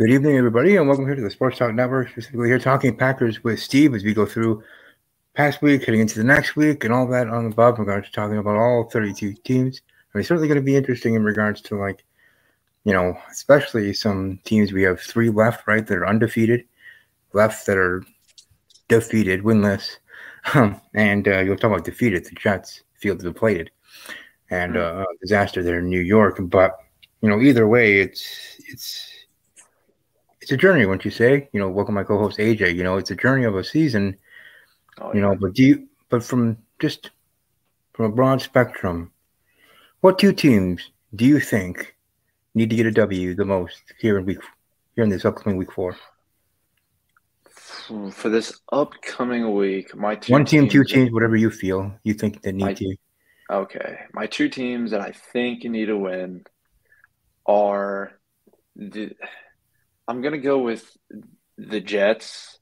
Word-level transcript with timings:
Good 0.00 0.12
evening, 0.12 0.38
everybody, 0.38 0.76
and 0.76 0.88
welcome 0.88 1.04
here 1.04 1.14
to 1.14 1.20
the 1.20 1.28
Sports 1.28 1.58
Talk 1.58 1.74
Network. 1.74 2.08
Specifically, 2.08 2.48
here 2.48 2.58
talking 2.58 2.96
Packers 2.96 3.44
with 3.44 3.60
Steve 3.60 3.94
as 3.94 4.02
we 4.02 4.14
go 4.14 4.24
through 4.24 4.64
past 5.34 5.60
week, 5.60 5.84
heading 5.84 6.00
into 6.00 6.16
the 6.16 6.24
next 6.24 6.56
week, 6.56 6.84
and 6.84 6.94
all 6.94 7.06
that 7.08 7.28
on 7.28 7.44
the 7.44 7.50
above 7.50 7.74
in 7.74 7.84
regards 7.84 8.06
to 8.06 8.12
talking 8.14 8.38
about 8.38 8.56
all 8.56 8.84
32 8.84 9.34
teams. 9.44 9.82
I 10.14 10.16
mean, 10.16 10.24
certainly 10.24 10.48
going 10.48 10.56
to 10.56 10.64
be 10.64 10.74
interesting 10.74 11.16
in 11.16 11.22
regards 11.22 11.60
to 11.60 11.76
like, 11.76 12.02
you 12.84 12.94
know, 12.94 13.14
especially 13.30 13.92
some 13.92 14.40
teams 14.44 14.72
we 14.72 14.84
have 14.84 15.02
three 15.02 15.28
left, 15.28 15.66
right, 15.66 15.86
that 15.86 15.98
are 15.98 16.06
undefeated, 16.06 16.64
left 17.34 17.66
that 17.66 17.76
are 17.76 18.02
defeated, 18.88 19.42
winless, 19.42 19.98
and 20.94 21.28
uh, 21.28 21.40
you'll 21.40 21.56
talk 21.56 21.72
about 21.72 21.84
defeated. 21.84 22.24
The 22.24 22.36
Jets 22.36 22.84
field 22.94 23.18
depleted, 23.18 23.70
and 24.48 24.78
uh, 24.78 25.04
disaster 25.20 25.62
there 25.62 25.80
in 25.80 25.90
New 25.90 26.00
York. 26.00 26.38
But 26.40 26.78
you 27.20 27.28
know, 27.28 27.38
either 27.42 27.68
way, 27.68 28.00
it's 28.00 28.56
it's 28.66 29.19
it's 30.50 30.56
a 30.56 30.66
journey, 30.66 30.84
wouldn't 30.84 31.04
you 31.04 31.12
say? 31.12 31.48
You 31.52 31.60
know, 31.60 31.68
welcome 31.68 31.94
my 31.94 32.02
co-host 32.02 32.38
AJ. 32.38 32.74
You 32.74 32.82
know, 32.82 32.96
it's 32.96 33.12
a 33.12 33.14
journey 33.14 33.44
of 33.44 33.54
a 33.54 33.62
season. 33.62 34.16
Oh, 35.00 35.14
you 35.14 35.20
know, 35.20 35.36
but 35.36 35.54
do 35.54 35.62
you, 35.62 35.86
but 36.08 36.24
from 36.24 36.56
just 36.80 37.10
from 37.92 38.06
a 38.06 38.10
broad 38.10 38.42
spectrum, 38.42 39.12
what 40.00 40.18
two 40.18 40.32
teams 40.32 40.90
do 41.14 41.24
you 41.24 41.38
think 41.38 41.94
need 42.56 42.68
to 42.68 42.74
get 42.74 42.86
a 42.86 42.90
W 42.90 43.36
the 43.36 43.44
most 43.44 43.80
here 44.00 44.18
in 44.18 44.26
week 44.26 44.40
here 44.96 45.04
in 45.04 45.10
this 45.10 45.24
upcoming 45.24 45.56
week 45.56 45.70
four? 45.70 45.94
For 48.10 48.28
this 48.28 48.60
upcoming 48.72 49.54
week, 49.54 49.94
my 49.94 50.16
two 50.16 50.32
one 50.32 50.44
team, 50.44 50.68
two 50.68 50.82
teams, 50.82 51.12
whatever 51.12 51.36
you 51.36 51.50
feel 51.50 51.94
you 52.02 52.14
think 52.14 52.42
they 52.42 52.50
need 52.50 52.64
my, 52.64 52.74
to. 52.74 52.96
Okay, 53.50 54.00
my 54.14 54.26
two 54.26 54.48
teams 54.48 54.90
that 54.90 55.00
I 55.00 55.12
think 55.12 55.62
need 55.62 55.86
to 55.86 55.96
win 55.96 56.44
are 57.46 58.18
the 58.74 59.12
I'm 60.10 60.22
gonna 60.22 60.38
go 60.38 60.58
with 60.58 60.84
the 61.56 61.80
Jets. 61.80 62.58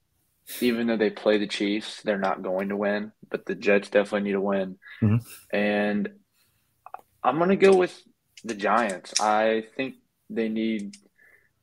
Even 0.61 0.85
though 0.85 0.97
they 0.97 1.09
play 1.09 1.39
the 1.39 1.47
Chiefs, 1.47 2.03
they're 2.03 2.19
not 2.19 2.43
going 2.43 2.69
to 2.69 2.77
win, 2.77 3.11
but 3.29 3.45
the 3.45 3.55
Jets 3.55 3.89
definitely 3.89 4.27
need 4.27 4.33
to 4.33 4.41
win. 4.41 4.77
Mm-hmm. 5.01 5.17
And 5.51 6.09
I'm 7.23 7.39
gonna 7.39 7.55
go 7.55 7.75
with 7.75 7.99
the 8.43 8.53
Giants. 8.53 9.19
I 9.19 9.65
think 9.75 9.95
they 10.29 10.47
need 10.47 10.95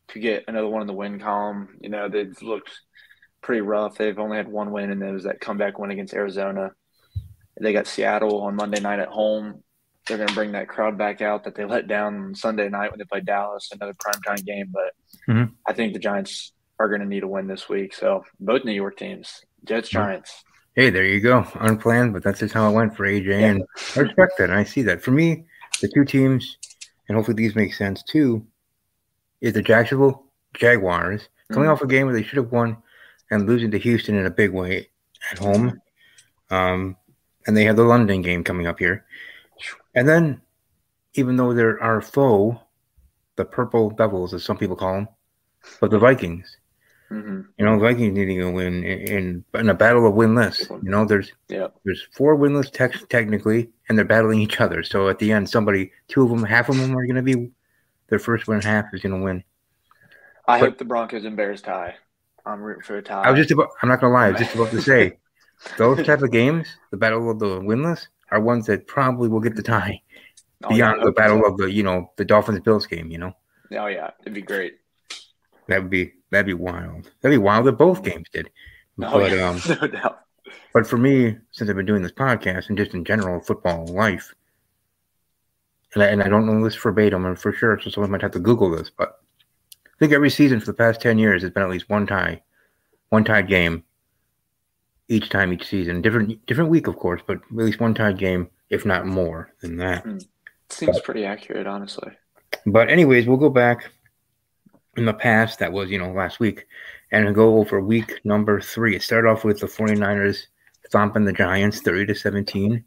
to 0.08 0.18
get 0.18 0.44
another 0.48 0.66
one 0.66 0.80
in 0.80 0.88
the 0.88 0.92
win 0.92 1.20
column. 1.20 1.78
You 1.80 1.88
know, 1.88 2.08
they've 2.08 2.36
looked 2.42 2.72
pretty 3.40 3.60
rough. 3.60 3.96
They've 3.96 4.18
only 4.18 4.38
had 4.38 4.48
one 4.48 4.72
win, 4.72 4.90
and 4.90 5.00
it 5.00 5.12
was 5.12 5.22
that 5.22 5.40
comeback 5.40 5.78
win 5.78 5.92
against 5.92 6.14
Arizona. 6.14 6.72
They 7.60 7.72
got 7.72 7.86
Seattle 7.86 8.42
on 8.42 8.56
Monday 8.56 8.80
night 8.80 8.98
at 8.98 9.08
home. 9.08 9.62
They're 10.06 10.18
going 10.18 10.28
to 10.28 10.34
bring 10.34 10.52
that 10.52 10.68
crowd 10.68 10.96
back 10.96 11.20
out 11.20 11.44
that 11.44 11.54
they 11.54 11.64
let 11.64 11.88
down 11.88 12.34
Sunday 12.34 12.68
night 12.68 12.90
when 12.90 12.98
they 12.98 13.04
played 13.04 13.26
Dallas, 13.26 13.70
another 13.72 13.94
primetime 13.94 14.44
game. 14.44 14.70
But 14.72 14.94
Mm-hmm. 15.28 15.54
I 15.66 15.72
think 15.72 15.92
the 15.92 15.98
Giants 15.98 16.52
are 16.78 16.88
going 16.88 17.00
to 17.00 17.06
need 17.06 17.22
a 17.22 17.28
win 17.28 17.46
this 17.46 17.68
week. 17.68 17.94
So 17.94 18.24
both 18.40 18.64
New 18.64 18.72
York 18.72 18.96
teams, 18.96 19.42
Jets, 19.64 19.88
Giants. 19.88 20.44
Hey, 20.74 20.90
there 20.90 21.04
you 21.04 21.20
go. 21.20 21.46
Unplanned, 21.54 22.12
but 22.12 22.22
that's 22.22 22.40
just 22.40 22.54
how 22.54 22.68
it 22.68 22.74
went 22.74 22.96
for 22.96 23.06
AJ. 23.06 23.26
Yeah. 23.26 23.46
And 23.46 23.64
I 23.96 24.00
respect 24.00 24.38
that. 24.38 24.50
And 24.50 24.58
I 24.58 24.64
see 24.64 24.82
that. 24.82 25.02
For 25.02 25.10
me, 25.10 25.44
the 25.80 25.88
two 25.88 26.04
teams, 26.04 26.58
and 27.08 27.16
hopefully 27.16 27.34
these 27.34 27.56
make 27.56 27.74
sense 27.74 28.02
too, 28.02 28.46
is 29.40 29.54
the 29.54 29.62
Jacksonville 29.62 30.26
Jaguars 30.54 31.28
coming 31.50 31.64
mm-hmm. 31.64 31.72
off 31.72 31.82
a 31.82 31.86
game 31.86 32.06
where 32.06 32.14
they 32.14 32.22
should 32.22 32.36
have 32.36 32.52
won 32.52 32.76
and 33.30 33.46
losing 33.46 33.70
to 33.70 33.78
Houston 33.78 34.16
in 34.16 34.26
a 34.26 34.30
big 34.30 34.52
way 34.52 34.90
at 35.32 35.38
home. 35.38 35.80
Um, 36.50 36.96
and 37.46 37.56
they 37.56 37.64
have 37.64 37.76
the 37.76 37.84
London 37.84 38.22
game 38.22 38.44
coming 38.44 38.66
up 38.66 38.78
here. 38.78 39.04
And 39.96 40.08
then, 40.08 40.42
even 41.14 41.36
though 41.36 41.54
they're 41.54 41.82
our 41.82 42.00
foe, 42.00 42.60
the 43.36 43.44
Purple 43.44 43.90
Devils, 43.90 44.34
as 44.34 44.44
some 44.44 44.58
people 44.58 44.76
call 44.76 44.94
them, 44.94 45.08
but 45.80 45.90
the 45.90 45.98
Vikings. 45.98 46.58
Mm-hmm. 47.10 47.40
You 47.56 47.64
know, 47.64 47.78
Vikings 47.78 48.16
needing 48.16 48.42
a 48.42 48.50
win 48.50 48.84
in, 48.84 49.44
in 49.54 49.68
a 49.68 49.74
battle 49.74 50.06
of 50.06 50.14
winless. 50.14 50.68
You 50.82 50.90
know, 50.90 51.04
there's 51.04 51.32
yeah. 51.48 51.68
there's 51.84 52.06
four 52.12 52.36
winless 52.36 52.70
te- 52.70 53.06
technically, 53.06 53.70
and 53.88 53.96
they're 53.96 54.04
battling 54.04 54.40
each 54.40 54.60
other. 54.60 54.82
So 54.82 55.08
at 55.08 55.18
the 55.18 55.32
end, 55.32 55.48
somebody, 55.48 55.92
two 56.08 56.24
of 56.24 56.30
them, 56.30 56.42
half 56.42 56.68
of 56.68 56.76
them 56.76 56.96
are 56.96 57.06
going 57.06 57.16
to 57.16 57.22
be 57.22 57.50
their 58.08 58.18
first 58.18 58.48
win, 58.48 58.60
half 58.60 58.86
is 58.92 59.02
going 59.02 59.18
to 59.18 59.24
win. 59.24 59.44
I 60.48 60.60
but, 60.60 60.70
hope 60.70 60.78
the 60.78 60.84
Broncos 60.84 61.24
and 61.24 61.36
Bears 61.36 61.62
tie. 61.62 61.94
I'm 62.44 62.60
rooting 62.60 62.82
for 62.82 62.96
a 62.96 63.02
tie. 63.02 63.22
I 63.22 63.30
was 63.30 63.38
just 63.38 63.50
about. 63.52 63.70
I'm 63.82 63.88
not 63.88 64.00
going 64.00 64.10
to 64.10 64.14
lie. 64.14 64.26
I 64.26 64.30
was 64.32 64.40
just 64.40 64.54
about 64.54 64.70
to 64.70 64.82
say 64.82 65.18
those 65.78 66.04
type 66.04 66.22
of 66.22 66.32
games, 66.32 66.66
the 66.90 66.96
battle 66.96 67.30
of 67.30 67.38
the 67.38 67.60
winless, 67.60 68.06
are 68.30 68.40
ones 68.40 68.66
that 68.66 68.86
probably 68.86 69.28
will 69.28 69.40
get 69.40 69.56
the 69.56 69.62
tie. 69.62 70.02
Oh, 70.64 70.70
beyond 70.70 70.98
yeah, 70.98 71.04
the 71.04 71.12
battle 71.12 71.42
so. 71.42 71.52
of 71.52 71.58
the 71.58 71.70
you 71.70 71.82
know 71.82 72.10
the 72.16 72.24
Dolphins 72.24 72.60
Bills 72.60 72.86
game. 72.86 73.10
You 73.10 73.18
know. 73.18 73.32
Oh 73.72 73.86
yeah, 73.86 74.10
it'd 74.22 74.34
be 74.34 74.42
great. 74.42 74.78
That 75.68 75.82
would 75.82 75.90
be 75.90 76.12
that'd 76.30 76.46
be 76.46 76.54
wild. 76.54 77.10
That'd 77.20 77.38
be 77.38 77.42
wild 77.42 77.66
that 77.66 77.72
both 77.72 78.02
games 78.02 78.28
did. 78.32 78.50
Oh, 79.02 79.20
but 79.20 79.32
yeah. 79.32 79.48
um, 79.48 79.60
no 79.80 79.88
doubt. 79.88 80.20
But 80.72 80.86
for 80.86 80.96
me, 80.96 81.36
since 81.52 81.68
I've 81.68 81.76
been 81.76 81.86
doing 81.86 82.02
this 82.02 82.12
podcast 82.12 82.68
and 82.68 82.78
just 82.78 82.94
in 82.94 83.04
general 83.04 83.40
football 83.40 83.86
life, 83.86 84.34
and 85.94 86.02
I, 86.02 86.06
and 86.06 86.22
I 86.22 86.28
don't 86.28 86.46
know 86.46 86.62
this 86.62 86.76
verbatim 86.76 87.26
and 87.26 87.38
for 87.38 87.52
sure, 87.52 87.78
so 87.80 87.90
someone 87.90 88.10
might 88.10 88.22
have 88.22 88.32
to 88.32 88.38
Google 88.38 88.70
this, 88.70 88.90
but 88.90 89.20
I 89.74 89.98
think 89.98 90.12
every 90.12 90.30
season 90.30 90.60
for 90.60 90.66
the 90.66 90.74
past 90.74 91.00
ten 91.00 91.18
years 91.18 91.42
has 91.42 91.50
been 91.50 91.62
at 91.62 91.70
least 91.70 91.88
one 91.88 92.06
tie, 92.06 92.42
one 93.08 93.24
tied 93.24 93.48
game. 93.48 93.84
Each 95.08 95.28
time, 95.28 95.52
each 95.52 95.68
season, 95.68 96.02
different 96.02 96.44
different 96.46 96.70
week, 96.70 96.88
of 96.88 96.96
course, 96.96 97.22
but 97.26 97.36
at 97.36 97.56
least 97.56 97.80
one 97.80 97.94
tie 97.94 98.12
game, 98.12 98.48
if 98.70 98.84
not 98.84 99.06
more 99.06 99.52
than 99.60 99.76
that. 99.76 100.04
Mm. 100.04 100.26
Seems 100.68 100.96
but, 100.96 101.04
pretty 101.04 101.24
accurate, 101.24 101.66
honestly. 101.66 102.10
But 102.66 102.90
anyways, 102.90 103.26
we'll 103.26 103.36
go 103.36 103.50
back 103.50 103.92
in 104.96 105.04
the 105.04 105.14
past. 105.14 105.60
That 105.60 105.72
was, 105.72 105.90
you 105.90 105.98
know, 105.98 106.10
last 106.10 106.40
week. 106.40 106.66
And 107.12 107.32
go 107.36 107.58
over 107.58 107.80
week 107.80 108.20
number 108.24 108.60
three. 108.60 108.96
It 108.96 109.02
started 109.02 109.28
off 109.28 109.44
with 109.44 109.60
the 109.60 109.68
49ers 109.68 110.46
thumping 110.90 111.24
the 111.24 111.32
Giants 111.32 111.80
30 111.82 112.06
to 112.06 112.14
17. 112.16 112.84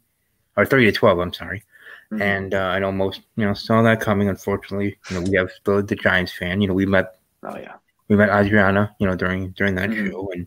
Or 0.58 0.66
30 0.66 0.86
to 0.86 0.92
12, 0.92 1.18
I'm 1.18 1.32
sorry. 1.32 1.62
Mm-hmm. 2.12 2.22
And 2.22 2.54
uh, 2.54 2.58
I 2.58 2.80
know 2.80 2.92
most, 2.92 3.22
you 3.36 3.46
know, 3.46 3.54
saw 3.54 3.80
that 3.80 4.02
coming, 4.02 4.28
unfortunately. 4.28 4.98
You 5.08 5.20
know, 5.20 5.30
we 5.30 5.36
have 5.38 5.50
still 5.52 5.82
the 5.82 5.96
Giants 5.96 6.32
fan. 6.32 6.60
You 6.60 6.68
know, 6.68 6.74
we 6.74 6.84
met 6.84 7.14
Oh 7.42 7.56
yeah. 7.56 7.74
We 8.08 8.16
met 8.16 8.28
Adriana, 8.28 8.94
you 8.98 9.06
know, 9.06 9.14
during 9.14 9.50
during 9.50 9.74
that 9.76 9.90
mm-hmm. 9.90 10.10
show. 10.10 10.30
And 10.32 10.46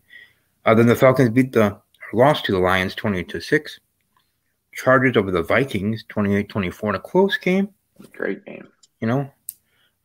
uh, 0.66 0.74
then 0.74 0.88
the 0.88 0.96
Falcons 0.96 1.30
beat 1.30 1.52
the 1.52 1.80
lost 2.14 2.46
to 2.46 2.52
the 2.52 2.60
Lions 2.60 2.96
20 2.96 3.24
to 3.26 3.42
6. 3.42 3.80
Chargers 4.74 5.18
over 5.18 5.32
the 5.32 5.44
Vikings 5.44 6.04
28 6.10 6.50
24 6.50 6.90
in 6.90 6.96
a 6.96 7.00
close 7.00 7.38
game. 7.38 7.70
Great 8.12 8.44
game. 8.46 8.68
You 9.00 9.08
know, 9.08 9.32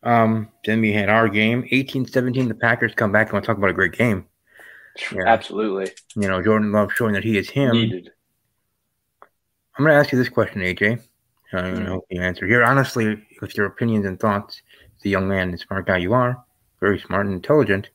um, 0.02 0.48
then 0.64 0.80
we 0.80 0.92
had 0.92 1.08
our 1.08 1.28
game 1.28 1.66
18 1.70 2.06
17. 2.06 2.48
The 2.48 2.54
Packers 2.54 2.94
come 2.94 3.12
back 3.12 3.28
and 3.28 3.34
we'll 3.34 3.42
talk 3.42 3.56
about 3.56 3.70
a 3.70 3.74
great 3.74 3.92
game. 3.92 4.26
Yeah. 5.12 5.22
Absolutely. 5.26 5.92
You 6.16 6.28
know, 6.28 6.42
Jordan 6.42 6.72
Love 6.72 6.92
showing 6.92 7.14
that 7.14 7.24
he 7.24 7.38
is 7.38 7.48
him. 7.48 7.72
Needed. 7.72 8.10
I'm 9.22 9.84
going 9.84 9.94
to 9.94 10.00
ask 10.00 10.10
you 10.12 10.18
this 10.18 10.28
question, 10.28 10.60
AJ. 10.60 11.00
I 11.52 11.62
don't 11.62 11.84
know 11.84 12.04
you 12.10 12.20
answer 12.20 12.46
here. 12.46 12.64
Honestly, 12.64 13.22
with 13.40 13.56
your 13.56 13.66
opinions 13.66 14.04
and 14.06 14.18
thoughts, 14.18 14.60
the 15.02 15.10
young 15.10 15.28
man 15.28 15.50
and 15.50 15.60
smart 15.60 15.86
guy 15.86 15.98
you 15.98 16.12
are, 16.12 16.44
very 16.80 16.98
smart 16.98 17.26
and 17.26 17.34
intelligent. 17.34 17.88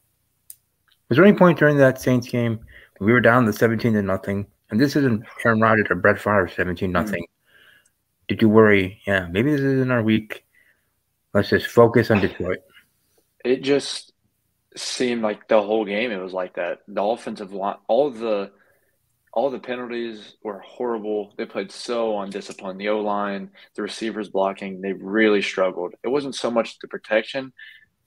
Was 1.14 1.18
there 1.18 1.28
any 1.28 1.38
point 1.38 1.60
during 1.60 1.78
that 1.78 2.02
Saints 2.02 2.28
game 2.28 2.60
we 3.00 3.14
were 3.14 3.22
down 3.22 3.46
the 3.46 3.54
17 3.54 3.94
to 3.94 4.02
nothing 4.02 4.48
and 4.72 4.82
this 4.82 4.96
isn't 4.96 5.24
Aaron 5.46 5.62
Rodgers 5.62 5.86
or 5.92 5.96
Brett 5.96 6.18
Favre 6.18 6.48
17 6.48 6.90
hmm. 6.90 6.92
nothing. 6.92 7.28
Did 8.28 8.42
you 8.42 8.50
worry? 8.50 9.00
Yeah, 9.06 9.28
maybe 9.30 9.52
this 9.52 9.62
isn't 9.62 9.92
our 9.92 10.02
week. 10.02 10.44
Let's 11.36 11.50
just 11.50 11.68
focus 11.68 12.10
on 12.10 12.22
Detroit. 12.22 12.58
It 13.46 13.62
just 13.62 14.14
seemed 14.76 15.22
like 15.22 15.48
the 15.48 15.62
whole 15.62 15.86
game 15.86 16.10
it 16.10 16.18
was 16.18 16.34
like 16.34 16.56
that. 16.56 16.80
The 16.88 17.04
offensive 17.04 17.54
line, 17.54 17.76
all 17.88 18.10
the 18.10 18.50
all 19.32 19.52
the 19.52 19.60
penalties 19.60 20.34
were 20.42 20.62
horrible. 20.62 21.36
They 21.38 21.46
played 21.46 21.72
so 21.72 22.20
undisciplined. 22.20 22.82
The 22.82 22.90
O 22.90 23.02
line, 23.02 23.52
the 23.76 23.84
receivers 23.84 24.30
blocking, 24.30 24.82
they 24.82 24.94
really 24.94 25.44
struggled. 25.44 25.94
It 26.02 26.08
wasn't 26.08 26.34
so 26.34 26.50
much 26.50 26.80
the 26.80 26.88
protection, 26.88 27.54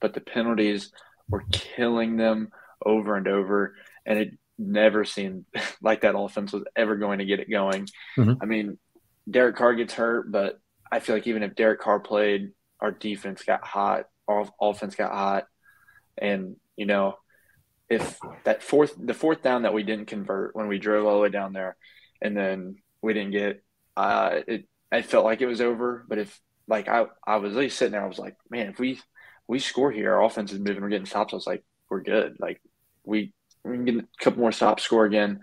but 0.00 0.14
the 0.14 0.20
penalties 0.20 0.90
were 1.28 1.44
killing 1.52 2.16
them 2.16 2.50
over 2.84 3.16
and 3.16 3.28
over. 3.28 3.74
And 4.04 4.18
it 4.18 4.38
never 4.58 5.04
seemed 5.04 5.44
like 5.82 6.02
that 6.02 6.16
offense 6.16 6.52
was 6.52 6.64
ever 6.74 6.96
going 6.96 7.18
to 7.18 7.24
get 7.24 7.40
it 7.40 7.50
going. 7.50 7.88
Mm-hmm. 8.16 8.34
I 8.42 8.46
mean, 8.46 8.78
Derek 9.28 9.56
Carr 9.56 9.74
gets 9.74 9.94
hurt, 9.94 10.30
but 10.30 10.60
I 10.90 11.00
feel 11.00 11.16
like 11.16 11.26
even 11.26 11.42
if 11.42 11.54
Derek 11.54 11.80
Carr 11.80 12.00
played, 12.00 12.52
our 12.80 12.92
defense 12.92 13.42
got 13.42 13.64
hot, 13.64 14.06
our 14.28 14.48
offense 14.60 14.94
got 14.94 15.12
hot, 15.12 15.46
and 16.16 16.56
you 16.76 16.86
know, 16.86 17.16
if 17.88 18.18
that 18.44 18.62
fourth 18.62 18.94
the 18.98 19.14
fourth 19.14 19.42
down 19.42 19.62
that 19.62 19.74
we 19.74 19.82
didn't 19.82 20.06
convert 20.06 20.54
when 20.54 20.68
we 20.68 20.78
drove 20.78 21.06
all 21.06 21.14
the 21.14 21.20
way 21.20 21.28
down 21.28 21.52
there, 21.52 21.76
and 22.20 22.36
then 22.36 22.76
we 23.02 23.14
didn't 23.14 23.32
get, 23.32 23.62
uh, 23.96 24.40
it 24.46 24.68
I 24.92 25.02
felt 25.02 25.24
like 25.24 25.40
it 25.40 25.46
was 25.46 25.60
over. 25.60 26.04
But 26.08 26.18
if 26.18 26.40
like 26.68 26.88
I 26.88 27.06
I 27.26 27.36
was 27.36 27.54
really 27.54 27.70
sitting 27.70 27.92
there, 27.92 28.04
I 28.04 28.08
was 28.08 28.18
like, 28.18 28.36
man, 28.50 28.68
if 28.68 28.78
we 28.78 29.00
we 29.48 29.58
score 29.58 29.90
here, 29.90 30.14
our 30.14 30.24
offense 30.24 30.52
is 30.52 30.58
moving, 30.58 30.82
we're 30.82 30.88
getting 30.88 31.06
stops. 31.06 31.32
I 31.32 31.36
was 31.36 31.46
like, 31.46 31.64
we're 31.90 32.02
good. 32.02 32.36
Like 32.38 32.60
we 33.04 33.32
we 33.64 33.76
can 33.76 33.84
get 33.84 33.96
a 33.96 34.06
couple 34.20 34.40
more 34.40 34.52
stops, 34.52 34.84
score 34.84 35.04
again, 35.04 35.40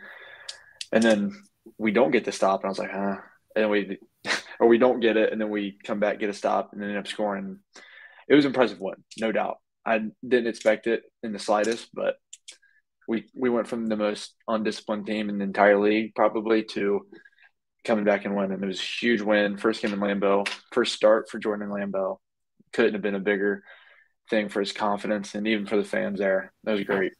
and 0.91 1.03
then 1.03 1.31
we 1.77 1.91
don't 1.91 2.11
get 2.11 2.25
the 2.25 2.31
stop, 2.31 2.61
and 2.61 2.67
I 2.67 2.69
was 2.69 2.79
like, 2.79 2.91
huh, 2.91 3.17
and 3.55 3.69
we 3.69 3.97
or 4.59 4.67
we 4.67 4.77
don't 4.77 4.99
get 4.99 5.17
it, 5.17 5.31
and 5.31 5.39
then 5.39 5.49
we 5.49 5.77
come 5.83 5.99
back 5.99 6.19
get 6.19 6.29
a 6.29 6.33
stop, 6.33 6.73
and 6.73 6.81
then 6.81 6.89
end 6.89 6.99
up 6.99 7.07
scoring. 7.07 7.59
It 8.27 8.35
was 8.35 8.45
impressive 8.45 8.79
win, 8.79 8.95
no 9.19 9.31
doubt. 9.31 9.57
I 9.85 9.99
didn't 10.25 10.47
expect 10.47 10.87
it 10.87 11.03
in 11.23 11.33
the 11.33 11.39
slightest, 11.39 11.89
but 11.93 12.15
we 13.07 13.25
we 13.35 13.49
went 13.49 13.67
from 13.67 13.87
the 13.87 13.97
most 13.97 14.35
undisciplined 14.47 15.05
team 15.05 15.29
in 15.29 15.37
the 15.37 15.43
entire 15.43 15.79
league 15.79 16.15
probably 16.15 16.63
to 16.63 17.05
coming 17.83 18.05
back 18.05 18.25
and 18.25 18.35
winning. 18.35 18.63
It 18.63 18.65
was 18.65 18.79
a 18.79 18.83
huge 18.83 19.21
win. 19.21 19.57
First 19.57 19.81
game 19.81 19.93
in 19.93 19.99
Lambeau, 19.99 20.47
first 20.71 20.93
start 20.93 21.29
for 21.29 21.37
Jordan 21.37 21.69
Lambeau. 21.69 22.17
Couldn't 22.71 22.93
have 22.93 23.01
been 23.01 23.15
a 23.15 23.19
bigger 23.19 23.63
thing 24.33 24.49
for 24.49 24.59
his 24.59 24.71
confidence 24.71 25.35
and 25.35 25.47
even 25.47 25.65
for 25.65 25.77
the 25.77 25.83
fans 25.83 26.19
there. 26.19 26.51
That 26.63 26.73
was 26.73 26.83
great. 26.83 27.13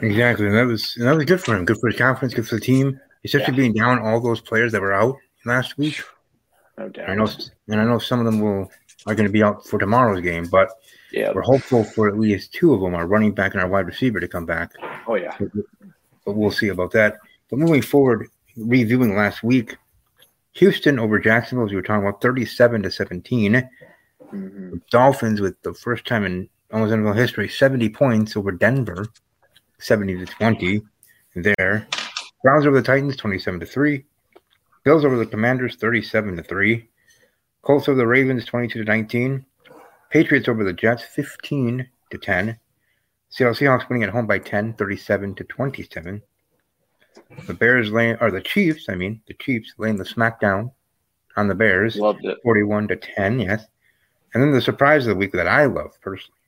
Exactly. 0.00 0.46
And 0.46 0.56
that 0.56 0.66
was 0.66 0.96
and 0.96 1.06
that 1.06 1.14
was 1.14 1.24
good 1.24 1.40
for 1.40 1.56
him. 1.56 1.64
Good 1.64 1.78
for 1.78 1.88
his 1.88 1.98
confidence, 1.98 2.34
good 2.34 2.48
for 2.48 2.56
the 2.56 2.60
team. 2.60 3.00
Especially 3.24 3.54
yeah. 3.54 3.58
being 3.58 3.72
down 3.72 4.00
all 4.00 4.20
those 4.20 4.40
players 4.40 4.72
that 4.72 4.80
were 4.80 4.92
out 4.92 5.16
last 5.46 5.78
week. 5.78 6.02
No 6.76 6.88
doubt. 6.88 7.08
I 7.08 7.14
know 7.14 7.28
and 7.68 7.80
I 7.80 7.84
know 7.84 7.98
some 7.98 8.18
of 8.18 8.26
them 8.26 8.40
will 8.40 8.70
are 9.06 9.14
going 9.14 9.26
to 9.26 9.32
be 9.32 9.42
out 9.42 9.66
for 9.66 9.78
tomorrow's 9.78 10.20
game, 10.20 10.46
but 10.50 10.70
yeah, 11.12 11.30
we're 11.32 11.42
hopeful 11.42 11.84
for 11.84 12.08
at 12.08 12.18
least 12.18 12.52
two 12.52 12.74
of 12.74 12.80
them, 12.80 12.94
our 12.94 13.06
running 13.06 13.32
back 13.32 13.52
and 13.52 13.62
our 13.62 13.68
wide 13.68 13.86
receiver, 13.86 14.18
to 14.18 14.28
come 14.28 14.46
back. 14.46 14.72
Oh 15.06 15.14
yeah. 15.14 15.36
But, 15.38 15.50
but 16.24 16.32
we'll 16.32 16.50
see 16.50 16.68
about 16.68 16.90
that. 16.92 17.18
But 17.50 17.58
moving 17.60 17.82
forward, 17.82 18.28
reviewing 18.56 19.14
last 19.14 19.42
week, 19.42 19.76
Houston 20.54 20.98
over 20.98 21.18
Jacksonville, 21.18 21.66
as 21.66 21.70
we 21.70 21.76
were 21.76 21.82
talking 21.82 22.06
about, 22.06 22.20
37 22.20 22.82
to 22.82 22.90
17. 22.90 23.68
Mm-hmm. 24.32 24.76
Dolphins 24.90 25.40
with 25.40 25.60
the 25.62 25.74
first 25.74 26.06
time 26.06 26.24
in 26.24 26.48
almost 26.72 26.92
NFL 26.92 27.16
history, 27.16 27.48
70 27.48 27.88
points 27.90 28.36
over 28.36 28.50
Denver, 28.50 29.06
70 29.78 30.18
to 30.18 30.26
20 30.26 30.82
there. 31.36 31.86
Browns 32.42 32.66
over 32.66 32.80
the 32.80 32.86
Titans, 32.86 33.16
27 33.16 33.60
to 33.60 33.66
3. 33.66 34.04
Bills 34.84 35.04
over 35.04 35.16
the 35.16 35.26
Commanders, 35.26 35.76
37 35.76 36.36
to 36.36 36.42
3. 36.42 36.88
Colts 37.62 37.88
over 37.88 37.96
the 37.96 38.06
Ravens, 38.06 38.44
22 38.44 38.84
to 38.84 38.84
19. 38.84 39.44
Patriots 40.10 40.48
over 40.48 40.62
the 40.62 40.72
Jets, 40.72 41.02
15 41.02 41.88
to 42.10 42.18
10. 42.18 42.58
Seattle 43.30 43.54
Seahawks 43.54 43.88
winning 43.88 44.04
at 44.04 44.10
home 44.10 44.26
by 44.26 44.38
10, 44.38 44.74
37 44.74 45.34
to 45.36 45.44
27. 45.44 46.22
The 47.46 47.54
Bears 47.54 47.90
laying, 47.90 48.16
or 48.20 48.30
the 48.30 48.40
Chiefs, 48.40 48.88
I 48.88 48.94
mean, 48.94 49.22
the 49.26 49.34
Chiefs 49.34 49.72
laying 49.78 49.96
the 49.96 50.04
smackdown 50.04 50.70
on 51.36 51.48
the 51.48 51.54
Bears. 51.54 51.96
Loved 51.96 52.24
it. 52.24 52.38
41 52.42 52.88
to 52.88 52.96
10, 52.96 53.40
yes. 53.40 53.64
And 54.34 54.42
then 54.42 54.52
the 54.52 54.60
surprise 54.60 55.06
of 55.06 55.10
the 55.10 55.18
week 55.18 55.32
that 55.32 55.46
I 55.46 55.66
love 55.66 55.98
personally 56.00 56.38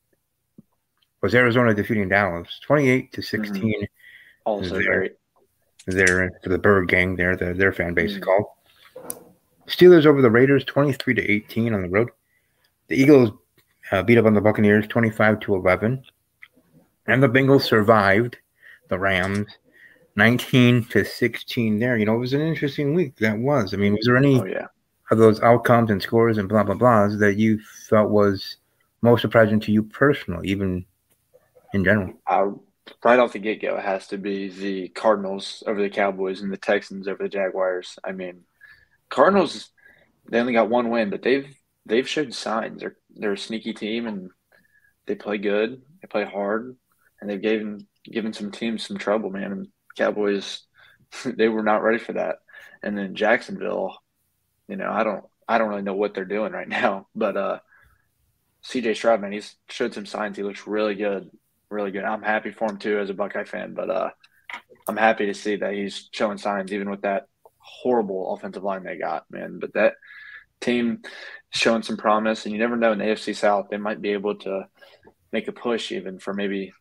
was 1.23 1.35
Arizona 1.35 1.73
defeating 1.73 2.09
Dallas 2.09 2.61
28 2.62 3.12
to 3.12 3.23
16. 3.23 3.62
Mm-hmm. 3.62 3.85
Also 4.44 4.83
great. 4.83 5.12
They're 5.87 6.33
for 6.43 6.49
the 6.49 6.59
Bird 6.59 6.88
Gang 6.88 7.17
there, 7.17 7.37
the, 7.37 7.55
their 7.55 7.73
fan 7.73 7.94
base 7.94 8.11
mm-hmm. 8.11 8.19
is 8.19 8.25
called. 8.25 8.47
Steelers 9.69 10.06
over 10.06 10.21
the 10.23 10.31
Raiders 10.31 10.65
23 10.65 11.15
to 11.15 11.31
18 11.31 11.75
on 11.75 11.83
the 11.83 11.88
road. 11.88 12.11
The 12.88 12.97
Eagles 12.97 13.31
uh, 13.91 14.03
beat 14.03 14.19
up 14.19 14.27
on 14.27 14.35
the 14.35 14.41
Buccaneers 14.41 14.87
25 14.89 15.41
to 15.41 15.55
11. 15.55 16.05
And 17.06 17.23
the 17.23 17.29
Bengals 17.29 17.62
survived 17.62 18.37
the 18.89 18.99
Rams 18.99 19.47
19 20.17 20.85
to 20.87 21.05
16 21.05 21.79
there. 21.79 21.97
You 21.97 22.06
know, 22.06 22.15
it 22.15 22.19
was 22.19 22.32
an 22.32 22.41
interesting 22.41 22.94
week. 22.94 23.17
That 23.17 23.39
was. 23.39 23.75
I 23.75 23.77
mean, 23.77 23.94
was 23.94 24.06
there 24.06 24.17
any 24.17 24.41
oh, 24.41 24.44
yeah. 24.44 24.67
Of 25.11 25.19
those 25.19 25.41
outcomes 25.41 25.91
and 25.91 26.03
scores 26.03 26.38
and 26.38 26.49
blah, 26.49 26.64
blah, 26.64 26.75
blahs 26.75 27.19
that 27.20 27.37
you 27.37 27.61
felt 27.88 28.11
was 28.11 28.56
most 29.03 29.23
surprising 29.23 29.61
to 29.61 29.73
you 29.73 29.82
personally, 29.82 30.49
even 30.49 30.85
in 31.73 31.85
general? 31.85 32.12
Right 33.05 33.19
off 33.19 33.32
the 33.32 33.38
get 33.41 33.61
go, 33.61 33.76
it 33.76 33.85
has 33.85 34.06
to 34.08 34.19
be 34.19 34.49
the 34.49 34.88
Cardinals 34.88 35.62
over 35.67 35.81
the 35.82 35.91
Cowboys 35.91 36.41
and 36.41 36.53
the 36.53 36.56
Texans 36.56 37.08
over 37.08 37.23
the 37.23 37.29
Jaguars. 37.29 37.99
I 38.05 38.12
mean, 38.12 38.43
Cardinals, 39.08 39.70
they 40.31 40.38
only 40.38 40.53
got 40.53 40.70
one 40.70 40.91
win, 40.91 41.11
but 41.11 41.23
they've 41.23 41.53
they've 41.85 42.08
showed 42.08 42.32
signs. 42.35 42.81
They're 42.81 42.97
they're 43.11 43.32
a 43.32 43.38
sneaky 43.38 43.73
team 43.73 44.06
and 44.06 44.31
they 45.06 45.14
play 45.14 45.38
good. 45.38 45.82
They 46.00 46.08
play 46.08 46.25
hard, 46.25 46.76
and 47.20 47.31
they've 47.31 47.41
given 47.41 47.87
given 48.05 48.32
some 48.32 48.50
teams 48.50 48.87
some 48.87 48.99
trouble, 48.99 49.31
man. 49.31 49.53
And 49.53 49.69
Cowboys, 49.97 50.62
they 51.25 51.49
were 51.49 51.62
not 51.62 51.82
ready 51.82 51.99
for 51.99 52.12
that. 52.14 52.37
And 52.82 52.97
then 52.97 53.14
Jacksonville, 53.14 53.97
you 54.69 54.77
know, 54.77 54.91
I 54.91 55.05
don't 55.05 55.25
I 55.49 55.59
don't 55.59 55.69
really 55.69 55.83
know 55.83 55.95
what 55.95 56.15
they're 56.15 56.25
doing 56.25 56.53
right 56.53 56.69
now, 56.83 57.09
but 57.15 57.37
uh, 57.37 57.59
CJ 58.65 58.97
Stroud, 58.97 59.21
man, 59.21 59.33
he's 59.33 59.57
showed 59.69 59.95
some 59.95 60.07
signs. 60.07 60.37
He 60.37 60.43
looks 60.43 60.67
really 60.67 60.95
good, 60.95 61.31
really 61.71 61.91
good. 61.91 62.05
I'm 62.05 62.23
happy 62.23 62.51
for 62.51 62.71
him 62.71 62.79
too 62.79 62.99
as 62.99 63.11
a 63.11 63.15
Buckeye 63.15 63.45
fan, 63.45 63.75
but 63.75 63.91
uh, 63.91 64.11
I'm 64.89 64.97
happy 64.97 65.27
to 65.27 65.35
see 65.35 65.57
that 65.57 65.75
he's 65.75 66.09
showing 66.13 66.39
signs 66.39 66.73
even 66.73 66.91
with 66.91 67.03
that 67.03 67.27
horrible 67.59 68.33
offensive 68.33 68.63
line 68.63 68.85
they 68.85 68.97
got, 68.97 69.25
man. 69.31 69.59
But 69.61 69.75
that 69.75 69.95
team 70.61 71.03
showing 71.51 71.83
some 71.83 71.97
promise, 71.97 72.45
and 72.45 72.53
you 72.53 72.59
never 72.59 72.77
know 72.77 72.93
in 72.93 72.99
the 72.99 73.05
AFC 73.05 73.37
South 73.37 73.67
they 73.71 73.77
might 73.77 74.03
be 74.03 74.11
able 74.11 74.37
to 74.37 74.67
make 75.33 75.49
a 75.49 75.53
push 75.53 75.93
even 75.93 76.19
for 76.19 76.33
maybe 76.33 76.73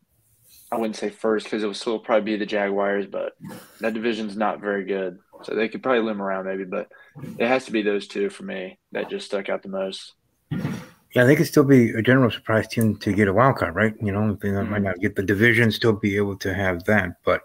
I 0.71 0.77
wouldn't 0.77 0.95
say 0.95 1.09
first 1.09 1.45
because 1.45 1.63
it 1.63 1.67
would 1.67 1.75
still 1.75 1.99
probably 1.99 2.33
be 2.33 2.37
the 2.37 2.45
Jaguars, 2.45 3.05
but 3.05 3.33
that 3.81 3.93
division's 3.93 4.35
not 4.35 4.59
very 4.59 4.83
good. 4.83 5.19
So 5.43 5.53
they 5.53 5.69
could 5.69 5.83
probably 5.83 6.01
limb 6.01 6.21
around 6.21 6.45
maybe, 6.45 6.65
but 6.65 6.89
it 7.37 7.47
has 7.47 7.65
to 7.65 7.71
be 7.71 7.81
those 7.81 8.07
two 8.07 8.29
for 8.29 8.43
me 8.43 8.79
that 8.91 9.09
just 9.09 9.27
stuck 9.27 9.49
out 9.49 9.61
the 9.61 9.69
most. 9.69 10.13
Yeah, 11.15 11.23
they 11.23 11.35
could 11.35 11.47
still 11.47 11.63
be 11.63 11.91
a 11.91 12.01
general 12.01 12.29
surprise 12.29 12.67
team 12.67 12.97
to 12.97 13.13
get 13.13 13.27
a 13.27 13.33
wild 13.33 13.57
card, 13.57 13.75
right? 13.75 13.93
You 14.01 14.11
know, 14.11 14.33
they 14.41 14.49
mm-hmm. 14.49 14.69
might 14.69 14.81
not 14.81 14.99
get 14.99 15.15
the 15.15 15.23
division, 15.23 15.71
still 15.71 15.93
be 15.93 16.17
able 16.17 16.35
to 16.37 16.53
have 16.53 16.83
that. 16.85 17.23
But 17.23 17.41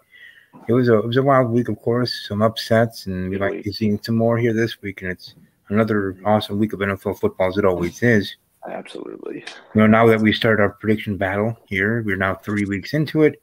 it 0.67 0.73
was 0.73 0.89
a 0.89 0.97
it 0.97 1.07
was 1.07 1.17
a 1.17 1.23
wild 1.23 1.51
week, 1.51 1.69
of 1.69 1.79
course, 1.79 2.25
some 2.27 2.41
upsets, 2.41 3.05
and 3.05 3.29
we 3.29 3.37
might 3.37 3.63
be 3.63 3.71
seeing 3.71 4.01
some 4.01 4.17
more 4.17 4.37
here 4.37 4.53
this 4.53 4.81
week. 4.81 5.01
And 5.01 5.11
it's 5.11 5.35
another 5.69 6.17
awesome 6.25 6.59
week 6.59 6.73
of 6.73 6.79
NFL 6.79 7.19
football, 7.19 7.47
as 7.47 7.57
it 7.57 7.65
always 7.65 8.03
is. 8.03 8.35
Absolutely. 8.69 9.43
You 9.73 9.81
know, 9.81 9.87
now 9.87 10.05
that 10.07 10.21
we 10.21 10.33
start 10.33 10.59
our 10.59 10.69
prediction 10.69 11.17
battle 11.17 11.57
here, 11.65 12.03
we're 12.03 12.17
now 12.17 12.35
three 12.35 12.65
weeks 12.65 12.93
into 12.93 13.23
it. 13.23 13.41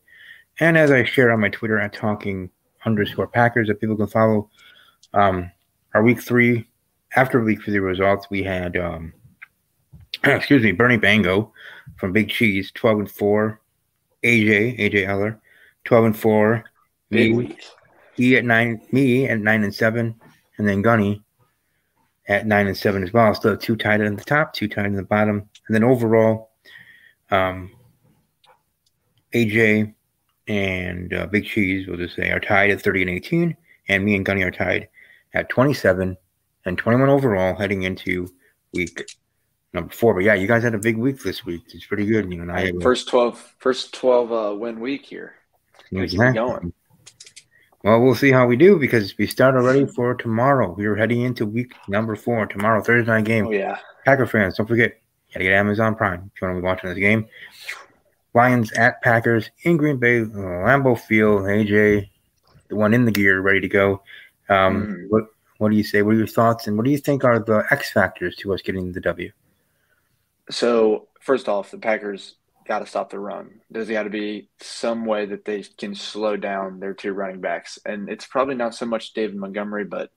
And 0.60 0.76
as 0.76 0.90
I 0.90 1.04
share 1.04 1.32
on 1.32 1.40
my 1.40 1.48
Twitter 1.48 1.78
at 1.78 1.92
talking 1.92 2.50
underscore 2.84 3.26
Packers 3.26 3.68
that 3.68 3.80
people 3.80 3.96
can 3.96 4.06
follow, 4.06 4.50
um, 5.14 5.50
our 5.94 6.02
week 6.02 6.20
three, 6.20 6.68
after 7.16 7.42
week 7.42 7.62
three 7.64 7.78
results, 7.78 8.28
we 8.30 8.42
had, 8.42 8.76
um, 8.76 9.12
excuse 10.24 10.62
me, 10.62 10.72
Bernie 10.72 10.96
Bango 10.96 11.52
from 11.96 12.12
Big 12.12 12.28
Cheese, 12.28 12.70
12 12.72 12.98
and 12.98 13.10
4, 13.10 13.60
AJ, 14.22 14.78
AJ 14.78 15.06
Eller, 15.06 15.40
12 15.84 16.04
and 16.04 16.16
4, 16.16 16.64
me, 17.10 17.56
he 18.14 18.36
at 18.36 18.44
nine, 18.44 18.80
me 18.92 19.26
at 19.26 19.40
9 19.40 19.64
and 19.64 19.74
7, 19.74 20.14
and 20.58 20.68
then 20.68 20.82
Gunny 20.82 21.22
at 22.28 22.46
nine 22.46 22.66
and 22.66 22.76
seven 22.76 23.02
as 23.02 23.12
well. 23.12 23.34
Still 23.34 23.56
two 23.56 23.76
tied 23.76 24.00
in 24.00 24.16
the 24.16 24.24
top, 24.24 24.52
two 24.52 24.68
tied 24.68 24.86
in 24.86 24.94
the 24.94 25.02
bottom, 25.02 25.48
and 25.66 25.74
then 25.74 25.82
overall, 25.82 26.50
um, 27.30 27.72
AJ 29.34 29.94
and 30.46 31.12
uh, 31.12 31.26
Big 31.26 31.44
Cheese, 31.44 31.86
we'll 31.86 31.96
just 31.96 32.16
say, 32.16 32.30
are 32.30 32.40
tied 32.40 32.70
at 32.70 32.80
30 32.80 33.02
and 33.02 33.10
18, 33.10 33.56
and 33.88 34.04
me 34.04 34.14
and 34.14 34.24
Gunny 34.24 34.42
are 34.42 34.50
tied 34.50 34.88
at 35.34 35.48
27 35.48 36.16
and 36.64 36.78
21 36.78 37.08
overall 37.08 37.54
heading 37.54 37.82
into 37.82 38.28
week 38.72 39.16
number 39.72 39.92
four. 39.92 40.14
But 40.14 40.24
yeah, 40.24 40.34
you 40.34 40.46
guys 40.46 40.62
had 40.62 40.74
a 40.74 40.78
big 40.78 40.96
week 40.96 41.22
this 41.22 41.44
week. 41.44 41.62
It's 41.68 41.86
pretty 41.86 42.06
good. 42.06 42.30
You 42.30 42.44
know, 42.44 42.52
I 42.52 42.72
first 42.80 43.08
12, 43.08 43.54
first 43.58 43.94
12 43.94 44.32
uh, 44.32 44.56
win 44.56 44.80
week 44.80 45.04
here. 45.04 45.34
Exactly. 45.92 46.34
Going. 46.34 46.72
Well, 47.88 48.02
we'll 48.02 48.14
see 48.14 48.30
how 48.30 48.46
we 48.46 48.56
do 48.56 48.78
because 48.78 49.16
we 49.16 49.26
start 49.26 49.54
already 49.54 49.86
for 49.86 50.14
tomorrow. 50.14 50.74
We 50.76 50.84
are 50.84 50.94
heading 50.94 51.22
into 51.22 51.46
week 51.46 51.72
number 51.88 52.16
four 52.16 52.44
tomorrow, 52.44 52.82
Thursday 52.82 53.10
night 53.10 53.24
game. 53.24 53.46
Oh 53.46 53.50
yeah, 53.50 53.78
Packer 54.04 54.26
fans, 54.26 54.58
don't 54.58 54.66
forget, 54.66 55.00
you 55.28 55.34
gotta 55.34 55.44
get 55.44 55.54
Amazon 55.54 55.94
Prime 55.94 56.30
if 56.34 56.42
you 56.42 56.46
want 56.46 56.58
to 56.58 56.60
be 56.60 56.66
watching 56.66 56.90
this 56.90 56.98
game. 56.98 57.26
Lions 58.34 58.72
at 58.72 59.00
Packers 59.00 59.50
in 59.62 59.78
Green 59.78 59.96
Bay, 59.96 60.20
Lambeau 60.20 61.00
Field. 61.00 61.44
AJ, 61.44 62.10
the 62.68 62.76
one 62.76 62.92
in 62.92 63.06
the 63.06 63.10
gear, 63.10 63.40
ready 63.40 63.60
to 63.60 63.68
go. 63.68 64.02
Um, 64.50 64.86
mm. 64.86 65.06
What 65.08 65.24
What 65.56 65.70
do 65.70 65.76
you 65.76 65.82
say? 65.82 66.02
What 66.02 66.14
are 66.14 66.18
your 66.18 66.26
thoughts, 66.26 66.66
and 66.66 66.76
what 66.76 66.84
do 66.84 66.90
you 66.90 66.98
think 66.98 67.24
are 67.24 67.38
the 67.38 67.64
X 67.70 67.90
factors 67.90 68.36
to 68.36 68.52
us 68.52 68.60
getting 68.60 68.92
the 68.92 69.00
W? 69.00 69.32
So 70.50 71.08
first 71.20 71.48
off, 71.48 71.70
the 71.70 71.78
Packers 71.78 72.34
got 72.68 72.80
to 72.80 72.86
stop 72.86 73.08
the 73.08 73.18
run. 73.18 73.60
There's 73.70 73.88
got 73.88 74.02
to 74.02 74.10
be 74.10 74.50
some 74.60 75.06
way 75.06 75.24
that 75.26 75.46
they 75.46 75.64
can 75.78 75.94
slow 75.94 76.36
down 76.36 76.78
their 76.78 76.92
two 76.92 77.12
running 77.12 77.40
backs. 77.40 77.78
And 77.86 78.10
it's 78.10 78.26
probably 78.26 78.54
not 78.56 78.74
so 78.74 78.84
much 78.84 79.14
David 79.14 79.36
Montgomery, 79.36 79.86
but 79.86 80.10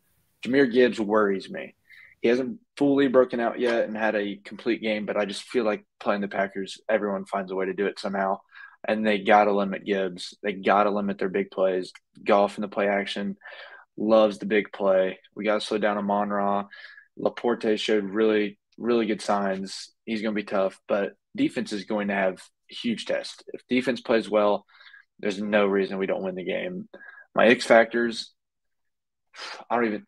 Jahmyr 0.45 0.71
Gibbs 0.71 0.99
worries 0.99 1.49
me. 1.49 1.75
He 2.21 2.27
hasn't 2.27 2.59
fully 2.77 3.07
broken 3.07 3.39
out 3.39 3.59
yet 3.59 3.85
and 3.85 3.95
had 3.95 4.15
a 4.15 4.39
complete 4.43 4.81
game, 4.81 5.05
but 5.05 5.17
I 5.17 5.25
just 5.25 5.43
feel 5.43 5.63
like 5.63 5.85
playing 5.99 6.21
the 6.21 6.27
Packers, 6.27 6.79
everyone 6.89 7.25
finds 7.25 7.51
a 7.51 7.55
way 7.55 7.65
to 7.65 7.73
do 7.73 7.85
it 7.85 7.99
somehow. 7.99 8.39
And 8.87 9.05
they 9.05 9.19
got 9.19 9.45
to 9.45 9.53
limit 9.53 9.85
Gibbs. 9.85 10.37
They 10.43 10.53
got 10.53 10.83
to 10.83 10.91
limit 10.91 11.19
their 11.19 11.29
big 11.29 11.51
plays. 11.51 11.93
Goff 12.23 12.57
in 12.57 12.63
the 12.63 12.67
play 12.67 12.87
action 12.89 13.37
loves 13.97 14.39
the 14.39 14.45
big 14.45 14.71
play. 14.73 15.19
We 15.35 15.45
got 15.45 15.61
to 15.61 15.65
slow 15.65 15.77
down 15.77 15.97
Amon 15.97 16.29
Ra. 16.29 16.65
LaPorta 17.17 17.79
showed 17.79 18.03
really, 18.03 18.59
really 18.77 19.05
good 19.05 19.21
signs. 19.21 19.89
He's 20.05 20.21
going 20.21 20.35
to 20.35 20.41
be 20.41 20.45
tough, 20.45 20.79
but 20.87 21.13
defense 21.35 21.71
is 21.71 21.85
going 21.85 22.09
to 22.09 22.13
have 22.13 22.41
huge 22.67 23.05
test. 23.05 23.43
If 23.53 23.61
defense 23.67 24.01
plays 24.01 24.29
well, 24.29 24.65
there's 25.19 25.41
no 25.41 25.65
reason 25.65 25.97
we 25.97 26.07
don't 26.07 26.23
win 26.23 26.35
the 26.35 26.43
game. 26.43 26.89
My 27.35 27.47
X 27.47 27.65
factors, 27.65 28.31
I 29.69 29.75
don't 29.75 29.85
even 29.85 30.05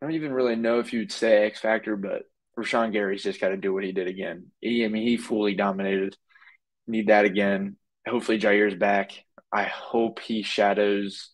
I 0.00 0.06
don't 0.06 0.14
even 0.14 0.32
really 0.32 0.56
know 0.56 0.78
if 0.78 0.92
you'd 0.92 1.12
say 1.12 1.44
X 1.44 1.60
factor, 1.60 1.96
but 1.96 2.22
Rashan 2.58 2.92
Gary's 2.92 3.22
just 3.22 3.40
got 3.40 3.48
to 3.48 3.56
do 3.56 3.72
what 3.72 3.84
he 3.84 3.92
did 3.92 4.08
again. 4.08 4.46
He, 4.60 4.84
I 4.84 4.88
mean, 4.88 5.06
he 5.06 5.16
fully 5.16 5.54
dominated 5.54 6.16
need 6.88 7.08
that 7.08 7.24
again. 7.24 7.76
Hopefully, 8.06 8.38
Jaire's 8.38 8.74
back. 8.74 9.12
I 9.52 9.64
hope 9.64 10.20
he 10.20 10.42
shadows 10.42 11.30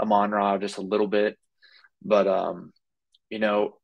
Amon 0.00 0.30
Ra 0.30 0.58
just 0.58 0.78
a 0.78 0.82
little 0.82 1.06
bit. 1.06 1.36
But, 2.02 2.26
um, 2.26 2.72
you 3.30 3.38
know, 3.38 3.76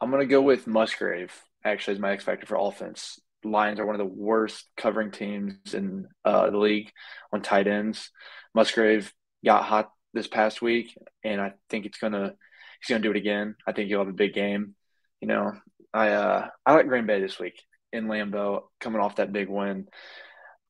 I'm 0.00 0.10
to 0.10 0.26
go 0.26 0.40
with 0.40 0.66
Musgrave, 0.66 1.32
actually, 1.64 1.94
as 1.94 2.00
my 2.00 2.12
X 2.12 2.24
factor 2.24 2.46
for 2.46 2.56
offense. 2.56 3.20
Lions 3.50 3.80
are 3.80 3.86
one 3.86 3.94
of 3.94 4.00
the 4.00 4.14
worst 4.14 4.64
covering 4.76 5.10
teams 5.10 5.74
in 5.74 6.08
uh, 6.24 6.50
the 6.50 6.58
league 6.58 6.90
on 7.32 7.42
tight 7.42 7.66
ends. 7.66 8.10
Musgrave 8.54 9.12
got 9.44 9.64
hot 9.64 9.90
this 10.12 10.26
past 10.26 10.62
week, 10.62 10.96
and 11.24 11.40
I 11.40 11.52
think 11.70 11.86
it's 11.86 11.98
gonna 11.98 12.34
he's 12.80 12.88
gonna 12.88 13.02
do 13.02 13.10
it 13.10 13.16
again. 13.16 13.54
I 13.66 13.72
think 13.72 13.88
he'll 13.88 14.00
have 14.00 14.08
a 14.08 14.12
big 14.12 14.34
game. 14.34 14.74
You 15.20 15.28
know, 15.28 15.52
I 15.92 16.08
uh, 16.10 16.48
I 16.64 16.74
like 16.74 16.88
Green 16.88 17.06
Bay 17.06 17.20
this 17.20 17.38
week 17.38 17.62
in 17.92 18.06
Lambeau, 18.06 18.62
coming 18.80 19.00
off 19.00 19.16
that 19.16 19.32
big 19.32 19.48
win. 19.48 19.86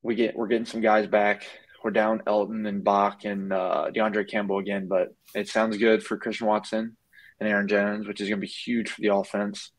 We 0.01 0.15
get 0.15 0.35
we're 0.35 0.47
getting 0.47 0.65
some 0.65 0.81
guys 0.81 1.07
back. 1.07 1.45
We're 1.83 1.91
down 1.91 2.23
Elton 2.27 2.65
and 2.65 2.83
Bach 2.83 3.23
and 3.23 3.53
uh, 3.53 3.91
De'Vondre 3.93 4.29
Campbell 4.29 4.59
again, 4.59 4.87
but 4.87 5.09
it 5.35 5.47
sounds 5.47 5.77
good 5.77 6.03
for 6.03 6.17
Christian 6.17 6.47
Watson 6.47 6.97
and 7.39 7.47
Aaron 7.47 7.67
Jones, 7.67 8.07
which 8.07 8.19
is 8.19 8.27
going 8.27 8.39
to 8.39 8.45
be 8.45 8.47
huge 8.47 8.89
for 8.89 9.01
the 9.01 9.13
offense. 9.13 9.71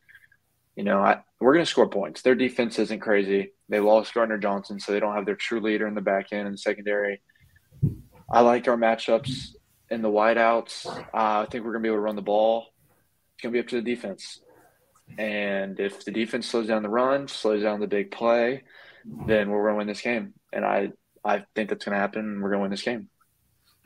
You 0.78 0.84
know, 0.84 1.00
I, 1.00 1.18
we're 1.40 1.54
going 1.54 1.64
to 1.64 1.70
score 1.70 1.88
points. 1.88 2.22
Their 2.22 2.36
defense 2.36 2.78
isn't 2.78 3.00
crazy. 3.00 3.50
They 3.68 3.80
lost 3.80 4.14
Gardner 4.14 4.38
Johnson, 4.38 4.78
so 4.78 4.92
they 4.92 5.00
don't 5.00 5.16
have 5.16 5.26
their 5.26 5.34
true 5.34 5.60
leader 5.60 5.88
in 5.88 5.96
the 5.96 6.00
back 6.00 6.32
end 6.32 6.46
and 6.46 6.58
secondary. 6.58 7.20
I 8.30 8.42
like 8.42 8.68
our 8.68 8.76
matchups 8.76 9.56
in 9.90 10.02
the 10.02 10.08
wideouts. 10.08 10.86
Uh, 10.86 11.02
I 11.12 11.46
think 11.50 11.64
we're 11.64 11.72
going 11.72 11.82
to 11.82 11.88
be 11.88 11.88
able 11.88 11.96
to 11.96 12.02
run 12.02 12.14
the 12.14 12.22
ball. 12.22 12.68
It's 13.34 13.42
going 13.42 13.52
to 13.52 13.56
be 13.56 13.58
up 13.58 13.66
to 13.70 13.82
the 13.82 13.82
defense. 13.82 14.40
And 15.18 15.80
if 15.80 16.04
the 16.04 16.12
defense 16.12 16.46
slows 16.46 16.68
down 16.68 16.84
the 16.84 16.88
run, 16.88 17.26
slows 17.26 17.64
down 17.64 17.80
the 17.80 17.88
big 17.88 18.12
play, 18.12 18.62
then 19.04 19.50
we're 19.50 19.64
going 19.64 19.74
to 19.74 19.78
win 19.78 19.86
this 19.88 20.00
game. 20.00 20.32
And 20.52 20.64
I, 20.64 20.92
I 21.24 21.44
think 21.56 21.70
that's 21.70 21.86
going 21.86 21.96
to 21.96 22.00
happen. 22.00 22.40
We're 22.40 22.50
going 22.50 22.60
to 22.60 22.62
win 22.62 22.70
this 22.70 22.82
game. 22.82 23.08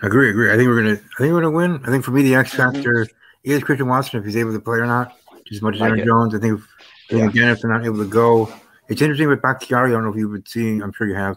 Agree, 0.02 0.28
agree. 0.28 0.52
I 0.52 0.56
think 0.56 0.68
we're 0.68 0.82
gonna. 0.82 0.92
I 0.92 1.22
think 1.22 1.32
we're 1.32 1.40
gonna 1.42 1.52
win. 1.52 1.80
I 1.84 1.90
think 1.90 2.04
for 2.04 2.10
me, 2.10 2.22
the 2.22 2.34
X 2.34 2.52
factor 2.52 3.06
mm-hmm. 3.06 3.50
is 3.50 3.62
Christian 3.62 3.86
Watson 3.86 4.18
if 4.18 4.26
he's 4.26 4.36
able 4.36 4.52
to 4.52 4.58
play 4.58 4.78
or 4.78 4.86
not. 4.86 5.16
As 5.52 5.62
much 5.62 5.74
as 5.74 5.80
like 5.80 5.88
Aaron 5.88 6.00
it. 6.00 6.06
Jones, 6.06 6.34
I 6.34 6.38
think. 6.38 6.60
I 6.60 7.12
think 7.12 7.20
yeah. 7.20 7.28
again, 7.28 7.48
if 7.50 7.60
they're 7.60 7.70
not 7.70 7.84
able 7.84 7.98
to 7.98 8.08
go, 8.08 8.52
it's 8.88 9.02
interesting 9.02 9.28
with 9.28 9.42
Bakhtiari. 9.42 9.90
I 9.90 9.92
don't 9.92 10.04
know 10.04 10.10
if 10.10 10.16
you've 10.16 10.32
been 10.32 10.46
seeing. 10.46 10.82
I'm 10.82 10.92
sure 10.92 11.06
you 11.06 11.14
have 11.14 11.36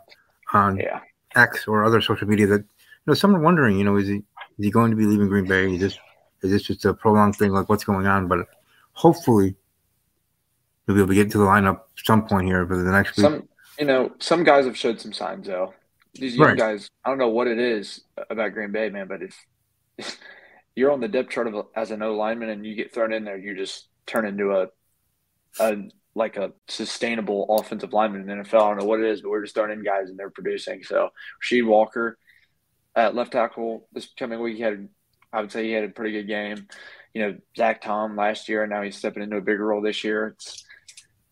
on 0.54 0.78
yeah. 0.78 1.02
X 1.36 1.68
or 1.68 1.84
other 1.84 2.02
social 2.02 2.28
media 2.28 2.48
that 2.48 2.62
you 2.62 3.08
know 3.08 3.14
some 3.14 3.36
are 3.36 3.42
wondering. 3.42 3.78
You 3.78 3.84
know, 3.84 3.98
is 3.98 4.08
he 4.08 4.16
is 4.16 4.24
he 4.66 4.72
going 4.72 4.92
to 4.92 4.98
be 4.98 5.06
leaving 5.06 5.28
Green 5.28 5.46
Bay? 5.46 5.74
Is 5.74 5.82
this 5.82 6.00
is 6.42 6.52
this 6.52 6.64
just 6.64 6.86
a 6.86 6.94
prolonged 6.94 7.36
thing? 7.36 7.52
Like 7.52 7.70
what's 7.70 7.84
going 7.84 8.08
on? 8.08 8.28
But 8.28 8.48
hopefully, 8.94 9.56
we'll 10.86 10.96
be 10.96 11.02
able 11.02 11.10
to 11.10 11.16
get 11.16 11.32
to 11.32 11.38
the 11.38 11.46
lineup 11.46 11.82
some 12.04 12.26
point 12.26 12.48
here 12.48 12.66
for 12.66 12.78
the 12.78 12.92
next 12.92 13.18
week. 13.18 13.24
Some, 13.24 13.50
you 13.80 13.86
know, 13.86 14.14
some 14.20 14.44
guys 14.44 14.66
have 14.66 14.78
showed 14.78 15.02
some 15.02 15.14
signs 15.14 15.48
though. 15.48 15.74
These 16.14 16.38
young 16.38 16.50
right. 16.50 16.58
guys, 16.58 16.90
I 17.04 17.10
don't 17.10 17.18
know 17.18 17.30
what 17.30 17.48
it 17.48 17.60
is 17.60 18.02
about 18.30 18.54
Green 18.54 18.72
Bay, 18.72 18.90
man, 18.90 19.08
but 19.08 19.22
if 19.22 20.18
you're 20.76 20.92
on 20.92 21.02
the 21.02 21.10
depth 21.10 21.30
chart 21.30 21.48
of 21.48 21.68
as 21.76 21.92
an 21.92 22.02
O 22.02 22.14
lineman 22.14 22.50
and 22.50 22.66
you 22.66 22.76
get 22.76 22.94
thrown 22.94 23.12
in 23.12 23.26
there, 23.26 23.38
you 23.38 23.56
just 23.56 23.88
turn 24.06 24.26
into 24.26 24.52
a, 24.52 24.68
a 25.60 25.78
like 26.16 26.38
a 26.38 26.54
sustainable 26.68 27.46
offensive 27.50 27.94
lineman 27.94 28.22
in 28.22 28.28
the 28.28 28.44
NFL. 28.44 28.62
I 28.62 28.70
don't 28.70 28.80
know 28.80 28.86
what 28.86 29.02
it 29.02 29.08
is, 29.08 29.22
but 29.22 29.30
we're 29.30 29.44
just 29.44 29.54
throwing 29.54 29.72
in 29.72 29.84
guys 29.84 30.10
and 30.10 30.18
they're 30.18 30.30
producing. 30.30 30.82
So 30.84 31.10
Rasheed 31.44 31.66
Walker 31.66 32.18
at 32.96 33.16
left 33.16 33.34
tackle 33.34 33.88
this 33.92 34.08
coming 34.18 34.40
week, 34.40 34.56
he 34.56 34.62
had, 34.62 34.88
I 35.34 35.42
would 35.42 35.52
say, 35.52 35.66
he 35.66 35.74
had 35.74 35.84
a 35.84 35.90
pretty 35.90 36.14
good 36.14 36.28
game. 36.28 36.68
You 37.14 37.22
know, 37.22 37.38
Zach 37.56 37.82
Tom 37.82 38.16
last 38.16 38.48
year, 38.48 38.64
and 38.64 38.72
now 38.72 38.82
he's 38.82 38.98
stepping 38.98 39.24
into 39.24 39.38
a 39.38 39.42
bigger 39.42 39.66
role 39.66 39.82
this 39.82 40.04
year. 40.04 40.28
It's 40.28 40.66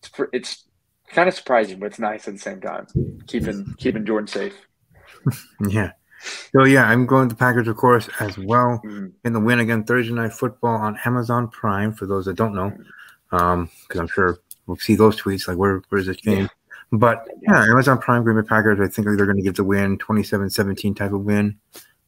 it's, 0.01 0.27
it's 0.33 0.65
kind 1.07 1.29
of 1.29 1.35
surprising, 1.35 1.79
but 1.79 1.87
it's 1.87 1.99
nice 1.99 2.27
at 2.27 2.33
the 2.33 2.39
same 2.39 2.61
time. 2.61 2.87
Keeping 3.27 3.73
keeping 3.77 4.05
Jordan 4.05 4.27
safe. 4.27 4.55
yeah. 5.69 5.91
So 6.53 6.63
yeah, 6.65 6.85
I'm 6.85 7.05
going 7.05 7.29
to 7.29 7.35
Packers, 7.35 7.67
of 7.67 7.77
course, 7.77 8.09
as 8.19 8.37
well 8.37 8.81
mm-hmm. 8.85 9.07
in 9.25 9.33
the 9.33 9.39
win 9.39 9.59
again 9.59 9.83
Thursday 9.83 10.13
night 10.13 10.33
football 10.33 10.75
on 10.75 10.97
Amazon 11.05 11.47
Prime. 11.47 11.93
For 11.93 12.05
those 12.05 12.25
that 12.25 12.35
don't 12.35 12.55
know, 12.55 12.71
because 13.29 13.53
um, 13.53 13.69
I'm 13.99 14.07
sure 14.07 14.39
we'll 14.67 14.77
see 14.77 14.95
those 14.95 15.19
tweets 15.19 15.47
like 15.47 15.57
where 15.57 15.81
where's 15.89 16.07
this 16.07 16.17
game. 16.17 16.43
Yeah. 16.43 16.47
But 16.91 17.27
yeah, 17.41 17.63
Amazon 17.63 17.97
Prime 17.97 18.23
Green 18.23 18.39
Bay 18.39 18.47
Packers. 18.47 18.79
I 18.79 18.87
think 18.87 19.07
they're 19.07 19.25
going 19.25 19.37
to 19.37 19.43
give 19.43 19.55
the 19.55 19.63
win 19.63 19.97
27-17 19.97 20.95
type 20.95 21.11
of 21.11 21.21
win. 21.21 21.57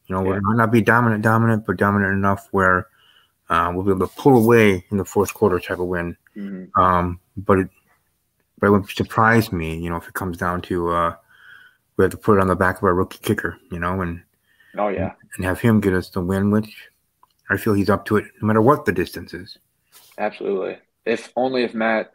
You 0.06 0.16
know, 0.16 0.24
yeah. 0.24 0.36
we 0.36 0.40
might 0.42 0.58
not 0.58 0.72
be 0.72 0.82
dominant, 0.82 1.24
dominant, 1.24 1.66
but 1.66 1.78
dominant 1.78 2.14
enough 2.14 2.48
where 2.52 2.88
uh, 3.50 3.72
we'll 3.74 3.84
be 3.84 3.92
able 3.92 4.08
to 4.08 4.16
pull 4.16 4.38
away 4.38 4.86
in 4.92 4.98
the 4.98 5.06
fourth 5.06 5.34
quarter 5.34 5.60
type 5.60 5.80
of 5.80 5.88
win. 5.88 6.16
Mm-hmm. 6.38 6.80
Um, 6.80 7.20
but 7.36 7.60
it, 7.60 7.70
but 8.60 8.68
it 8.68 8.70
would 8.70 8.90
surprise 8.90 9.52
me, 9.52 9.76
you 9.76 9.90
know, 9.90 9.96
if 9.96 10.08
it 10.08 10.14
comes 10.14 10.38
down 10.38 10.62
to 10.64 10.90
uh, 10.90 11.16
we 11.98 12.04
have 12.04 12.12
to 12.12 12.18
put 12.18 12.38
it 12.38 12.42
on 12.42 12.48
the 12.48 12.56
back 12.56 12.78
of 12.78 12.84
our 12.84 12.94
rookie 12.94 13.20
kicker, 13.22 13.58
you 13.72 13.80
know, 13.80 14.02
and 14.02 14.22
oh 14.78 14.90
yeah, 14.90 15.14
and 15.36 15.46
have 15.46 15.60
him 15.60 15.80
get 15.80 15.94
us 15.94 16.10
the 16.10 16.22
win, 16.22 16.52
which 16.52 16.76
I 17.50 17.58
feel 17.58 17.74
he's 17.74 17.90
up 17.90 18.06
to 18.06 18.18
it 18.18 18.26
no 18.42 18.48
matter 18.48 18.62
what 18.62 18.86
the 18.86 18.92
distance 18.92 19.34
is. 19.34 19.58
Absolutely. 20.18 20.78
If 21.06 21.32
only 21.36 21.64
if 21.64 21.74
Matt, 21.74 22.12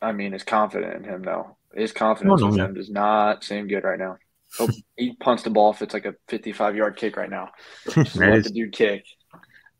I 0.00 0.12
mean, 0.12 0.34
is 0.34 0.42
confident 0.42 0.94
in 0.94 1.04
him 1.04 1.22
though. 1.22 1.56
His 1.74 1.92
confidence 1.92 2.40
oh, 2.42 2.48
no, 2.48 2.54
in 2.54 2.60
him 2.60 2.74
does 2.74 2.90
not 2.90 3.44
seem 3.44 3.68
good 3.68 3.84
right 3.84 3.98
now. 3.98 4.16
Oh, 4.58 4.68
he 4.96 5.14
punts 5.16 5.42
the 5.42 5.50
ball 5.50 5.72
if 5.72 5.82
it's 5.82 5.94
like 5.94 6.06
a 6.06 6.14
55 6.28 6.76
yard 6.76 6.96
kick 6.96 7.16
right 7.16 7.30
now. 7.30 7.50
Just 7.90 8.16
let 8.16 8.44
the 8.44 8.50
dude 8.50 8.72
kick. 8.72 9.04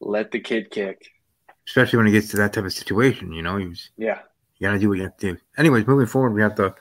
Let 0.00 0.30
the 0.30 0.40
kid 0.40 0.70
kick. 0.70 1.06
Especially 1.66 1.96
when 1.96 2.06
it 2.06 2.12
gets 2.12 2.28
to 2.28 2.36
that 2.36 2.52
type 2.52 2.64
of 2.64 2.72
situation, 2.72 3.32
you 3.32 3.42
know, 3.42 3.56
he's 3.56 3.90
yeah. 3.96 4.20
You 4.58 4.68
gotta 4.68 4.78
do 4.78 4.88
what 4.88 4.98
you 4.98 5.04
have 5.04 5.16
to 5.18 5.32
do. 5.32 5.38
Anyways, 5.58 5.86
moving 5.86 6.06
forward, 6.06 6.32
we 6.32 6.42
have 6.42 6.56
the 6.56 6.74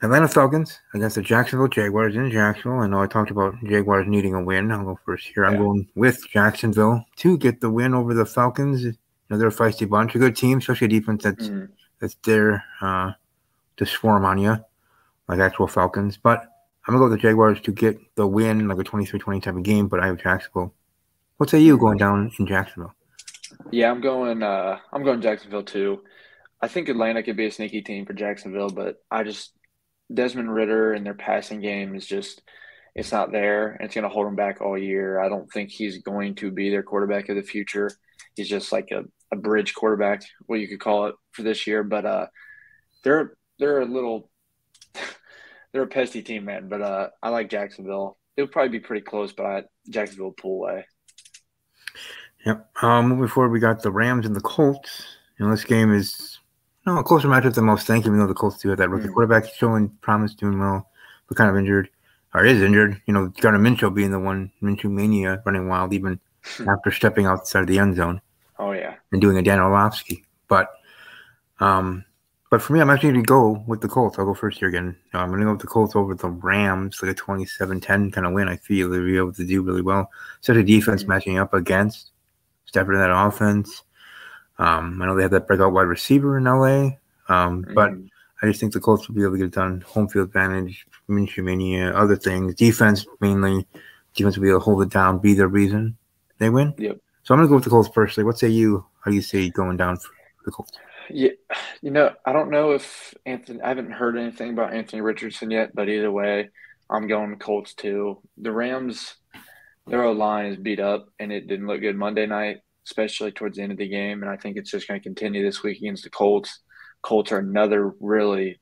Atlanta 0.00 0.28
Falcons 0.28 0.78
against 0.94 1.16
the 1.16 1.22
Jacksonville 1.22 1.66
Jaguars 1.66 2.14
in 2.14 2.30
Jacksonville. 2.30 2.80
I 2.80 2.86
know 2.86 3.02
I 3.02 3.08
talked 3.08 3.32
about 3.32 3.56
Jaguars 3.64 4.06
needing 4.06 4.32
a 4.32 4.42
win. 4.42 4.70
I'll 4.70 4.84
go 4.84 4.98
first 5.04 5.26
here. 5.26 5.44
I'm 5.44 5.56
going 5.56 5.88
with 5.96 6.24
Jacksonville 6.28 7.04
to 7.16 7.36
get 7.36 7.60
the 7.60 7.70
win 7.70 7.94
over 7.94 8.14
the 8.14 8.24
Falcons. 8.24 8.84
You 8.84 8.94
know, 9.28 9.38
they're 9.38 9.48
a 9.48 9.52
feisty 9.52 9.88
bunch, 9.88 10.14
a 10.14 10.18
good 10.18 10.36
team, 10.36 10.58
especially 10.58 10.84
a 10.84 10.88
defense 10.88 11.24
that's 11.24 11.48
mm. 11.48 11.68
that's 11.98 12.14
there 12.22 12.62
uh, 12.80 13.12
to 13.76 13.86
swarm 13.86 14.24
on 14.24 14.38
you, 14.38 14.56
like 15.26 15.40
actual 15.40 15.66
Falcons. 15.66 16.16
But 16.16 16.42
I'm 16.86 16.94
gonna 16.94 16.98
go 16.98 17.10
with 17.10 17.20
the 17.20 17.28
Jaguars 17.28 17.60
to 17.62 17.72
get 17.72 17.98
the 18.14 18.26
win, 18.26 18.68
like 18.68 18.78
a 18.78 18.84
23-20 18.84 19.42
type 19.42 19.56
of 19.56 19.64
game. 19.64 19.88
But 19.88 19.98
I 19.98 20.06
have 20.06 20.22
Jacksonville. 20.22 20.72
What 21.38 21.50
say 21.50 21.58
you 21.58 21.76
going 21.76 21.98
down 21.98 22.30
in 22.38 22.46
Jacksonville? 22.46 22.94
Yeah, 23.72 23.90
I'm 23.90 24.00
going. 24.00 24.44
Uh, 24.44 24.78
I'm 24.92 25.02
going 25.02 25.20
Jacksonville 25.20 25.64
too. 25.64 26.02
I 26.60 26.68
think 26.68 26.88
Atlanta 26.88 27.22
could 27.22 27.36
be 27.36 27.46
a 27.46 27.50
sneaky 27.50 27.82
team 27.82 28.06
for 28.06 28.12
Jacksonville, 28.12 28.70
but 28.70 29.02
I 29.10 29.24
just 29.24 29.52
Desmond 30.12 30.52
Ridder 30.52 30.94
and 30.94 31.04
their 31.04 31.14
passing 31.14 31.60
game 31.60 31.94
is 31.94 32.06
just 32.06 32.42
it's 32.94 33.12
not 33.12 33.30
there 33.30 33.68
and 33.68 33.84
it's 33.84 33.94
going 33.94 34.02
to 34.02 34.08
hold 34.08 34.26
them 34.26 34.36
back 34.36 34.60
all 34.60 34.76
year. 34.76 35.20
I 35.20 35.28
don't 35.28 35.50
think 35.52 35.70
he's 35.70 35.98
going 35.98 36.34
to 36.36 36.50
be 36.50 36.70
their 36.70 36.82
quarterback 36.82 37.28
of 37.28 37.36
the 37.36 37.42
future. 37.42 37.90
He's 38.34 38.48
just 38.48 38.72
like 38.72 38.90
a, 38.90 39.04
a 39.32 39.36
bridge 39.36 39.74
quarterback, 39.74 40.22
what 40.46 40.60
you 40.60 40.68
could 40.68 40.80
call 40.80 41.06
it 41.06 41.14
for 41.32 41.42
this 41.42 41.66
year. 41.66 41.84
But 41.84 42.06
uh, 42.06 42.26
they're 43.04 43.34
they're 43.58 43.80
a 43.80 43.86
little 43.86 44.30
they're 45.72 45.82
a 45.82 45.88
pesty 45.88 46.22
team, 46.22 46.46
man. 46.46 46.68
But 46.68 46.82
uh, 46.82 47.08
I 47.22 47.28
like 47.28 47.50
Jacksonville. 47.50 48.18
It'll 48.36 48.48
probably 48.48 48.78
be 48.78 48.80
pretty 48.80 49.04
close, 49.04 49.32
but 49.32 49.46
I, 49.46 49.62
Jacksonville 49.90 50.32
pull 50.32 50.62
away. 50.62 50.86
Yep. 52.46 52.68
Um, 52.82 53.08
moving 53.08 53.28
forward, 53.28 53.50
we 53.50 53.60
got 53.60 53.82
the 53.82 53.90
Rams 53.90 54.26
and 54.26 54.34
the 54.34 54.40
Colts. 54.40 55.04
You 55.38 55.44
know, 55.44 55.50
this 55.50 55.64
game 55.64 55.92
is 55.92 56.37
no, 56.88 56.98
a 56.98 57.04
closer 57.04 57.28
matchup 57.28 57.54
than 57.54 57.64
most 57.64 57.86
think, 57.86 58.06
even 58.06 58.18
though 58.18 58.26
the 58.26 58.34
Colts 58.34 58.58
do 58.58 58.70
have 58.70 58.78
that 58.78 58.88
rookie 58.88 59.08
mm. 59.08 59.12
quarterback 59.12 59.52
showing 59.54 59.88
promise, 60.00 60.34
doing 60.34 60.58
well, 60.58 60.88
but 61.28 61.36
kind 61.36 61.50
of 61.50 61.56
injured 61.56 61.88
or 62.34 62.44
is 62.44 62.62
injured. 62.62 63.00
You 63.06 63.14
know, 63.14 63.28
Gardner 63.40 63.60
Minshew 63.60 63.94
being 63.94 64.10
the 64.10 64.18
one, 64.18 64.50
Minshew 64.62 64.90
mania 64.90 65.42
running 65.44 65.68
wild, 65.68 65.92
even 65.92 66.18
hmm. 66.44 66.68
after 66.68 66.90
stepping 66.90 67.26
outside 67.26 67.60
of 67.60 67.66
the 67.66 67.78
end 67.78 67.96
zone. 67.96 68.20
Oh 68.58 68.72
yeah, 68.72 68.94
and 69.12 69.20
doing 69.20 69.36
a 69.38 69.42
Dan 69.42 69.60
Orlovsky. 69.60 70.24
But, 70.48 70.70
um, 71.60 72.04
but 72.50 72.62
for 72.62 72.72
me, 72.72 72.80
I'm 72.80 72.88
actually 72.88 73.10
going 73.12 73.24
to 73.24 73.28
go 73.28 73.64
with 73.66 73.82
the 73.82 73.88
Colts. 73.88 74.18
I'll 74.18 74.24
go 74.24 74.34
first 74.34 74.58
here 74.58 74.68
again. 74.68 74.96
No, 75.12 75.20
I'm 75.20 75.28
going 75.28 75.40
to 75.40 75.46
go 75.46 75.52
with 75.52 75.60
the 75.60 75.66
Colts 75.66 75.94
over 75.94 76.14
the 76.14 76.30
Rams, 76.30 77.02
like 77.02 77.12
a 77.12 77.14
27-10 77.14 78.12
kind 78.12 78.26
of 78.26 78.32
win. 78.32 78.48
I 78.48 78.56
feel 78.56 78.88
they'll 78.88 79.04
be 79.04 79.18
able 79.18 79.34
to 79.34 79.46
do 79.46 79.60
really 79.60 79.82
well. 79.82 80.10
Such 80.40 80.56
a 80.56 80.62
defense 80.62 81.02
mm-hmm. 81.02 81.10
matching 81.10 81.38
up 81.38 81.52
against 81.52 82.12
stepping 82.64 82.94
in 82.94 83.00
that 83.00 83.14
offense. 83.14 83.82
Um, 84.58 85.00
I 85.00 85.06
know 85.06 85.14
they 85.14 85.22
have 85.22 85.30
that 85.30 85.46
breakout 85.46 85.72
wide 85.72 85.82
receiver 85.82 86.36
in 86.36 86.44
LA, 86.44 86.96
um, 87.28 87.62
mm-hmm. 87.62 87.74
but 87.74 87.92
I 88.42 88.46
just 88.46 88.60
think 88.60 88.72
the 88.72 88.80
Colts 88.80 89.08
will 89.08 89.14
be 89.14 89.22
able 89.22 89.32
to 89.32 89.38
get 89.38 89.46
it 89.46 89.52
done. 89.52 89.80
Home 89.82 90.08
field 90.08 90.28
advantage, 90.28 90.86
Minshew 91.08 91.44
mania, 91.44 91.92
other 91.94 92.16
things. 92.16 92.54
Defense 92.54 93.06
mainly. 93.20 93.66
Defense 94.14 94.36
will 94.36 94.42
be 94.42 94.48
able 94.48 94.60
to 94.60 94.64
hold 94.64 94.82
it 94.82 94.90
down, 94.90 95.18
be 95.18 95.34
the 95.34 95.46
reason 95.46 95.96
they 96.38 96.50
win. 96.50 96.74
Yep. 96.78 96.98
So 97.22 97.34
I'm 97.34 97.38
gonna 97.38 97.48
go 97.48 97.56
with 97.56 97.64
the 97.64 97.70
Colts 97.70 97.88
personally. 97.88 98.24
What 98.24 98.38
say 98.38 98.48
you? 98.48 98.84
How 99.00 99.10
do 99.10 99.14
you 99.14 99.22
see 99.22 99.50
going 99.50 99.76
down 99.76 99.96
for 99.96 100.10
the 100.44 100.50
Colts? 100.50 100.72
Yeah, 101.10 101.30
you 101.80 101.90
know, 101.90 102.12
I 102.24 102.32
don't 102.32 102.50
know 102.50 102.72
if 102.72 103.14
Anthony. 103.26 103.60
I 103.62 103.68
haven't 103.68 103.92
heard 103.92 104.16
anything 104.16 104.52
about 104.52 104.74
Anthony 104.74 105.02
Richardson 105.02 105.50
yet, 105.50 105.74
but 105.74 105.88
either 105.88 106.10
way, 106.10 106.50
I'm 106.90 107.06
going 107.06 107.38
Colts 107.38 107.74
too. 107.74 108.20
The 108.36 108.52
Rams, 108.52 109.14
their 109.86 110.12
line 110.12 110.46
is 110.46 110.56
beat 110.56 110.80
up, 110.80 111.08
and 111.18 111.32
it 111.32 111.46
didn't 111.46 111.66
look 111.66 111.80
good 111.80 111.96
Monday 111.96 112.26
night 112.26 112.58
especially 112.88 113.30
towards 113.30 113.56
the 113.56 113.62
end 113.62 113.72
of 113.72 113.78
the 113.78 113.86
game. 113.86 114.22
And 114.22 114.30
I 114.30 114.36
think 114.36 114.56
it's 114.56 114.70
just 114.70 114.88
going 114.88 114.98
to 114.98 115.04
continue 115.04 115.44
this 115.44 115.62
week 115.62 115.78
against 115.78 116.04
the 116.04 116.10
Colts. 116.10 116.60
Colts 117.02 117.30
are 117.32 117.38
another 117.38 117.92
really 118.00 118.60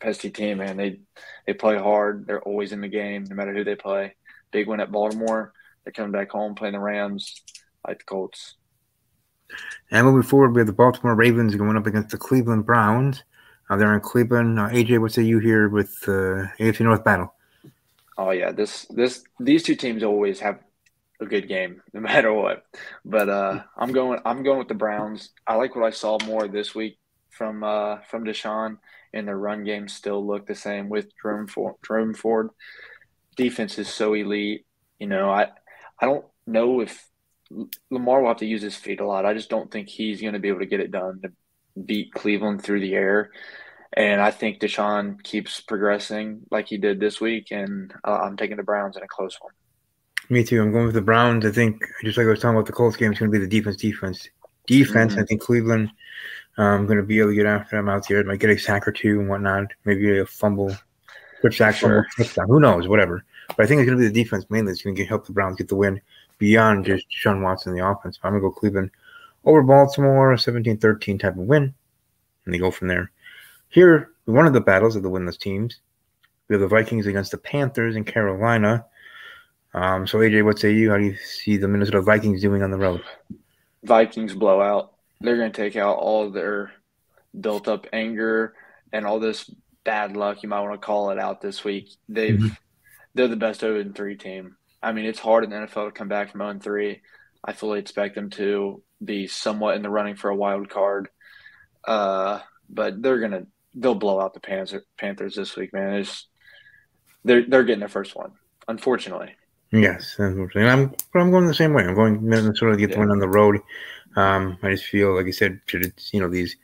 pesky 0.00 0.30
team, 0.30 0.58
man. 0.58 0.76
They 0.76 1.00
they 1.46 1.54
play 1.54 1.76
hard. 1.76 2.26
They're 2.26 2.42
always 2.42 2.72
in 2.72 2.80
the 2.80 2.88
game, 2.88 3.24
no 3.24 3.34
matter 3.34 3.52
who 3.52 3.64
they 3.64 3.74
play. 3.74 4.14
Big 4.52 4.68
win 4.68 4.80
at 4.80 4.92
Baltimore. 4.92 5.52
They're 5.84 5.92
coming 5.92 6.12
back 6.12 6.30
home 6.30 6.54
playing 6.54 6.74
the 6.74 6.80
Rams, 6.80 7.42
I 7.84 7.90
like 7.90 7.98
the 7.98 8.04
Colts. 8.04 8.54
And 9.90 10.06
moving 10.06 10.22
forward, 10.22 10.54
we 10.54 10.60
have 10.60 10.66
the 10.66 10.72
Baltimore 10.72 11.14
Ravens 11.14 11.56
going 11.56 11.76
up 11.76 11.86
against 11.86 12.10
the 12.10 12.18
Cleveland 12.18 12.64
Browns. 12.64 13.24
Uh, 13.68 13.76
they're 13.76 13.94
in 13.94 14.00
Cleveland. 14.00 14.58
Uh, 14.58 14.68
AJ, 14.68 15.00
what 15.00 15.12
say 15.12 15.22
you 15.22 15.40
here 15.40 15.68
with 15.68 15.96
uh, 16.06 16.46
AFC 16.60 16.80
North 16.80 17.04
battle? 17.04 17.34
Oh 18.16 18.30
yeah, 18.30 18.52
this 18.52 18.86
this 18.90 19.24
these 19.40 19.62
two 19.62 19.74
teams 19.74 20.02
always 20.02 20.38
have 20.40 20.60
a 21.22 21.26
good 21.26 21.48
game, 21.48 21.82
no 21.92 22.00
matter 22.00 22.32
what. 22.32 22.64
But 23.04 23.28
uh, 23.28 23.62
I'm 23.76 23.92
going 23.92 24.20
I'm 24.24 24.42
going 24.42 24.58
with 24.58 24.68
the 24.68 24.74
Browns. 24.74 25.30
I 25.46 25.56
like 25.56 25.74
what 25.74 25.86
I 25.86 25.90
saw 25.90 26.18
more 26.24 26.48
this 26.48 26.74
week 26.74 26.98
from 27.30 27.64
uh, 27.64 27.98
from 28.10 28.24
Deshaun, 28.24 28.78
and 29.12 29.26
their 29.26 29.38
run 29.38 29.64
game 29.64 29.88
still 29.88 30.26
look 30.26 30.46
the 30.46 30.54
same 30.54 30.88
with 30.88 31.08
Jerome 31.20 31.46
Ford. 31.46 31.76
Jerome 31.86 32.14
Ford. 32.14 32.50
Defense 33.36 33.78
is 33.78 33.88
so 33.88 34.14
elite. 34.14 34.66
You 34.98 35.06
know, 35.06 35.30
I 35.30 35.48
I 35.98 36.06
don't 36.06 36.24
know 36.46 36.80
if 36.80 37.08
Lamar 37.90 38.20
will 38.20 38.28
have 38.28 38.38
to 38.38 38.46
use 38.46 38.62
his 38.62 38.76
feet 38.76 39.00
a 39.00 39.06
lot. 39.06 39.26
I 39.26 39.34
just 39.34 39.50
don't 39.50 39.70
think 39.70 39.88
he's 39.88 40.20
going 40.20 40.34
to 40.34 40.38
be 40.38 40.48
able 40.48 40.60
to 40.60 40.66
get 40.66 40.80
it 40.80 40.90
done 40.90 41.20
to 41.22 41.32
beat 41.80 42.12
Cleveland 42.12 42.62
through 42.62 42.80
the 42.80 42.94
air. 42.94 43.30
And 43.94 44.22
I 44.22 44.30
think 44.30 44.60
Deshaun 44.60 45.22
keeps 45.22 45.60
progressing 45.60 46.42
like 46.50 46.68
he 46.68 46.78
did 46.78 46.98
this 46.98 47.20
week, 47.20 47.48
and 47.50 47.92
uh, 48.04 48.20
I'm 48.22 48.36
taking 48.38 48.56
the 48.56 48.62
Browns 48.62 48.96
in 48.96 49.02
a 49.02 49.08
close 49.08 49.36
one. 49.40 49.52
Me 50.32 50.42
too. 50.42 50.62
I'm 50.62 50.72
going 50.72 50.86
with 50.86 50.94
the 50.94 51.02
Browns. 51.02 51.44
I 51.44 51.50
think, 51.50 51.84
just 52.02 52.16
like 52.16 52.26
I 52.26 52.30
was 52.30 52.40
talking 52.40 52.56
about 52.56 52.64
the 52.64 52.72
Colts 52.72 52.96
game, 52.96 53.10
it's 53.10 53.20
going 53.20 53.30
to 53.30 53.38
be 53.38 53.44
the 53.44 53.46
defense, 53.46 53.76
defense, 53.76 54.30
defense. 54.66 55.12
Mm-hmm. 55.12 55.20
I 55.20 55.26
think 55.26 55.42
Cleveland 55.42 55.92
um, 56.56 56.86
going 56.86 56.96
to 56.96 57.02
be 57.02 57.18
able 57.18 57.32
to 57.32 57.36
get 57.36 57.44
after 57.44 57.76
them 57.76 57.90
out 57.90 58.08
there. 58.08 58.24
Might 58.24 58.40
get 58.40 58.48
a 58.48 58.58
sack 58.58 58.88
or 58.88 58.92
two 58.92 59.20
and 59.20 59.28
whatnot. 59.28 59.66
Maybe 59.84 60.20
a 60.20 60.24
fumble, 60.24 60.74
quick 61.42 61.52
sack, 61.52 61.76
sure. 61.76 62.06
touchdown. 62.16 62.48
Who 62.48 62.60
knows? 62.60 62.88
Whatever. 62.88 63.22
But 63.48 63.64
I 63.64 63.66
think 63.66 63.82
it's 63.82 63.90
going 63.90 63.98
to 63.98 64.04
be 64.04 64.08
the 64.08 64.24
defense 64.24 64.46
mainly. 64.48 64.72
It's 64.72 64.80
going 64.80 64.96
to 64.96 65.04
help 65.04 65.26
the 65.26 65.34
Browns 65.34 65.58
get 65.58 65.68
the 65.68 65.76
win 65.76 66.00
beyond 66.38 66.86
Deshaun 66.86 67.42
Watson 67.42 67.74
the 67.74 67.86
offense. 67.86 68.18
I'm 68.22 68.32
going 68.32 68.40
to 68.40 68.48
go 68.48 68.52
Cleveland 68.52 68.90
over 69.44 69.62
Baltimore, 69.62 70.34
17-13 70.34 71.20
type 71.20 71.36
of 71.36 71.42
win, 71.42 71.74
and 72.46 72.54
they 72.54 72.58
go 72.58 72.70
from 72.70 72.88
there. 72.88 73.10
Here, 73.68 74.12
one 74.24 74.46
of 74.46 74.54
the 74.54 74.62
battles 74.62 74.96
of 74.96 75.02
the 75.02 75.10
winless 75.10 75.38
teams, 75.38 75.80
we 76.48 76.54
have 76.54 76.62
the 76.62 76.68
Vikings 76.68 77.06
against 77.06 77.32
the 77.32 77.36
Panthers 77.36 77.96
in 77.96 78.04
Carolina. 78.04 78.86
Um, 79.74 80.06
so 80.06 80.18
AJ, 80.18 80.44
what 80.44 80.58
say 80.58 80.72
you? 80.72 80.90
How 80.90 80.98
do 80.98 81.04
you 81.04 81.16
see 81.16 81.56
the 81.56 81.68
Minnesota 81.68 82.02
Vikings 82.02 82.42
doing 82.42 82.62
on 82.62 82.70
the 82.70 82.78
road? 82.78 83.02
Vikings 83.82 84.34
blowout. 84.34 84.92
They're 85.20 85.36
going 85.36 85.52
to 85.52 85.62
take 85.62 85.76
out 85.76 85.96
all 85.96 86.30
their 86.30 86.72
built 87.38 87.68
up 87.68 87.86
anger 87.92 88.54
and 88.92 89.06
all 89.06 89.18
this 89.18 89.50
bad 89.84 90.16
luck 90.16 90.42
you 90.42 90.48
might 90.48 90.60
want 90.60 90.74
to 90.74 90.78
call 90.78 91.10
it 91.10 91.18
out 91.18 91.40
this 91.40 91.64
week. 91.64 91.90
They've 92.08 92.34
mm-hmm. 92.34 92.54
they're 93.14 93.28
the 93.28 93.36
best 93.36 93.60
0 93.60 93.92
3 93.94 94.16
team. 94.16 94.56
I 94.82 94.92
mean, 94.92 95.06
it's 95.06 95.18
hard 95.18 95.44
in 95.44 95.50
the 95.50 95.56
NFL 95.56 95.86
to 95.86 95.92
come 95.92 96.08
back 96.08 96.30
from 96.30 96.40
0 96.40 96.58
3. 96.60 97.00
I 97.44 97.52
fully 97.52 97.78
expect 97.78 98.14
them 98.14 98.30
to 98.30 98.82
be 99.02 99.26
somewhat 99.26 99.76
in 99.76 99.82
the 99.82 99.90
running 99.90 100.16
for 100.16 100.30
a 100.30 100.36
wild 100.36 100.68
card. 100.68 101.08
Uh, 101.84 102.40
but 102.68 103.02
they're 103.02 103.20
gonna 103.20 103.46
they'll 103.74 103.94
blow 103.94 104.20
out 104.20 104.34
the 104.34 104.40
Panthers 104.40 104.82
Panthers 104.98 105.34
this 105.34 105.56
week, 105.56 105.72
man. 105.72 105.94
It's, 105.94 106.28
they're 107.24 107.44
they're 107.46 107.64
getting 107.64 107.80
their 107.80 107.88
first 107.88 108.14
one, 108.14 108.32
unfortunately. 108.68 109.34
Yes, 109.72 110.16
unfortunately. 110.18 110.70
I'm 110.70 110.94
I'm 111.14 111.30
going 111.30 111.46
the 111.46 111.54
same 111.54 111.72
way. 111.72 111.84
I'm 111.84 111.94
going 111.94 112.22
Minnesota 112.22 112.72
to 112.72 112.78
get 112.78 112.90
yeah. 112.90 112.96
the 112.96 113.00
win 113.00 113.10
on 113.10 113.18
the 113.18 113.28
road. 113.28 113.58
Um, 114.16 114.58
I 114.62 114.72
just 114.72 114.84
feel 114.84 115.14
like 115.14 115.26
I 115.26 115.30
said, 115.30 115.60
it's 115.72 116.12
you 116.12 116.20
know 116.20 116.28
these, 116.28 116.56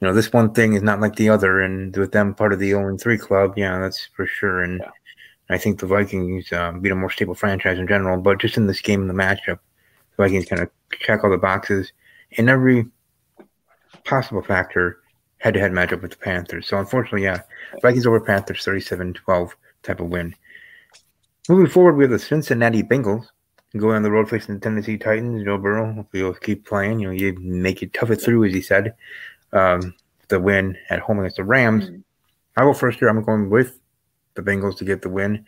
you 0.00 0.08
know, 0.08 0.14
this 0.14 0.32
one 0.32 0.54
thing 0.54 0.72
is 0.72 0.82
not 0.82 1.00
like 1.00 1.16
the 1.16 1.28
other, 1.28 1.60
and 1.60 1.94
with 1.94 2.12
them 2.12 2.34
part 2.34 2.54
of 2.54 2.58
the 2.58 2.70
0 2.70 2.96
3 2.96 3.18
club, 3.18 3.54
yeah, 3.58 3.78
that's 3.78 4.08
for 4.16 4.26
sure. 4.26 4.62
And 4.62 4.80
yeah. 4.80 4.90
I 5.50 5.58
think 5.58 5.78
the 5.78 5.86
Vikings 5.86 6.50
um, 6.52 6.80
beat 6.80 6.92
a 6.92 6.94
more 6.94 7.10
stable 7.10 7.34
franchise 7.34 7.78
in 7.78 7.86
general, 7.86 8.18
but 8.20 8.38
just 8.38 8.56
in 8.56 8.66
this 8.66 8.80
game, 8.80 9.02
in 9.02 9.08
the 9.08 9.14
matchup, 9.14 9.58
the 10.16 10.24
Vikings 10.24 10.46
kind 10.46 10.62
of 10.62 10.70
check 10.98 11.24
all 11.24 11.30
the 11.30 11.36
boxes 11.36 11.92
in 12.32 12.48
every 12.48 12.86
possible 14.04 14.42
factor 14.42 15.00
head 15.38 15.54
to 15.54 15.60
head 15.60 15.72
matchup 15.72 16.00
with 16.00 16.12
the 16.12 16.16
Panthers. 16.16 16.66
So 16.66 16.78
unfortunately, 16.78 17.24
yeah, 17.24 17.42
Vikings 17.82 18.06
over 18.06 18.20
Panthers 18.20 18.64
37 18.64 19.14
12 19.14 19.56
type 19.82 20.00
of 20.00 20.08
win. 20.08 20.34
Moving 21.48 21.66
forward, 21.66 21.96
we 21.96 22.04
have 22.04 22.10
the 22.10 22.18
Cincinnati 22.18 22.82
Bengals 22.82 23.26
going 23.76 23.96
on 23.96 24.02
the 24.02 24.10
road 24.10 24.28
facing 24.28 24.54
the 24.54 24.60
Tennessee 24.60 24.98
Titans. 24.98 25.44
Joe 25.44 25.56
Burrow, 25.58 25.92
hopefully 25.92 26.22
he'll 26.22 26.34
keep 26.34 26.66
playing. 26.66 27.00
You 27.00 27.08
know, 27.08 27.14
you 27.14 27.34
make 27.40 27.82
it 27.82 27.94
tough 27.94 28.10
it 28.10 28.16
through, 28.16 28.44
as 28.44 28.52
he 28.52 28.60
said. 28.60 28.94
Um, 29.52 29.94
the 30.28 30.38
win 30.38 30.76
at 30.90 31.00
home 31.00 31.18
against 31.18 31.36
the 31.36 31.44
Rams. 31.44 31.86
Mm-hmm. 31.86 32.00
I 32.56 32.62
go 32.62 32.74
first 32.74 32.98
here. 32.98 33.08
I'm 33.08 33.22
going 33.22 33.48
with 33.48 33.78
the 34.34 34.42
Bengals 34.42 34.76
to 34.78 34.84
get 34.84 35.00
the 35.00 35.08
win. 35.08 35.46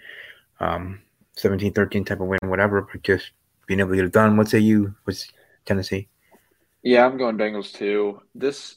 Um, 0.59 1.03
17-13 1.37 2.07
type 2.07 2.21
of 2.21 2.27
win, 2.27 2.39
whatever, 2.45 2.83
but 2.83 3.03
just 3.03 3.33
being 3.67 3.81
able 3.81 3.91
to 3.91 3.97
get 3.97 4.05
it 4.05 4.13
done. 4.13 4.37
What 4.37 4.49
say 4.49 4.59
you? 4.59 4.95
What's 5.05 5.31
Tennessee? 5.65 6.09
Yeah, 6.83 7.07
I'm 7.07 7.19
going 7.19 7.37
Bengals 7.37 7.73
too. 7.73 8.21
This, 8.35 8.77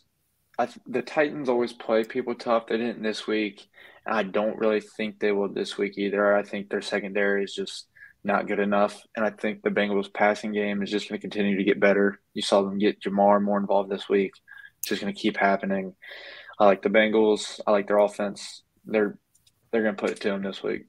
I, 0.60 0.68
the 0.86 1.02
Titans 1.02 1.50
always 1.50 1.74
play 1.74 2.04
people 2.04 2.36
tough. 2.36 2.68
They 2.68 2.78
didn't 2.78 3.02
this 3.02 3.26
week. 3.28 3.68
I 4.06 4.24
don't 4.24 4.58
really 4.58 4.82
think 4.82 5.20
they 5.20 5.32
will 5.32 5.50
this 5.50 5.78
week 5.78 5.98
either. 5.98 6.36
I 6.36 6.44
think 6.44 6.70
their 6.70 6.82
secondary 6.82 7.44
is 7.44 7.54
just 7.54 7.88
not 8.24 8.48
good 8.48 8.60
enough, 8.60 9.02
and 9.16 9.26
I 9.26 9.32
think 9.32 9.62
the 9.62 9.70
Bengals' 9.70 10.14
passing 10.14 10.54
game 10.54 10.82
is 10.82 10.92
just 10.92 11.10
going 11.10 11.20
to 11.20 11.22
continue 11.22 11.58
to 11.58 11.64
get 11.64 11.80
better. 11.80 12.20
You 12.34 12.42
saw 12.42 12.62
them 12.62 12.78
get 12.78 13.02
Ja'Marr 13.02 13.42
more 13.42 13.60
involved 13.60 13.90
this 13.90 14.08
week. 14.08 14.32
It's 14.80 14.90
just 14.90 15.02
going 15.02 15.14
to 15.14 15.20
keep 15.20 15.38
happening. 15.38 15.96
I 16.60 16.66
like 16.66 16.82
the 16.82 16.90
Bengals. 16.90 17.60
I 17.66 17.72
like 17.72 17.88
their 17.88 17.98
offense. 17.98 18.64
They're 18.86 19.18
they're 19.72 19.84
going 19.84 19.96
to 19.96 20.02
put 20.02 20.12
it 20.12 20.22
to 20.22 20.30
them 20.30 20.44
this 20.44 20.62
week. 20.62 20.86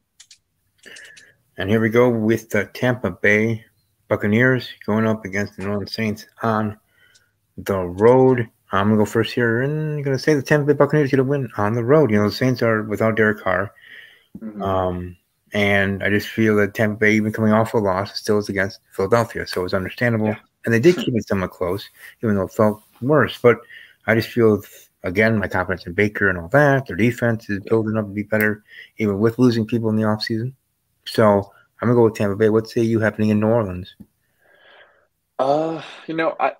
And 1.57 1.71
here 1.71 1.81
we 1.81 1.89
go 1.89 2.09
with 2.11 2.51
the 2.51 2.67
Tampa 2.67 3.11
Bay 3.11 3.65
Buccaneers 4.09 4.69
going 4.85 5.07
up 5.07 5.25
against 5.25 5.57
the 5.57 5.63
New 5.63 5.71
Orleans 5.71 5.95
Saints 5.95 6.27
on 6.43 6.79
the 7.57 7.79
road. 7.79 8.51
I'm 8.77 8.87
gonna 8.89 8.97
go 8.97 9.05
first 9.05 9.33
here, 9.33 9.63
and 9.63 9.99
I'm 9.99 10.03
gonna 10.03 10.19
say 10.19 10.35
the 10.35 10.43
Tampa 10.43 10.67
Bay 10.67 10.73
Buccaneers 10.73 11.11
get 11.11 11.21
a 11.21 11.25
win 11.25 11.51
on 11.57 11.75
the 11.75 11.85
road. 11.85 12.11
You 12.11 12.19
know, 12.19 12.29
the 12.29 12.35
Saints 12.35 12.63
are 12.63 12.83
without 12.83 13.17
Derek 13.17 13.41
Carr, 13.41 13.73
mm-hmm. 14.39 14.63
um, 14.63 15.17
and 15.53 16.03
I 16.03 16.11
just 16.11 16.29
feel 16.29 16.57
that 16.57 16.75
Tampa 16.75 16.99
Bay, 16.99 17.15
even 17.15 17.33
coming 17.33 17.53
off 17.53 17.75
a 17.75 17.79
loss, 17.79 18.19
still 18.19 18.39
is 18.39 18.49
against 18.49 18.81
Philadelphia, 18.93 19.47
so 19.47 19.65
it's 19.65 19.75
understandable. 19.75 20.29
Yeah. 20.29 20.39
And 20.65 20.73
they 20.73 20.81
did 20.81 20.97
keep 20.97 21.15
it 21.15 21.29
somewhat 21.29 21.51
close, 21.51 21.89
even 22.23 22.37
though 22.37 22.45
it 22.45 22.53
felt 22.53 22.83
worse. 23.03 23.39
But 23.41 23.59
I 24.07 24.15
just 24.15 24.31
feel, 24.31 24.63
again, 25.03 25.39
my 25.39 25.47
confidence 25.47 25.87
in 25.87 25.93
Baker 25.93 26.31
and 26.31 26.39
all 26.39 26.49
that. 26.49 26.87
Their 26.87 26.97
defense 26.97 27.51
is 27.51 27.61
building 27.61 27.99
up 27.99 28.07
to 28.07 28.13
be 28.13 28.23
better, 28.23 28.65
even 28.97 29.19
with 29.19 29.39
losing 29.39 29.67
people 29.67 29.91
in 29.91 29.97
the 29.97 30.05
offseason. 30.05 30.55
So 31.05 31.53
I'm 31.81 31.89
gonna 31.89 31.95
go 31.95 32.05
with 32.05 32.15
Tampa 32.15 32.37
Bay. 32.37 32.49
What 32.49 32.69
say 32.69 32.81
you 32.81 33.01
happening 33.01 33.29
in 33.29 33.41
New 33.41 33.49
Orleans? 33.49 33.95
Uh, 35.39 35.83
you 36.07 36.15
know, 36.15 36.35
I 36.41 36.53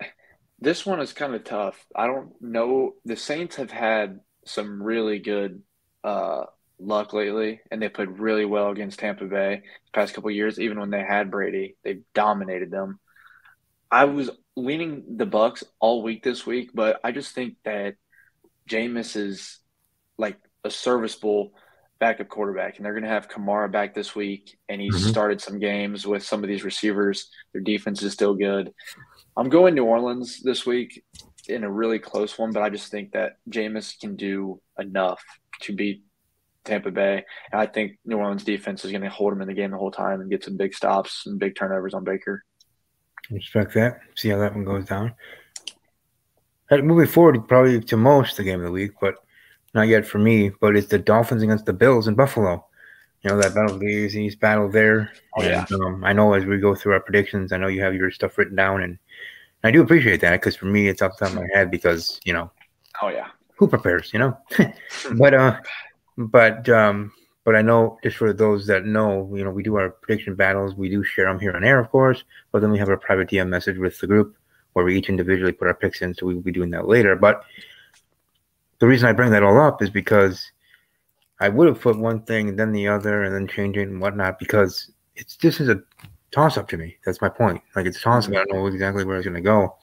this 0.61 0.87
one 0.87 1.01
is 1.01 1.13
kind 1.13 1.35
of 1.35 1.45
tough. 1.45 1.85
I 1.95 2.07
don't 2.07 2.33
know. 2.41 2.95
The 3.05 3.17
Saints 3.17 3.57
have 3.57 3.71
had 3.71 4.21
some 4.47 4.83
really 4.83 5.19
good 5.19 5.63
uh, 6.03 6.45
luck 6.79 7.13
lately, 7.13 7.61
and 7.71 7.81
they 7.81 7.89
played 7.89 8.19
really 8.19 8.45
well 8.45 8.71
against 8.71 8.99
Tampa 8.99 9.25
Bay 9.25 9.63
the 9.65 9.93
past 9.93 10.15
couple 10.15 10.31
years. 10.31 10.59
Even 10.59 10.81
when 10.81 10.91
they 10.91 11.03
had 11.03 11.31
Brady, 11.31 11.77
they 11.83 12.01
dominated 12.15 12.71
them. 12.71 12.99
I 13.91 14.05
was 14.05 14.31
leaning 14.57 15.17
the 15.17 15.27
Bucks 15.27 15.65
all 15.81 16.03
week 16.03 16.23
this 16.23 16.47
week, 16.47 16.71
but 16.75 17.01
I 17.05 17.13
just 17.13 17.35
think 17.35 17.57
that 17.65 17.95
Jameis 18.69 19.17
is 19.17 19.61
like 20.19 20.39
a 20.65 20.71
serviceable 20.71 21.53
backup 22.05 22.29
quarterback, 22.29 22.77
and 22.77 22.85
they're 22.85 22.93
going 22.93 23.03
to 23.03 23.09
have 23.09 23.31
Kamara 23.31 23.73
back 23.73 23.95
this 23.95 24.15
week, 24.15 24.59
and 24.69 24.79
he's 24.79 24.95
mm-hmm. 24.95 25.09
started 25.09 25.41
some 25.41 25.59
games 25.59 26.07
with 26.07 26.23
some 26.23 26.45
of 26.45 26.49
these 26.49 26.63
receivers. 26.63 27.31
Their 27.55 27.63
defense 27.63 28.03
is 28.03 28.13
still 28.13 28.35
good. 28.35 28.75
I'm 29.39 29.49
going 29.49 29.75
New 29.75 29.87
Orleans 29.87 30.43
this 30.43 30.67
week 30.67 31.03
in 31.49 31.65
a 31.65 31.71
really 31.71 31.99
close 31.99 32.39
one, 32.39 32.53
but 32.53 32.63
I 32.63 32.69
just 32.69 32.91
think 32.91 33.13
that 33.13 33.39
Jameis 33.49 33.99
can 33.99 34.17
do 34.17 34.61
enough 34.79 35.23
to 35.63 35.75
beat 35.75 36.05
Tampa 36.67 36.91
Bay. 36.91 37.25
And 37.51 37.59
I 37.59 37.65
think 37.65 37.93
New 38.05 38.19
Orleans 38.19 38.45
defense 38.45 38.85
is 38.85 38.91
going 38.91 39.01
to 39.03 39.09
hold 39.09 39.33
him 39.33 39.41
in 39.41 39.49
the 39.49 39.55
game 39.55 39.71
the 39.71 39.79
whole 39.79 39.91
time 39.91 40.21
and 40.21 40.31
get 40.31 40.45
some 40.45 40.59
big 40.59 40.75
stops 40.75 41.23
and 41.25 41.39
big 41.39 41.57
turnovers 41.57 41.95
on 41.95 42.05
Baker. 42.05 42.45
Respect 43.31 43.73
that. 43.75 44.01
See 44.15 44.29
how 44.29 44.37
that 44.41 44.55
one 44.55 44.67
goes 44.67 44.85
down. 44.85 45.15
Moving 46.71 47.07
forward, 47.07 47.49
probably 47.49 47.81
to 47.81 47.97
most 47.97 48.37
the 48.37 48.45
game 48.45 48.61
of 48.61 48.67
the 48.67 48.73
week, 48.73 48.93
but 49.01 49.15
not 49.75 49.89
yet 49.89 50.07
for 50.07 50.19
me. 50.19 50.51
But 50.61 50.77
it's 50.77 50.89
the 50.89 50.99
Dolphins 50.99 51.43
against 51.43 51.67
the 51.67 51.73
Bills 51.73 52.09
in 52.09 52.15
Buffalo. 52.15 52.65
You 53.23 53.31
know 53.31 53.41
that 53.41 53.55
battle, 53.55 53.79
the 53.79 53.87
East 53.87 54.39
battle 54.39 54.69
there. 54.69 55.11
Oh, 55.37 55.43
yeah. 55.43 55.65
And, 55.71 55.83
um, 55.83 56.05
I 56.05 56.13
know 56.13 56.35
as 56.35 56.45
we 56.45 56.59
go 56.59 56.75
through 56.75 56.93
our 56.93 57.01
predictions, 57.01 57.53
I 57.53 57.57
know 57.57 57.69
you 57.69 57.83
have 57.83 57.95
your 57.95 58.11
stuff 58.11 58.37
written 58.37 58.57
down, 58.57 58.83
and 58.83 58.99
I 59.63 59.71
do 59.71 59.81
appreciate 59.81 60.21
that 60.21 60.33
because 60.33 60.57
for 60.57 60.67
me, 60.67 60.89
it's 60.89 61.01
off 61.01 61.17
the 61.19 61.25
top 61.25 61.35
of 61.35 61.41
my 61.41 61.49
head 61.55 61.71
because 61.71 62.21
you 62.25 62.33
know. 62.33 62.51
Oh 63.03 63.09
yeah. 63.09 63.29
Who 63.57 63.67
prepares? 63.67 64.13
You 64.13 64.19
know. 64.19 64.39
but 65.17 65.33
uh, 65.33 65.59
but 66.19 66.69
um, 66.69 67.13
but 67.45 67.57
I 67.57 67.63
know 67.63 67.99
just 68.03 68.17
for 68.17 68.33
those 68.33 68.67
that 68.67 68.85
know, 68.85 69.31
you 69.35 69.45
know, 69.45 69.51
we 69.51 69.63
do 69.63 69.77
our 69.77 69.91
prediction 69.91 70.35
battles. 70.35 70.75
We 70.75 70.89
do 70.89 71.03
share 71.03 71.27
them 71.27 71.41
here 71.41 71.55
on 71.55 71.65
air, 71.65 71.79
of 71.79 71.91
course. 71.91 72.25
But 72.53 72.61
then 72.61 72.71
we 72.71 72.79
have 72.79 72.89
our 72.89 72.97
private 72.97 73.29
DM 73.29 73.49
message 73.49 73.79
with 73.79 73.99
the 73.99 74.07
group 74.07 74.37
where 74.73 74.85
we 74.85 74.99
each 74.99 75.09
individually 75.09 75.53
put 75.53 75.69
our 75.69 75.75
picks 75.75 76.03
in. 76.03 76.15
So 76.15 76.27
we 76.27 76.35
will 76.35 76.43
be 76.43 76.53
doing 76.53 76.71
that 76.71 76.89
later. 76.89 77.17
But 77.17 77.43
the 78.85 78.89
reason 78.89 79.09
I 79.09 79.15
bring 79.15 79.31
that 79.31 79.43
all 79.43 79.59
up 79.59 79.81
is 79.81 79.89
because 79.89 80.53
I 81.41 81.49
would 81.49 81.67
have 81.69 81.81
put 81.81 81.97
one 81.99 82.21
thing 82.21 82.51
and 82.51 82.59
then 82.59 82.71
the 82.71 82.87
other 82.87 83.23
and 83.23 83.35
then 83.35 83.49
changing 83.49 83.85
and 83.89 83.99
whatnot 83.99 84.39
because 84.39 84.91
it's 85.17 85.37
this 85.37 85.59
is 85.59 85.71
a 85.71 85.83
toss 86.33 86.59
up 86.59 86.69
to 86.69 86.77
me. 86.77 86.99
That's 87.07 87.23
my 87.23 87.31
point. 87.31 87.63
Like 87.75 87.87
it's 87.87 88.03
toss 88.03 88.29
up. 88.29 88.35
I 88.35 88.45
don't 88.45 88.53
know 88.53 88.67
exactly 88.67 89.07
where 89.07 89.17
it's 89.17 89.25
going 89.25 89.37
to 89.37 89.41
go. 89.41 89.75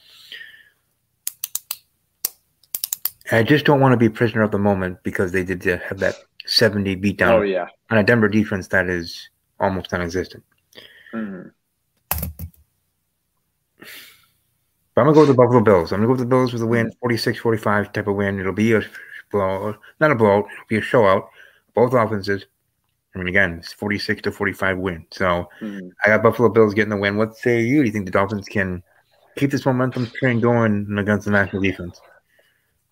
I 3.31 3.41
just 3.41 3.65
don't 3.65 3.79
want 3.79 3.93
to 3.93 3.97
be 3.97 4.07
prisoner 4.07 4.43
of 4.43 4.51
the 4.51 4.59
moment 4.59 4.99
because 5.01 5.31
they 5.31 5.43
did 5.43 5.63
have 5.63 5.97
that 5.97 6.17
70 6.45 6.95
beatdown 6.97 7.39
Oh 7.39 7.41
yeah. 7.41 7.69
on 7.89 7.97
a 7.97 8.03
Denver 8.03 8.29
defense 8.29 8.67
that 8.67 8.87
is 8.87 9.29
almost 9.59 9.91
non-existent. 9.91 10.43
hmm 11.11 11.41
But 14.95 15.01
I'm 15.01 15.07
gonna 15.07 15.15
go 15.15 15.21
with 15.21 15.29
the 15.29 15.35
Buffalo 15.35 15.61
Bills. 15.61 15.91
I'm 15.91 15.99
gonna 15.99 16.07
go 16.07 16.11
with 16.13 16.19
the 16.21 16.25
Bills 16.25 16.53
with 16.53 16.61
a 16.61 16.67
win, 16.67 16.91
46-45 17.01 17.93
type 17.93 18.07
of 18.07 18.15
win. 18.15 18.39
It'll 18.39 18.53
be 18.53 18.73
a 18.73 18.81
blowout, 19.31 19.79
not 19.99 20.11
a 20.11 20.15
blowout. 20.15 20.45
It'll 20.45 20.67
be 20.69 20.77
a 20.77 20.81
showout. 20.81 21.27
Both 21.73 21.93
offenses. 21.93 22.45
I 23.15 23.19
mean, 23.19 23.27
again, 23.29 23.59
it's 23.59 23.73
46 23.73 24.23
to 24.23 24.31
45 24.31 24.77
win. 24.79 25.05
So 25.11 25.49
hmm 25.61 25.93
I 26.05 26.09
got 26.09 26.23
Buffalo 26.23 26.49
Bills 26.49 26.73
getting 26.73 26.91
the 26.91 26.97
win. 26.97 27.17
What 27.17 27.37
say 27.37 27.61
you? 27.63 27.81
Do 27.81 27.87
you 27.87 27.93
think 27.93 28.05
the 28.05 28.11
Dolphins 28.11 28.47
can 28.49 28.83
keep 29.37 29.51
this 29.51 29.65
momentum 29.65 30.11
train 30.19 30.41
going 30.41 30.87
against 30.99 31.25
the 31.25 31.31
national 31.31 31.63
defense? 31.63 32.01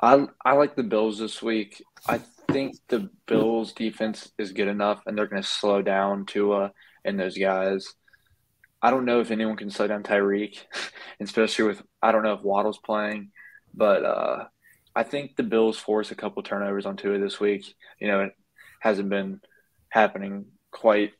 I 0.01 0.27
I 0.45 0.53
like 0.53 0.75
the 0.75 0.83
Bills 0.83 1.19
this 1.19 1.41
week. 1.41 1.83
I 2.07 2.21
think 2.51 2.77
the 2.87 3.09
Bills 3.27 3.73
defense 3.73 4.31
is 4.37 4.51
good 4.53 4.67
enough, 4.67 5.01
and 5.05 5.17
they're 5.17 5.27
going 5.27 5.41
to 5.41 5.47
slow 5.47 5.81
down 5.81 6.25
Tua 6.25 6.71
and 7.05 7.19
those 7.19 7.37
guys. 7.37 7.93
I 8.81 8.91
don't 8.91 9.05
know 9.05 9.19
if 9.19 9.31
anyone 9.31 9.57
can 9.57 9.69
slow 9.69 9.87
down 9.87 10.03
Tyreek, 10.03 10.57
especially 11.19 11.65
with 11.65 11.81
I 12.01 12.11
don't 12.11 12.23
know 12.23 12.33
if 12.33 12.43
Waddle's 12.43 12.79
playing, 12.79 13.31
but 13.73 14.05
uh, 14.05 14.45
I 14.95 15.03
think 15.03 15.35
the 15.35 15.43
Bills 15.43 15.77
force 15.77 16.11
a 16.11 16.15
couple 16.15 16.43
turnovers 16.43 16.85
on 16.85 16.97
Tua 16.97 17.19
this 17.19 17.39
week. 17.39 17.65
You 17.99 18.07
know, 18.07 18.21
it 18.21 18.31
hasn't 18.79 19.09
been 19.09 19.41
happening 19.89 20.45
quite 20.71 21.11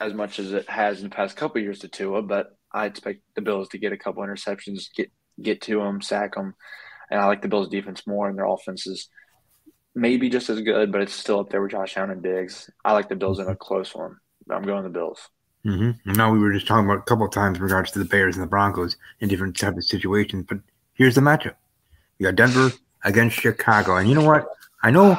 as 0.00 0.14
much 0.14 0.38
as 0.38 0.52
it 0.52 0.68
has 0.68 0.98
in 0.98 1.08
the 1.08 1.14
past 1.14 1.36
couple 1.36 1.60
years 1.60 1.80
to 1.80 1.88
Tua, 1.88 2.22
but 2.22 2.56
I 2.72 2.86
expect 2.86 3.20
the 3.34 3.42
Bills 3.42 3.68
to 3.70 3.78
get 3.78 3.92
a 3.92 3.98
couple 3.98 4.22
interceptions, 4.22 4.86
get 4.94 5.10
get 5.40 5.62
to 5.62 5.78
them, 5.78 6.02
sack 6.02 6.34
them, 6.34 6.54
and 7.10 7.20
I 7.20 7.26
like 7.26 7.42
the 7.42 7.48
Bills' 7.48 7.68
defense 7.68 8.06
more, 8.06 8.28
and 8.28 8.36
their 8.36 8.46
offense 8.46 8.86
is 8.86 9.08
maybe 9.94 10.28
just 10.28 10.50
as 10.50 10.60
good, 10.60 10.92
but 10.92 11.00
it's 11.00 11.12
still 11.12 11.40
up 11.40 11.50
there 11.50 11.62
with 11.62 11.72
Josh 11.72 11.96
Allen 11.96 12.10
and 12.10 12.22
Diggs. 12.22 12.70
I 12.84 12.92
like 12.92 13.08
the 13.08 13.16
Bills 13.16 13.38
in 13.38 13.48
a 13.48 13.56
close 13.56 13.94
one. 13.94 14.16
I'm 14.50 14.62
going 14.62 14.84
the 14.84 14.90
Bills. 14.90 15.28
Mm-hmm. 15.66 16.12
Now 16.12 16.32
we 16.32 16.38
were 16.38 16.52
just 16.52 16.66
talking 16.66 16.84
about 16.84 16.98
a 16.98 17.02
couple 17.02 17.26
of 17.26 17.32
times 17.32 17.58
in 17.58 17.64
regards 17.64 17.90
to 17.92 17.98
the 17.98 18.04
Bears 18.04 18.36
and 18.36 18.42
the 18.42 18.48
Broncos 18.48 18.96
in 19.20 19.28
different 19.28 19.56
type 19.56 19.76
of 19.76 19.84
situations, 19.84 20.46
but 20.48 20.58
here's 20.94 21.14
the 21.14 21.20
matchup: 21.20 21.54
you 22.18 22.26
got 22.26 22.36
Denver 22.36 22.72
against 23.04 23.36
Chicago, 23.36 23.96
and 23.96 24.08
you 24.08 24.14
know 24.14 24.24
what? 24.24 24.46
I 24.82 24.90
know, 24.90 25.18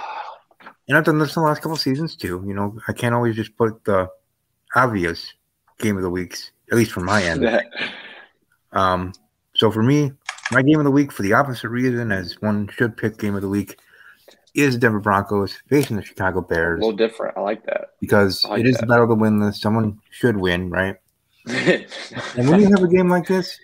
and 0.88 0.97
I've 0.97 1.04
done 1.04 1.19
this 1.19 1.36
in 1.36 1.41
the 1.41 1.47
last 1.47 1.60
couple 1.60 1.73
of 1.73 1.80
seasons 1.80 2.15
too. 2.15 2.43
You 2.47 2.54
know, 2.54 2.78
I 2.88 2.93
can't 2.93 3.13
always 3.13 3.36
just 3.36 3.56
put 3.58 3.84
the 3.84 4.10
obvious 4.75 5.34
game 5.80 5.97
of 5.97 6.04
the 6.04 6.10
weeks, 6.10 6.52
at 6.71 6.78
least 6.78 6.91
from 6.91 7.06
my 7.06 7.23
end. 7.23 7.62
Um, 8.71 9.13
so 9.56 9.71
for 9.71 9.84
me, 9.84 10.12
my 10.52 10.62
game 10.62 10.80
of 10.80 10.86
the 10.86 10.91
week, 10.91 11.12
for 11.12 11.23
the 11.23 11.34
opposite 11.34 11.69
reason 11.69 12.12
as 12.12 12.41
one 12.41 12.69
should 12.69 12.95
pick 12.95 13.17
game 13.17 13.36
of 13.36 13.41
the 13.41 13.49
week, 13.49 13.78
is 14.53 14.77
Denver 14.77 14.99
Broncos 14.99 15.53
facing 15.69 15.95
the 15.97 16.03
Chicago 16.03 16.41
Bears. 16.41 16.79
a 16.79 16.81
little 16.85 16.97
different. 16.97 17.38
I 17.38 17.41
like 17.41 17.65
that. 17.65 17.91
because 17.99 18.43
like 18.45 18.62
it 18.62 18.67
is 18.67 18.75
that. 18.75 18.81
the 18.81 18.88
battle 18.88 19.07
to 19.07 19.15
win 19.15 19.39
this. 19.39 19.59
Someone 19.62 19.99
should 20.09 20.38
win, 20.38 20.69
right? 20.69 20.95
And 21.47 22.49
when 22.49 22.59
you 22.62 22.69
have 22.69 22.83
a 22.83 22.88
game 22.88 23.09
like 23.09 23.27
this, 23.27 23.57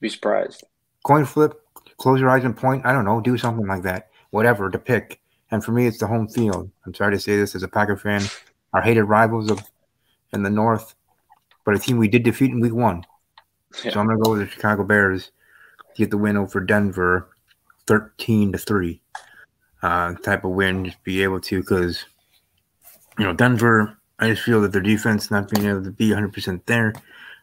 Be 0.00 0.08
surprised. 0.08 0.64
coin 1.04 1.24
flip, 1.24 1.60
close 1.98 2.20
your 2.20 2.30
eyes 2.30 2.44
and 2.44 2.56
point. 2.56 2.84
I 2.86 2.92
don't 2.92 3.04
know, 3.04 3.20
do 3.20 3.36
something 3.38 3.66
like 3.66 3.82
that, 3.82 4.10
whatever 4.30 4.70
to 4.70 4.78
pick. 4.78 5.20
And 5.50 5.64
for 5.64 5.70
me, 5.72 5.86
it's 5.86 5.98
the 5.98 6.06
home 6.06 6.26
field. 6.28 6.70
I'm 6.84 6.94
sorry 6.94 7.12
to 7.14 7.20
say 7.20 7.36
this 7.36 7.54
as 7.54 7.62
a 7.62 7.68
Packer 7.68 7.96
fan, 7.96 8.22
our 8.72 8.80
hated 8.82 9.04
rivals 9.04 9.50
of 9.50 9.60
in 10.32 10.42
the 10.42 10.50
North, 10.50 10.94
but 11.64 11.74
a 11.76 11.78
team 11.78 11.98
we 11.98 12.08
did 12.08 12.24
defeat 12.24 12.50
in 12.50 12.60
Week 12.60 12.74
One. 12.74 13.04
Yeah. 13.84 13.92
So 13.92 14.00
I'm 14.00 14.06
gonna 14.06 14.18
go 14.18 14.30
with 14.32 14.40
the 14.40 14.46
Chicago 14.48 14.82
Bears 14.82 15.26
to 15.94 16.02
get 16.02 16.10
the 16.10 16.18
win 16.18 16.36
over 16.36 16.58
Denver, 16.60 17.28
thirteen 17.86 18.50
to 18.52 18.58
three, 18.58 19.00
uh, 19.86 20.14
type 20.28 20.44
of 20.44 20.50
win. 20.52 20.84
Just 20.86 21.02
be 21.04 21.22
able 21.22 21.40
to 21.48 21.60
because 21.60 22.04
you 23.18 23.24
know 23.24 23.32
Denver. 23.32 23.96
I 24.18 24.30
just 24.30 24.42
feel 24.42 24.62
that 24.62 24.72
their 24.72 24.80
defense 24.82 25.30
not 25.30 25.50
being 25.50 25.66
able 25.68 25.84
to 25.84 25.90
be 25.90 26.08
100 26.10 26.32
percent 26.32 26.66
there. 26.66 26.94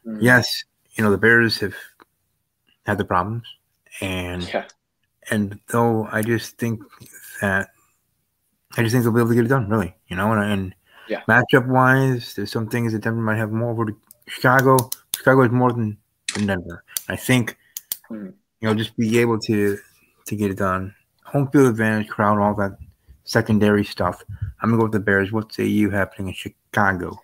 Mm. 0.06 0.18
Yes, 0.22 0.64
you 0.96 1.04
know 1.04 1.12
the 1.12 1.18
Bears 1.18 1.60
have 1.60 1.76
had 2.86 2.98
the 2.98 3.06
problems, 3.06 3.44
and 4.02 4.42
Yeah. 4.54 4.66
and 5.32 5.60
though 5.70 6.08
I 6.12 6.22
just 6.22 6.58
think 6.58 6.82
that 7.42 7.70
I 8.76 8.82
just 8.82 8.92
think 8.94 9.04
they'll 9.04 9.14
be 9.14 9.20
able 9.22 9.30
to 9.30 9.36
get 9.36 9.46
it 9.46 9.50
done, 9.56 9.70
really. 9.70 9.94
You 10.08 10.16
know, 10.18 10.32
and, 10.34 10.42
and 10.52 10.76
Yeah. 11.08 11.22
matchup 11.30 11.68
wise, 11.68 12.34
there's 12.34 12.52
some 12.52 12.68
things 12.68 12.92
that 12.94 13.04
Denver 13.04 13.22
might 13.22 13.38
have 13.38 13.52
more 13.52 13.70
over 13.72 13.86
to 13.86 13.96
Chicago. 14.28 14.78
Chicago 15.16 15.44
is 15.44 15.52
more 15.52 15.72
than, 15.72 15.98
than 16.34 16.48
Denver. 16.48 16.84
I 17.08 17.16
think 17.16 17.56
Hmm. 18.10 18.30
you 18.60 18.68
know 18.68 18.74
just 18.74 18.98
be 18.98 19.20
able 19.20 19.38
to 19.48 19.78
to 20.28 20.36
get 20.36 20.50
it 20.52 20.58
done. 20.58 20.96
Home 21.34 21.50
field 21.50 21.68
advantage, 21.68 22.10
crowd, 22.10 22.40
all 22.40 22.54
that 22.56 22.78
secondary 23.24 23.84
stuff. 23.84 24.24
I'm 24.62 24.70
gonna 24.70 24.78
go 24.78 24.84
with 24.84 24.92
the 24.92 25.00
Bears. 25.00 25.32
What 25.32 25.52
say 25.52 25.66
you 25.66 25.90
happening 25.90 26.28
in 26.28 26.34
Chicago? 26.36 27.20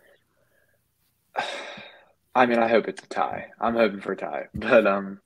I 2.34 2.46
mean, 2.48 2.58
I 2.58 2.68
hope 2.68 2.88
it's 2.88 3.04
a 3.04 3.08
tie. 3.08 3.52
I'm 3.62 3.76
hoping 3.76 4.02
for 4.02 4.14
a 4.14 4.18
tie, 4.18 4.48
but 4.56 4.88
um, 4.88 5.20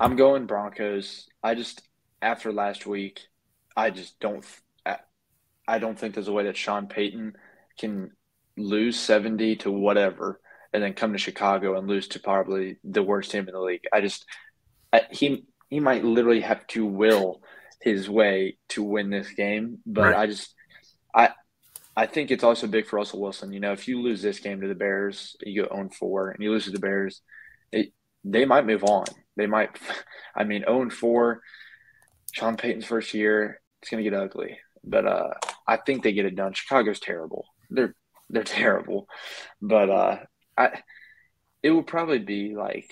I'm 0.00 0.16
going 0.16 0.46
Broncos. 0.46 1.26
I 1.42 1.54
just 1.54 1.80
after 2.20 2.52
last 2.52 2.86
week, 2.86 3.20
I 3.76 3.90
just 3.90 4.20
don't. 4.20 4.44
I- 4.84 4.98
I 5.66 5.78
don't 5.78 5.98
think 5.98 6.14
there's 6.14 6.28
a 6.28 6.32
way 6.32 6.44
that 6.44 6.56
Sean 6.56 6.86
Payton 6.86 7.36
can 7.78 8.12
lose 8.56 8.98
70 9.00 9.56
to 9.56 9.70
whatever 9.70 10.40
and 10.72 10.82
then 10.82 10.92
come 10.92 11.12
to 11.12 11.18
Chicago 11.18 11.76
and 11.78 11.88
lose 11.88 12.06
to 12.08 12.20
probably 12.20 12.76
the 12.84 13.02
worst 13.02 13.30
team 13.30 13.48
in 13.48 13.54
the 13.54 13.60
league. 13.60 13.84
I 13.92 14.00
just 14.02 14.26
I, 14.92 15.02
he 15.10 15.46
he 15.70 15.80
might 15.80 16.04
literally 16.04 16.42
have 16.42 16.66
to 16.68 16.84
will 16.84 17.42
his 17.86 18.10
way 18.10 18.58
to 18.70 18.82
win 18.82 19.10
this 19.10 19.30
game, 19.30 19.78
but 19.86 20.12
Right. 20.12 20.16
I 20.16 20.26
just 20.26 20.52
I 21.14 21.30
I 21.96 22.06
think 22.06 22.30
it's 22.30 22.44
also 22.44 22.66
big 22.66 22.86
for 22.86 22.96
Russell 22.96 23.20
Wilson. 23.20 23.52
You 23.52 23.60
know, 23.60 23.72
if 23.72 23.88
you 23.88 24.02
lose 24.02 24.20
this 24.22 24.40
game 24.40 24.60
to 24.60 24.68
the 24.68 24.74
Bears, 24.74 25.36
you 25.40 25.62
go 25.62 25.68
0 25.74 25.90
4 25.98 26.30
and 26.32 26.42
you 26.42 26.50
lose 26.50 26.64
to 26.66 26.70
the 26.72 26.80
Bears, 26.80 27.22
it, 27.72 27.92
they 28.24 28.44
might 28.44 28.66
move 28.66 28.84
on. 28.84 29.06
They 29.36 29.46
might, 29.46 29.70
I 30.36 30.44
mean, 30.44 30.62
0 30.66 30.90
4, 30.90 31.40
Sean 32.32 32.56
Payton's 32.56 32.84
first 32.86 33.14
year, 33.14 33.60
it's 33.80 33.90
going 33.90 34.02
to 34.04 34.10
get 34.10 34.18
ugly. 34.18 34.58
But 34.84 35.06
uh, 35.06 35.30
I 35.66 35.76
think 35.78 36.02
they 36.02 36.12
get 36.12 36.26
it 36.26 36.36
done. 36.36 36.52
Chicago's 36.54 37.00
terrible. 37.00 37.46
They're 37.70 37.94
they're 38.28 38.44
terrible. 38.60 39.08
But 39.62 39.90
uh, 39.90 40.18
I 40.56 40.82
it 41.62 41.70
will 41.70 41.82
probably 41.84 42.18
be 42.18 42.54
like 42.56 42.90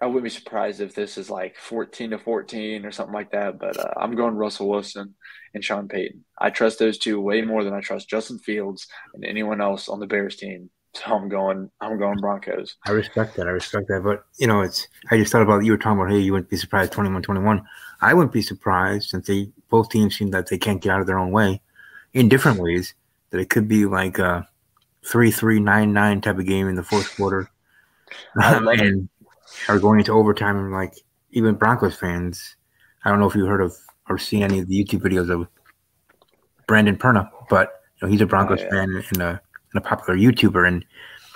I 0.00 0.06
wouldn't 0.06 0.24
be 0.24 0.30
surprised 0.30 0.80
if 0.80 0.94
this 0.94 1.18
is 1.18 1.28
like 1.28 1.56
14 1.56 2.10
to 2.10 2.18
14 2.18 2.84
or 2.84 2.92
something 2.92 3.14
like 3.14 3.32
that. 3.32 3.58
But 3.58 3.78
uh, 3.78 3.90
I'm 3.96 4.14
going 4.14 4.34
Russell 4.34 4.68
Wilson 4.68 5.14
and 5.54 5.64
Sean 5.64 5.88
Payton. 5.88 6.24
I 6.38 6.50
trust 6.50 6.78
those 6.78 6.98
two 6.98 7.20
way 7.20 7.42
more 7.42 7.64
than 7.64 7.74
I 7.74 7.80
trust 7.80 8.08
Justin 8.08 8.38
Fields 8.38 8.86
and 9.14 9.24
anyone 9.24 9.60
else 9.60 9.88
on 9.88 9.98
the 9.98 10.06
Bears 10.06 10.36
team. 10.36 10.70
So 10.94 11.02
I'm 11.06 11.28
going 11.28 11.70
I'm 11.80 11.98
going 11.98 12.18
Broncos. 12.18 12.76
I 12.86 12.92
respect 12.92 13.36
that. 13.36 13.46
I 13.46 13.50
respect 13.50 13.88
that. 13.88 14.02
But, 14.02 14.24
you 14.38 14.46
know, 14.46 14.60
it's, 14.60 14.86
I 15.10 15.18
just 15.18 15.32
thought 15.32 15.42
about, 15.42 15.64
you 15.64 15.72
were 15.72 15.78
talking 15.78 16.00
about, 16.00 16.10
hey, 16.10 16.20
you 16.20 16.32
wouldn't 16.32 16.50
be 16.50 16.56
surprised 16.56 16.92
21 16.92 17.22
21. 17.22 17.62
I 18.00 18.14
wouldn't 18.14 18.32
be 18.32 18.42
surprised 18.42 19.10
since 19.10 19.26
they, 19.26 19.50
both 19.68 19.90
teams 19.90 20.16
seem 20.16 20.30
that 20.30 20.48
they 20.48 20.58
can't 20.58 20.80
get 20.80 20.92
out 20.92 21.00
of 21.00 21.06
their 21.06 21.18
own 21.18 21.32
way 21.32 21.60
in 22.14 22.28
different 22.28 22.58
ways, 22.58 22.94
that 23.30 23.40
it 23.40 23.50
could 23.50 23.68
be 23.68 23.84
like 23.84 24.18
a 24.18 24.48
3 25.04 25.30
3 25.30 25.60
9 25.60 25.92
9 25.92 26.20
type 26.20 26.38
of 26.38 26.46
game 26.46 26.68
in 26.68 26.76
the 26.76 26.82
fourth 26.82 27.16
quarter. 27.16 27.50
I 28.36 28.56
and 28.80 29.08
are 29.68 29.78
going 29.78 29.98
into 29.98 30.12
overtime. 30.12 30.56
And 30.56 30.72
like, 30.72 30.94
even 31.30 31.54
Broncos 31.54 31.94
fans, 31.96 32.56
I 33.04 33.10
don't 33.10 33.20
know 33.20 33.28
if 33.28 33.34
you 33.34 33.46
heard 33.46 33.60
of 33.60 33.74
or 34.08 34.18
seen 34.18 34.42
any 34.42 34.58
of 34.60 34.68
the 34.68 34.82
YouTube 34.84 35.00
videos 35.00 35.30
of 35.30 35.46
Brandon 36.66 36.96
Perna, 36.96 37.28
but, 37.48 37.82
you 37.96 38.06
know, 38.06 38.10
he's 38.10 38.20
a 38.20 38.26
Broncos 38.26 38.60
Oh, 38.60 38.64
yeah. 38.64 38.70
fan 38.70 39.02
and 39.12 39.22
a, 39.22 39.28
and 39.72 39.76
a 39.76 39.80
popular 39.80 40.18
YouTuber. 40.18 40.66
And, 40.66 40.84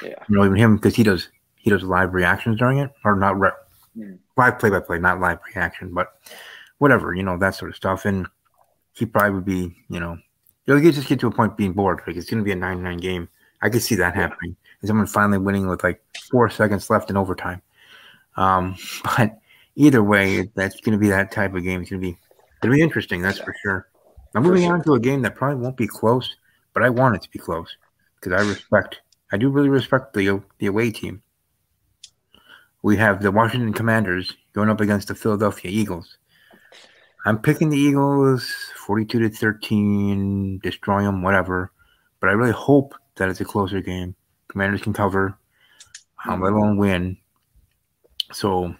Yeah. 0.02 0.14
you 0.28 0.36
know, 0.36 0.44
even 0.44 0.56
him 0.56 0.76
because 0.76 0.96
he 0.96 1.02
does 1.02 1.28
he 1.56 1.70
does 1.70 1.84
live 1.84 2.12
reactions 2.12 2.58
during 2.58 2.78
it, 2.78 2.90
or 3.04 3.14
not 3.14 3.38
re- 3.38 3.52
Mm. 3.96 4.18
live 4.36 4.58
play 4.58 4.68
by 4.70 4.80
play, 4.80 4.98
not 4.98 5.20
live 5.20 5.38
reaction, 5.54 5.94
but 5.94 6.08
whatever, 6.78 7.14
you 7.14 7.22
know, 7.22 7.36
that 7.38 7.54
sort 7.54 7.70
of 7.70 7.76
stuff. 7.76 8.04
And 8.04 8.26
he 8.94 9.06
probably 9.06 9.30
would 9.30 9.44
be, 9.44 9.76
you 9.88 10.00
know, 10.00 10.18
you'll 10.66 10.80
get 10.80 10.94
just 10.94 11.06
get 11.08 11.20
to 11.20 11.28
a 11.28 11.30
point 11.30 11.56
being 11.56 11.72
bored. 11.72 12.00
Like 12.06 12.16
it's 12.16 12.28
going 12.28 12.42
to 12.42 12.44
be 12.44 12.50
a 12.52 12.56
nine 12.56 12.82
nine 12.82 12.96
game. 12.98 13.28
I 13.60 13.68
could 13.68 13.82
see 13.82 13.94
that 13.96 14.16
Yeah. 14.16 14.22
happening. 14.22 14.56
And 14.80 14.88
someone 14.88 15.06
finally 15.06 15.38
winning 15.38 15.68
with 15.68 15.84
like 15.84 16.02
four 16.30 16.50
seconds 16.50 16.90
left 16.90 17.10
in 17.10 17.16
overtime. 17.16 17.62
Um, 18.36 18.76
but 19.04 19.38
either 19.76 20.02
way, 20.02 20.50
that's 20.54 20.80
going 20.80 20.92
to 20.92 20.98
be 20.98 21.08
that 21.10 21.32
type 21.32 21.54
of 21.54 21.62
game. 21.62 21.82
It's 21.82 21.90
going 21.90 22.02
to 22.02 22.08
be 22.10 22.18
it'll 22.62 22.74
be 22.74 22.82
interesting. 22.82 23.22
That's 23.22 23.38
for 23.38 23.54
sure. 23.62 23.88
Now 24.34 24.42
For 24.42 24.48
moving 24.48 24.70
on 24.70 24.82
to 24.84 24.94
a 24.94 25.00
game 25.00 25.22
that 25.22 25.36
probably 25.36 25.62
won't 25.62 25.76
be 25.76 25.86
close, 25.86 26.36
but 26.72 26.82
I 26.82 26.90
want 26.90 27.16
it 27.16 27.22
to 27.22 27.30
be 27.30 27.38
close 27.38 27.76
because 28.20 28.32
I 28.32 28.48
respect. 28.48 29.00
I 29.32 29.36
do 29.36 29.50
really 29.50 29.68
respect 29.68 30.14
the 30.14 30.42
the 30.58 30.66
away 30.66 30.90
team. 30.90 31.22
We 32.82 32.96
have 32.96 33.22
the 33.22 33.30
Washington 33.30 33.72
Commanders 33.72 34.36
going 34.54 34.68
up 34.68 34.80
against 34.80 35.08
the 35.08 35.14
Philadelphia 35.14 35.70
Eagles. 35.70 36.18
I'm 37.24 37.38
picking 37.38 37.68
the 37.68 37.78
Eagles 37.78 38.44
42 38.84 39.20
to 39.20 39.28
13, 39.28 40.58
destroy 40.58 41.02
them, 41.02 41.22
whatever. 41.22 41.70
but 42.18 42.28
I 42.28 42.32
really 42.32 42.52
hope 42.52 42.94
that 43.16 43.28
it's 43.28 43.40
a 43.40 43.44
closer 43.44 43.80
game. 43.80 44.16
Commanders 44.48 44.82
can 44.82 44.92
cover, 44.92 45.38
um, 46.26 46.40
let 46.40 46.52
alone 46.52 46.76
win. 46.76 47.16
So, 48.32 48.74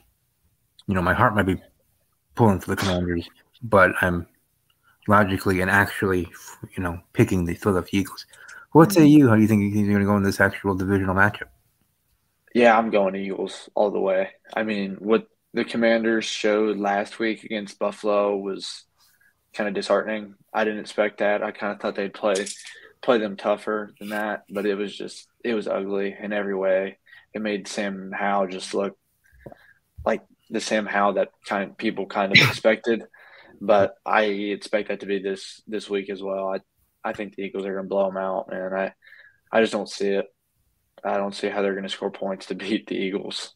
you 0.87 0.95
know, 0.95 1.03
my 1.03 1.15
heart 1.15 1.35
might 1.35 1.47
be 1.47 1.61
pulling 2.35 2.61
for 2.61 2.71
the 2.71 2.77
Commanders, 2.77 3.29
but 3.62 3.93
I'm 4.01 4.27
logically 5.09 5.61
and 5.61 5.71
actually, 5.71 6.29
you 6.77 6.83
know, 6.83 7.01
picking 7.12 7.45
the 7.45 7.55
Philadelphia 7.55 8.01
Eagles. 8.01 8.27
What 8.73 8.93
say 8.93 9.01
mm-hmm. 9.01 9.19
you? 9.19 9.29
How 9.29 9.37
do 9.37 9.43
you 9.43 9.49
think 9.49 9.75
you're 9.75 9.87
going 9.87 9.99
to 9.99 10.05
go 10.05 10.17
in 10.17 10.23
this 10.23 10.41
actual 10.41 10.75
divisional 10.75 11.15
matchup? 11.15 11.49
Yeah, 12.55 12.77
I'm 12.77 12.91
going 12.91 13.17
Eagles 13.17 13.69
all 13.75 13.91
the 13.91 14.01
way. 14.01 14.31
I 14.55 14.62
mean, 14.62 14.97
what 14.99 15.27
the 15.55 15.65
Commanders 15.65 16.25
showed 16.25 16.79
last 16.79 17.19
week 17.19 17.45
against 17.45 17.79
Buffalo 17.79 18.37
was 18.37 18.85
kind 19.55 19.69
of 19.69 19.75
disheartening. 19.75 20.35
I 20.53 20.65
didn't 20.65 20.81
expect 20.81 21.19
that. 21.19 21.43
I 21.43 21.51
kind 21.51 21.73
of 21.73 21.81
thought 21.81 21.95
they'd 21.95 22.15
play 22.15 22.47
play 23.03 23.19
them 23.19 23.37
tougher 23.37 23.93
than 23.99 24.11
that, 24.11 24.45
but 24.49 24.65
it 24.65 24.77
was 24.77 24.97
just 24.97 25.29
it 25.45 25.55
was 25.55 25.67
ugly 25.67 26.15
in 26.19 26.33
every 26.33 26.55
way. 26.55 26.99
It 27.35 27.43
made 27.43 27.69
Sam 27.69 28.12
Howell 28.12 28.49
just 28.49 28.75
look 28.75 28.97
like 30.05 30.23
the 30.51 30.61
Sam 30.61 30.87
Howell 30.87 31.15
that 31.15 31.31
kind 31.47 31.71
of 31.71 31.77
people 31.77 32.07
kind 32.07 32.33
of 32.33 32.38
expected. 32.49 33.05
But 33.61 33.95
I 34.05 34.23
expect 34.25 34.88
that 34.88 35.01
to 35.01 35.07
be 35.07 35.21
this 35.21 35.62
this 35.67 35.88
week 35.88 36.11
as 36.11 36.23
well. 36.23 36.49
I 36.49 36.59
I 37.09 37.12
think 37.12 37.35
the 37.35 37.43
Eagles 37.43 37.65
are 37.65 37.73
going 37.73 37.85
to 37.85 37.88
blow 37.88 38.07
them 38.07 38.17
out, 38.17 38.49
and 38.53 38.75
I 38.75 38.95
I 39.51 39.61
just 39.61 39.73
don't 39.73 39.88
see 39.88 40.09
it. 40.09 40.27
I 41.05 41.17
don't 41.17 41.35
see 41.35 41.49
how 41.49 41.62
they're 41.62 41.75
going 41.75 41.83
to 41.85 41.88
score 41.88 42.11
points 42.11 42.47
to 42.47 42.55
beat 42.55 42.87
the 42.87 42.97
Eagles. 42.97 43.55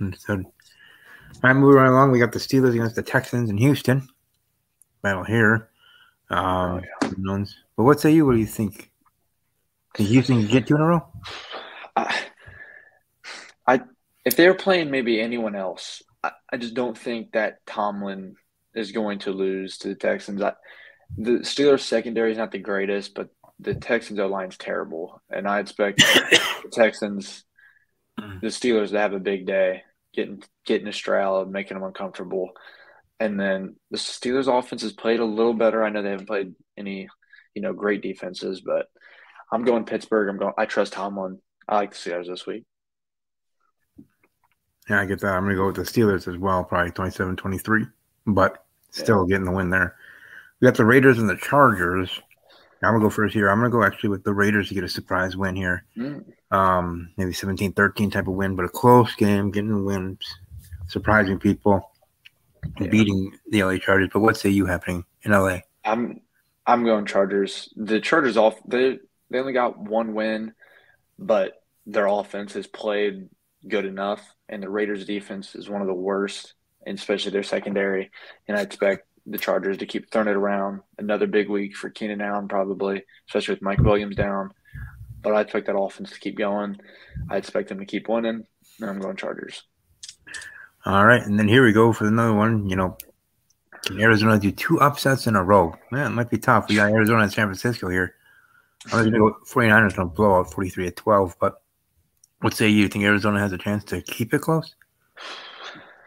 Understood. 0.00 0.44
All 0.44 1.40
right, 1.42 1.54
moving 1.54 1.80
right 1.80 1.88
along, 1.88 2.12
we 2.12 2.18
got 2.18 2.32
the 2.32 2.38
Steelers 2.38 2.74
against 2.74 2.96
the 2.96 3.02
Texans 3.02 3.50
in 3.50 3.56
Houston. 3.58 4.08
Battle 5.02 5.24
here. 5.24 5.70
Um, 6.30 6.82
Oh, 7.02 7.12
knows? 7.16 7.56
But 7.76 7.84
what 7.84 8.00
say 8.00 8.12
you? 8.12 8.26
What 8.26 8.34
do 8.34 8.40
you 8.40 8.46
think? 8.46 8.90
Can 9.94 10.06
Houston 10.06 10.46
get 10.46 10.66
two 10.66 10.74
in 10.76 10.80
a 10.80 10.86
row? 10.86 11.06
I, 11.96 12.02
I 12.02 12.22
if 14.26 14.34
they 14.34 14.48
were 14.48 14.54
playing 14.54 14.90
maybe 14.90 15.20
anyone 15.20 15.54
else, 15.54 16.02
I, 16.22 16.32
I 16.52 16.56
just 16.56 16.74
don't 16.74 16.98
think 16.98 17.32
that 17.32 17.64
Tomlin 17.64 18.34
is 18.74 18.90
going 18.90 19.20
to 19.20 19.30
lose 19.30 19.78
to 19.78 19.88
the 19.88 19.94
Texans. 19.94 20.42
I, 20.42 20.52
the 21.16 21.38
Steelers 21.38 21.80
secondary 21.80 22.32
is 22.32 22.38
not 22.38 22.50
the 22.50 22.58
greatest, 22.58 23.14
but 23.14 23.28
the 23.60 23.74
Texans 23.74 24.18
O 24.18 24.26
line's 24.26 24.58
terrible, 24.58 25.22
and 25.30 25.46
I 25.46 25.60
expect 25.60 25.98
the 25.98 26.70
Texans, 26.72 27.44
mm. 28.20 28.40
the 28.40 28.48
Steelers 28.48 28.90
to 28.90 28.98
have 28.98 29.12
a 29.12 29.20
big 29.20 29.46
day, 29.46 29.84
getting 30.12 30.42
getting 30.66 30.88
a 30.88 30.92
Stroud, 30.92 31.48
making 31.48 31.76
them 31.76 31.86
uncomfortable, 31.86 32.50
and 33.20 33.38
then 33.38 33.76
the 33.92 33.96
Steelers 33.96 34.52
offense 34.52 34.82
has 34.82 34.92
played 34.92 35.20
a 35.20 35.24
little 35.24 35.54
better. 35.54 35.84
I 35.84 35.90
know 35.90 36.02
they 36.02 36.10
haven't 36.10 36.26
played 36.26 36.52
any, 36.76 37.08
you 37.54 37.62
know, 37.62 37.72
great 37.72 38.02
defenses, 38.02 38.60
but 38.60 38.88
I'm 39.52 39.62
going 39.62 39.84
Pittsburgh. 39.84 40.28
I'm 40.28 40.36
going. 40.36 40.52
I 40.58 40.66
trust 40.66 40.94
Tomlin. 40.94 41.38
I 41.68 41.76
like 41.76 41.92
the 41.92 41.96
Steelers 41.96 42.26
this 42.26 42.44
week. 42.44 42.64
Yeah, 44.88 45.00
I 45.00 45.04
get 45.06 45.20
that. 45.20 45.34
I'm 45.34 45.42
going 45.44 45.56
to 45.56 45.60
go 45.60 45.66
with 45.66 45.76
the 45.76 45.82
Steelers 45.82 46.28
as 46.32 46.38
well, 46.38 46.62
probably 46.64 46.92
27 46.92 47.36
23, 47.36 47.84
but 48.26 48.64
still 48.90 49.24
getting 49.26 49.44
the 49.44 49.50
win 49.52 49.70
there. 49.70 49.96
We 50.60 50.66
got 50.66 50.76
the 50.76 50.84
Raiders 50.84 51.18
and 51.18 51.28
the 51.28 51.36
Chargers. 51.36 52.10
I'm 52.82 52.92
going 52.92 53.00
to 53.00 53.06
go 53.06 53.10
first 53.10 53.34
here. 53.34 53.48
I'm 53.50 53.58
going 53.58 53.70
to 53.70 53.76
go 53.76 53.82
actually 53.82 54.10
with 54.10 54.22
the 54.22 54.32
Raiders 54.34 54.68
to 54.68 54.74
get 54.74 54.84
a 54.84 54.88
surprise 54.88 55.36
win 55.36 55.56
here. 55.56 55.84
Mm. 55.96 56.24
Um, 56.52 57.10
maybe 57.16 57.32
17 57.32 57.72
13 57.72 58.10
type 58.10 58.28
of 58.28 58.34
win, 58.34 58.54
but 58.54 58.64
a 58.64 58.68
close 58.68 59.14
game, 59.16 59.50
getting 59.50 59.74
the 59.74 59.82
wins, 59.82 60.18
surprising 60.86 61.38
people, 61.38 61.90
Yeah. 62.78 62.86
beating 62.88 63.32
the 63.50 63.64
LA 63.64 63.78
Chargers. 63.78 64.10
But 64.12 64.20
what 64.20 64.36
say 64.36 64.50
you 64.50 64.66
happening 64.66 65.04
in 65.22 65.32
LA? 65.32 65.60
I'm 65.84 66.20
I'm 66.66 66.84
going 66.84 67.06
Chargers. 67.06 67.72
The 67.76 68.00
Chargers 68.00 68.36
off 68.36 68.60
they 68.68 68.98
they 69.30 69.38
only 69.40 69.52
got 69.52 69.78
one 69.78 70.14
win, 70.14 70.52
but 71.18 71.62
their 71.86 72.06
offense 72.06 72.52
has 72.52 72.66
played 72.66 73.28
good 73.68 73.84
enough, 73.84 74.34
and 74.48 74.62
the 74.62 74.68
Raiders' 74.68 75.06
defense 75.06 75.54
is 75.54 75.68
one 75.68 75.80
of 75.80 75.86
the 75.86 75.94
worst, 75.94 76.54
and 76.86 76.98
especially 76.98 77.32
their 77.32 77.42
secondary. 77.42 78.10
And 78.48 78.56
I 78.56 78.62
expect 78.62 79.06
the 79.26 79.38
Chargers 79.38 79.78
to 79.78 79.86
keep 79.86 80.10
throwing 80.10 80.28
it 80.28 80.36
around. 80.36 80.80
Another 80.98 81.26
big 81.26 81.48
week 81.48 81.76
for 81.76 81.90
Keenan 81.90 82.20
Allen, 82.20 82.48
probably, 82.48 83.04
especially 83.28 83.54
with 83.54 83.62
Mike 83.62 83.80
Williams 83.80 84.16
down. 84.16 84.50
But 85.22 85.34
I 85.34 85.40
expect 85.40 85.66
that 85.66 85.76
offense 85.76 86.12
to 86.12 86.20
keep 86.20 86.36
going. 86.38 86.76
I 87.28 87.36
expect 87.36 87.68
them 87.68 87.80
to 87.80 87.86
keep 87.86 88.08
winning, 88.08 88.44
and 88.80 88.90
I'm 88.90 89.00
going 89.00 89.16
Chargers. 89.16 89.64
All 90.84 91.04
right, 91.04 91.22
and 91.22 91.38
then 91.38 91.48
here 91.48 91.64
we 91.64 91.72
go 91.72 91.92
for 91.92 92.06
another 92.06 92.34
one. 92.34 92.68
You 92.68 92.76
know, 92.76 92.96
can 93.84 94.00
Arizona 94.00 94.38
do 94.38 94.52
two 94.52 94.80
upsets 94.80 95.26
in 95.26 95.34
a 95.34 95.42
row? 95.42 95.74
Man, 95.90 96.12
it 96.12 96.14
might 96.14 96.30
be 96.30 96.38
tough. 96.38 96.68
We 96.68 96.76
got 96.76 96.92
Arizona 96.92 97.22
and 97.22 97.32
San 97.32 97.46
Francisco 97.46 97.88
here. 97.88 98.14
I 98.92 98.96
was 98.96 99.06
going 99.06 99.14
to 99.14 99.18
go 99.18 99.36
49ers 99.48 99.96
going 99.96 100.08
to 100.08 100.14
blow 100.14 100.38
out 100.38 100.52
43 100.52 100.86
at 100.86 100.96
12, 100.96 101.36
but 101.40 101.60
what 102.40 102.54
say 102.54 102.68
you? 102.68 102.88
Think 102.88 103.04
Arizona 103.04 103.40
has 103.40 103.52
a 103.52 103.58
chance 103.58 103.84
to 103.84 104.02
keep 104.02 104.34
it 104.34 104.40
close? 104.40 104.74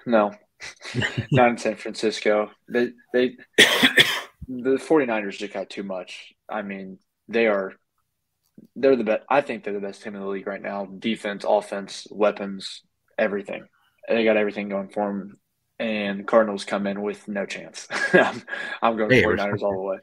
No, 0.05 0.31
not 1.31 1.49
in 1.49 1.57
San 1.57 1.75
Francisco. 1.75 2.51
They 2.67 2.91
they 3.13 3.37
the 4.47 4.77
49ers 4.77 5.37
just 5.37 5.53
got 5.53 5.69
too 5.69 5.83
much. 5.83 6.33
I 6.49 6.61
mean, 6.61 6.99
they 7.27 7.47
are 7.47 7.73
they're 8.75 8.95
the 8.95 9.03
best. 9.03 9.23
I 9.29 9.41
think 9.41 9.63
they're 9.63 9.73
the 9.73 9.79
best 9.79 10.03
team 10.03 10.15
in 10.15 10.21
the 10.21 10.27
league 10.27 10.47
right 10.47 10.61
now. 10.61 10.85
Defense, 10.85 11.45
offense, 11.47 12.07
weapons, 12.11 12.81
everything. 13.17 13.65
They 14.07 14.23
got 14.23 14.37
everything 14.37 14.69
going 14.69 14.89
for 14.89 15.07
them. 15.07 15.37
And 15.79 16.27
Cardinals 16.27 16.65
come 16.65 16.87
in 16.87 17.01
with 17.01 17.27
no 17.27 17.45
chance. 17.45 17.87
I'm, 18.13 18.41
I'm 18.81 18.97
going 18.97 19.11
Hey, 19.11 19.23
49ers 19.23 19.61
all 19.61 19.71
the 19.71 19.81
way. 19.81 19.97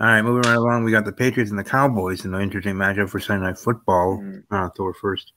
All 0.00 0.06
right, 0.08 0.22
moving 0.22 0.42
right 0.50 0.56
along, 0.56 0.82
we 0.84 0.90
got 0.90 1.04
the 1.04 1.12
Patriots 1.12 1.50
and 1.50 1.58
the 1.58 1.64
Cowboys 1.64 2.24
in 2.24 2.34
an 2.34 2.40
interesting 2.40 2.74
matchup 2.74 3.08
for 3.10 3.20
Sunday 3.20 3.46
Night 3.46 3.58
Football 3.58 4.18
Mhm. 4.18 4.42
on 4.50 4.64
October 4.64 4.92
1st. 4.92 5.32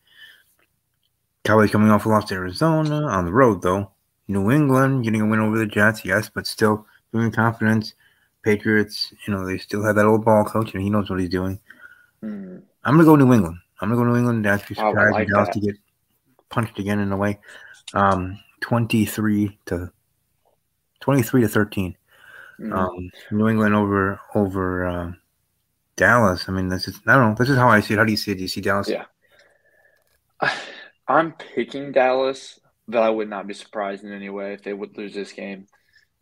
Cowboys 1.43 1.71
coming 1.71 1.91
off 1.91 2.05
a 2.05 2.09
loss 2.09 2.25
to 2.25 2.35
Arizona 2.35 3.03
on 3.05 3.25
the 3.25 3.31
road, 3.31 3.61
though. 3.61 3.91
New 4.27 4.49
England 4.51 5.03
getting 5.03 5.21
a 5.21 5.25
win 5.27 5.39
over 5.39 5.57
the 5.57 5.67
Jets, 5.67 6.03
yes, 6.03 6.29
but 6.29 6.47
still 6.47 6.85
doing 7.13 7.31
confidence. 7.31 7.93
Patriots, 8.41 9.13
you 9.25 9.33
know, 9.33 9.45
they 9.45 9.57
still 9.57 9.83
have 9.83 9.95
that 9.95 10.05
old 10.05 10.25
ball 10.25 10.43
coach, 10.43 10.73
and 10.73 10.81
he 10.81 10.89
knows 10.89 11.09
what 11.09 11.19
he's 11.19 11.29
doing. 11.29 11.59
Mm. 12.23 12.63
I'm 12.83 12.95
going 12.95 12.99
to 12.99 13.05
go 13.05 13.15
New 13.15 13.33
England. 13.33 13.57
I'm 13.79 13.89
going 13.89 13.99
to 13.99 14.05
go 14.05 14.09
New 14.11 14.17
England. 14.17 14.43
That's 14.43 14.67
surprised 14.67 15.13
like 15.13 15.27
Dallas 15.27 15.49
to 15.49 15.59
get 15.59 15.75
punched 16.49 16.79
again 16.79 16.99
in 16.99 17.11
a 17.11 17.17
way. 17.17 17.39
Um, 17.93 18.39
23 18.61 19.57
to 19.67 19.91
23 20.99 21.41
to 21.41 21.47
13. 21.47 21.95
Mm. 22.59 22.73
Um, 22.73 23.11
New 23.31 23.47
England 23.47 23.75
over 23.75 24.19
over 24.33 24.85
uh, 24.85 25.11
Dallas. 25.95 26.45
I 26.47 26.51
mean, 26.51 26.69
this 26.69 26.87
is 26.87 26.99
I 27.07 27.15
don't 27.15 27.29
know. 27.29 27.35
This 27.37 27.49
is 27.49 27.57
how 27.57 27.69
I 27.69 27.81
see 27.81 27.93
it. 27.93 27.97
How 27.97 28.05
do 28.05 28.11
you 28.11 28.17
see 28.17 28.31
it? 28.31 28.35
Do 28.35 28.41
you 28.41 28.47
see 28.47 28.61
Dallas? 28.61 28.89
Yeah. 28.89 29.05
I'm 31.07 31.33
picking 31.33 31.91
Dallas, 31.91 32.59
but 32.87 33.03
I 33.03 33.09
would 33.09 33.29
not 33.29 33.47
be 33.47 33.53
surprised 33.53 34.03
in 34.03 34.11
any 34.11 34.29
way 34.29 34.53
if 34.53 34.63
they 34.63 34.73
would 34.73 34.97
lose 34.97 35.13
this 35.13 35.31
game. 35.31 35.67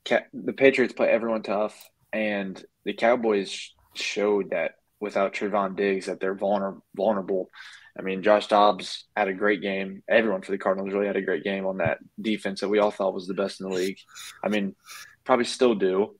The 0.06 0.54
Patriots 0.54 0.93
play 0.93 1.10
everyone 1.10 1.41
tough, 1.41 1.76
and 2.13 2.63
the 2.84 2.93
Cowboys 2.93 3.74
showed 3.95 4.52
that 4.52 4.76
without 5.00 5.34
Trevon 5.34 5.76
Diggs 5.76 6.06
that 6.06 6.19
they're 6.19 6.36
vulner- 6.36 6.82
vulnerable. 6.95 7.50
I 7.98 8.02
mean, 8.02 8.24
Josh 8.24 8.48
Dobbs 8.48 9.06
had 9.15 9.28
a 9.28 9.34
great 9.34 9.62
game. 9.62 10.04
Everyone 10.10 10.41
for 10.41 10.52
the 10.52 10.58
Cardinals 10.58 10.93
really 10.93 11.08
had 11.08 11.15
a 11.15 11.21
great 11.21 11.43
game 11.43 11.65
on 11.65 11.78
that 11.78 12.00
defense 12.19 12.60
that 12.60 12.69
we 12.69 12.80
all 12.80 12.91
thought 12.91 13.13
was 13.13 13.28
the 13.28 13.34
best 13.34 13.62
in 13.62 13.69
the 13.69 13.76
league. 13.76 13.98
I 14.43 14.50
mean, 14.50 14.76
probably 15.24 15.45
still 15.45 15.76
do, 15.76 16.15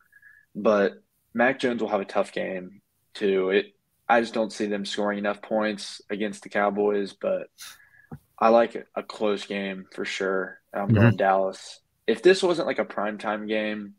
but 0.56 0.94
Mac 1.34 1.60
Jones 1.60 1.82
will 1.82 1.90
have 1.90 2.02
a 2.02 2.06
tough 2.06 2.32
game 2.32 2.82
too. 3.14 3.50
It 3.50 3.74
I 4.08 4.22
just 4.22 4.34
don't 4.34 4.54
see 4.54 4.68
them 4.68 4.86
scoring 4.86 5.18
enough 5.18 5.42
points 5.42 6.02
against 6.10 6.44
the 6.44 6.50
Cowboys, 6.50 7.14
but 7.14 7.48
I 8.38 8.50
like 8.50 8.86
a 8.96 9.04
close 9.04 9.46
game 9.46 9.86
for 9.94 10.06
sure. 10.06 10.60
I'm 10.74 10.94
going 10.94 11.08
mm-hmm. 11.08 11.16
Dallas. 11.16 11.80
If 12.06 12.22
this 12.22 12.44
wasn't 12.44 12.68
like 12.68 12.80
a 12.80 12.86
primetime 12.86 13.48
game, 13.48 13.96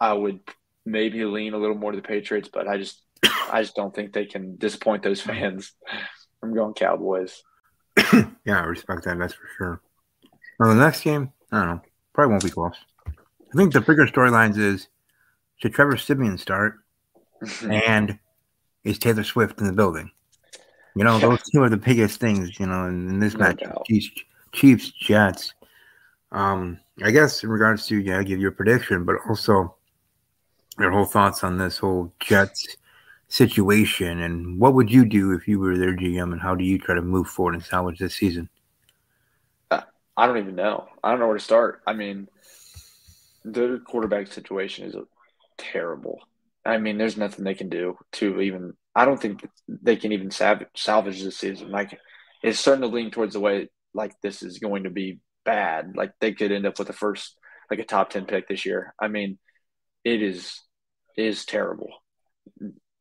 I 0.00 0.12
would 0.12 0.40
maybe 0.84 1.24
lean 1.24 1.54
a 1.54 1.58
little 1.58 1.76
more 1.76 1.90
to 1.90 1.96
the 1.96 2.06
Patriots, 2.06 2.48
but 2.52 2.68
I 2.68 2.78
just 2.78 3.02
I 3.50 3.62
just 3.62 3.74
don't 3.74 3.94
think 3.94 4.12
they 4.12 4.26
can 4.26 4.56
disappoint 4.56 5.02
those 5.02 5.20
fans. 5.20 5.72
I'm 6.42 6.54
going 6.54 6.74
Cowboys. 6.74 7.42
Yeah, 8.44 8.60
I 8.60 8.64
respect 8.64 9.02
that. 9.06 9.18
That's 9.18 9.34
for 9.34 9.48
sure. 9.58 9.80
Well, 10.60 10.68
the 10.68 10.76
next 10.76 11.00
game, 11.00 11.32
I 11.50 11.58
don't 11.58 11.66
know. 11.66 11.82
Probably 12.14 12.30
won't 12.30 12.44
be 12.44 12.50
close. 12.50 12.76
I 13.08 13.56
think 13.56 13.72
the 13.72 13.80
bigger 13.80 14.06
storylines 14.06 14.56
is 14.56 14.86
should 15.56 15.74
Trevor 15.74 15.96
Siemian 15.96 16.38
start 16.38 16.78
and 17.62 18.18
is 18.84 18.98
Taylor 18.98 19.24
Swift 19.24 19.60
in 19.60 19.66
the 19.66 19.72
building? 19.72 20.10
You 20.94 21.04
know, 21.04 21.18
those 21.18 21.42
two 21.50 21.62
are 21.62 21.68
the 21.68 21.76
biggest 21.76 22.20
things, 22.20 22.58
you 22.58 22.66
know, 22.66 22.86
in, 22.86 23.08
in 23.08 23.20
this 23.20 23.34
No 23.34 23.40
match. 23.40 23.60
doubt. 23.60 23.84
Chiefs, 23.86 24.10
Chiefs, 24.52 24.90
Jets. 24.92 25.52
Um, 26.32 26.80
I 27.02 27.10
guess 27.10 27.42
in 27.42 27.50
regards 27.50 27.86
to 27.88 28.00
yeah, 28.00 28.22
give 28.22 28.40
your 28.40 28.50
prediction, 28.50 29.04
but 29.04 29.16
also 29.28 29.76
your 30.78 30.90
whole 30.90 31.04
thoughts 31.04 31.44
on 31.44 31.58
this 31.58 31.78
whole 31.78 32.12
Jets 32.20 32.76
situation 33.28 34.20
and 34.20 34.58
what 34.60 34.74
would 34.74 34.90
you 34.90 35.04
do 35.04 35.32
if 35.32 35.48
you 35.48 35.58
were 35.58 35.76
their 35.76 35.96
GM 35.96 36.32
and 36.32 36.40
how 36.40 36.54
do 36.54 36.64
you 36.64 36.78
try 36.78 36.94
to 36.94 37.02
move 37.02 37.26
forward 37.26 37.54
and 37.54 37.64
salvage 37.64 37.98
this 37.98 38.14
season? 38.14 38.48
I 40.18 40.26
don't 40.26 40.38
even 40.38 40.54
know. 40.54 40.88
I 41.04 41.10
don't 41.10 41.20
know 41.20 41.26
where 41.26 41.36
to 41.36 41.42
start. 41.42 41.82
I 41.86 41.92
mean, 41.92 42.28
the 43.44 43.82
quarterback 43.84 44.28
situation 44.28 44.86
is 44.86 44.96
terrible. 45.58 46.20
I 46.64 46.78
mean, 46.78 46.98
there's 46.98 47.16
nothing 47.16 47.44
they 47.44 47.54
can 47.54 47.68
do 47.68 47.96
to 48.12 48.40
even. 48.40 48.72
I 48.94 49.04
don't 49.04 49.20
think 49.20 49.46
they 49.68 49.96
can 49.96 50.12
even 50.12 50.30
salvage, 50.30 50.68
salvage 50.74 51.22
this 51.22 51.38
season. 51.38 51.70
Like, 51.70 51.98
it's 52.42 52.58
starting 52.58 52.82
to 52.82 52.88
lean 52.88 53.10
towards 53.10 53.34
the 53.34 53.40
way 53.40 53.68
like 53.94 54.12
this 54.22 54.42
is 54.42 54.58
going 54.58 54.84
to 54.84 54.90
be 54.90 55.20
bad. 55.44 55.96
Like 55.96 56.12
they 56.20 56.32
could 56.32 56.52
end 56.52 56.66
up 56.66 56.78
with 56.78 56.90
a 56.90 56.92
first, 56.92 57.36
like 57.70 57.80
a 57.80 57.84
top 57.84 58.10
ten 58.10 58.26
pick 58.26 58.48
this 58.48 58.66
year. 58.66 58.94
I 59.00 59.08
mean, 59.08 59.38
it 60.04 60.22
is 60.22 60.62
is 61.16 61.44
terrible. 61.44 61.90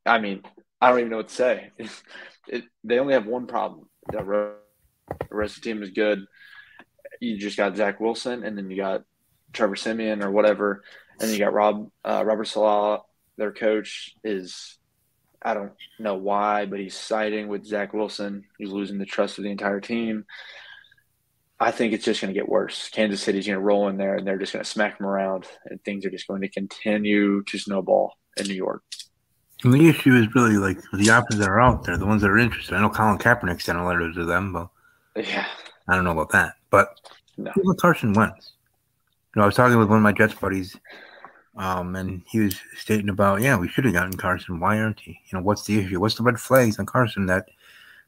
I 0.06 0.20
mean, 0.20 0.44
I 0.80 0.90
don't 0.90 1.00
even 1.00 1.12
know 1.12 1.18
what 1.18 1.30
to 1.30 1.36
say. 1.36 1.72
It, 2.48 2.64
they 2.84 3.00
only 3.00 3.16
have 3.16 3.26
one 3.26 3.48
problem. 3.48 3.90
The 4.12 4.24
rest 5.32 5.58
of 5.58 5.64
the 5.64 5.68
team 5.68 5.82
is 5.82 5.90
good. 5.90 6.24
You 7.20 7.40
just 7.40 7.58
got 7.58 7.76
Zach 7.76 8.00
Wilson, 8.00 8.44
and 8.44 8.56
then 8.56 8.70
you 8.70 8.78
got 8.78 9.02
Trevor 9.52 9.76
Siemian 9.76 10.24
or 10.24 10.30
whatever, 10.30 10.84
and 11.20 11.32
you 11.32 11.40
got 11.40 11.54
Rob 11.54 11.90
uh, 12.04 12.24
Robert 12.26 12.46
Saleh. 12.46 13.02
Their 13.38 13.52
coach 13.52 14.16
is 14.24 14.78
I 15.42 15.54
don't 15.54 15.74
know 16.00 16.16
why, 16.16 16.66
but 16.66 16.80
he's 16.80 16.98
siding 16.98 17.48
with 17.48 17.66
Zach 17.66 17.94
Wilson. 17.94 18.46
He's 18.58 18.72
losing 18.72 18.98
the 18.98 19.06
trust 19.06 19.38
of 19.38 19.44
the 19.44 19.52
entire 19.52 19.80
team. 19.80 20.26
I 21.60 21.72
think 21.72 21.94
it's 21.94 22.04
just 22.04 22.20
going 22.20 22.34
to 22.34 22.40
get 22.40 22.50
worse. 22.50 22.90
Kansas 22.90 23.22
City's 23.22 23.46
going 23.46 23.60
to 23.60 23.64
roll 23.64 23.88
in 23.88 23.98
there, 23.98 24.16
and 24.16 24.28
they're 24.28 24.40
just 24.40 24.54
going 24.54 24.64
to 24.64 24.70
smack 24.70 24.98
them 24.98 25.08
around, 25.08 25.46
and 25.66 25.82
things 25.84 26.06
are 26.06 26.10
just 26.10 26.28
going 26.28 26.42
to 26.42 26.50
continue 26.50 27.44
to 27.44 27.58
snowball 27.58 28.18
in 28.38 28.48
New 28.48 28.56
York. 28.56 28.84
And 29.64 29.74
the 29.74 29.88
issue 29.88 30.16
is 30.16 30.34
really 30.36 30.58
like 30.58 30.80
the 30.92 31.12
options 31.12 31.40
that 31.40 31.48
are 31.48 31.62
out 31.62 31.86
there, 31.86 31.98
the 31.98 32.06
ones 32.06 32.22
that 32.24 32.32
are 32.32 32.38
interested. 32.38 32.76
I 32.76 32.82
know 32.82 32.90
Colin 32.90 33.18
Kaepernick 33.18 33.62
sent 33.62 33.78
a 33.78 33.86
letter 33.86 34.12
to 34.12 34.26
them, 34.26 34.52
but 34.52 34.70
yeah, 35.16 35.46
I 35.88 35.96
don't 35.96 36.04
know 36.04 36.12
about 36.12 36.32
that. 36.32 36.56
But 36.70 37.00
no. 37.38 37.54
Carson 37.80 38.14
Wentz, 38.14 38.54
know, 39.36 39.44
I 39.44 39.46
was 39.46 39.56
talking 39.56 39.78
with 39.78 39.90
one 39.90 39.98
of 39.98 40.04
my 40.04 40.12
Jets 40.12 40.34
buddies, 40.34 40.78
um, 41.58 41.96
and 41.96 42.22
he 42.28 42.40
was 42.40 42.56
stating 42.76 43.10
about, 43.10 43.42
yeah, 43.42 43.58
we 43.58 43.68
should 43.68 43.86
have 43.86 43.94
gotten 43.94 44.18
Carson. 44.18 44.60
Why 44.60 44.80
aren't 44.80 45.00
he? 45.00 45.12
You 45.12 45.38
know, 45.38 45.44
what's 45.44 45.66
the 45.66 45.80
issue? 45.80 46.00
What's 46.00 46.16
the 46.16 46.24
red 46.24 46.40
flags 46.40 46.80
on 46.80 46.86
Carson 46.86 47.26
that 47.28 47.48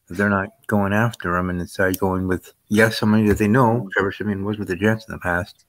they're 0.08 0.30
not 0.30 0.50
going 0.66 0.92
after 0.92 1.36
him 1.36 1.50
and 1.50 1.60
instead 1.60 1.98
going 1.98 2.28
with 2.28 2.52
yes, 2.68 2.98
somebody 2.98 3.26
that 3.28 3.38
they 3.38 3.48
know. 3.48 3.88
Trevor 3.92 4.12
Siemian 4.12 4.44
was 4.44 4.58
with 4.58 4.68
the 4.68 4.76
Jets 4.76 5.06
in 5.06 5.12
the 5.12 5.18
past, 5.18 5.64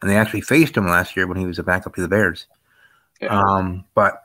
and 0.00 0.10
they 0.10 0.16
actually 0.16 0.40
faced 0.40 0.76
him 0.76 0.86
last 0.86 1.16
year 1.16 1.26
when 1.26 1.36
he 1.36 1.46
was 1.46 1.58
a 1.58 1.62
backup 1.62 1.94
to 1.94 2.00
the 2.00 2.08
Bears. 2.08 2.46
Yeah. 3.20 3.28
Um, 3.28 3.84
but 3.94 4.22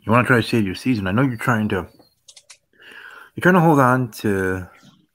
you 0.00 0.12
want 0.12 0.26
to 0.26 0.28
try 0.28 0.40
to 0.40 0.46
save 0.46 0.66
your 0.66 0.74
season. 0.74 1.06
I 1.06 1.12
know 1.12 1.22
you're 1.22 1.36
trying 1.36 1.68
to 1.70 1.86
you're 3.34 3.42
trying 3.42 3.54
to 3.54 3.60
hold 3.60 3.80
on 3.80 4.10
to 4.12 4.68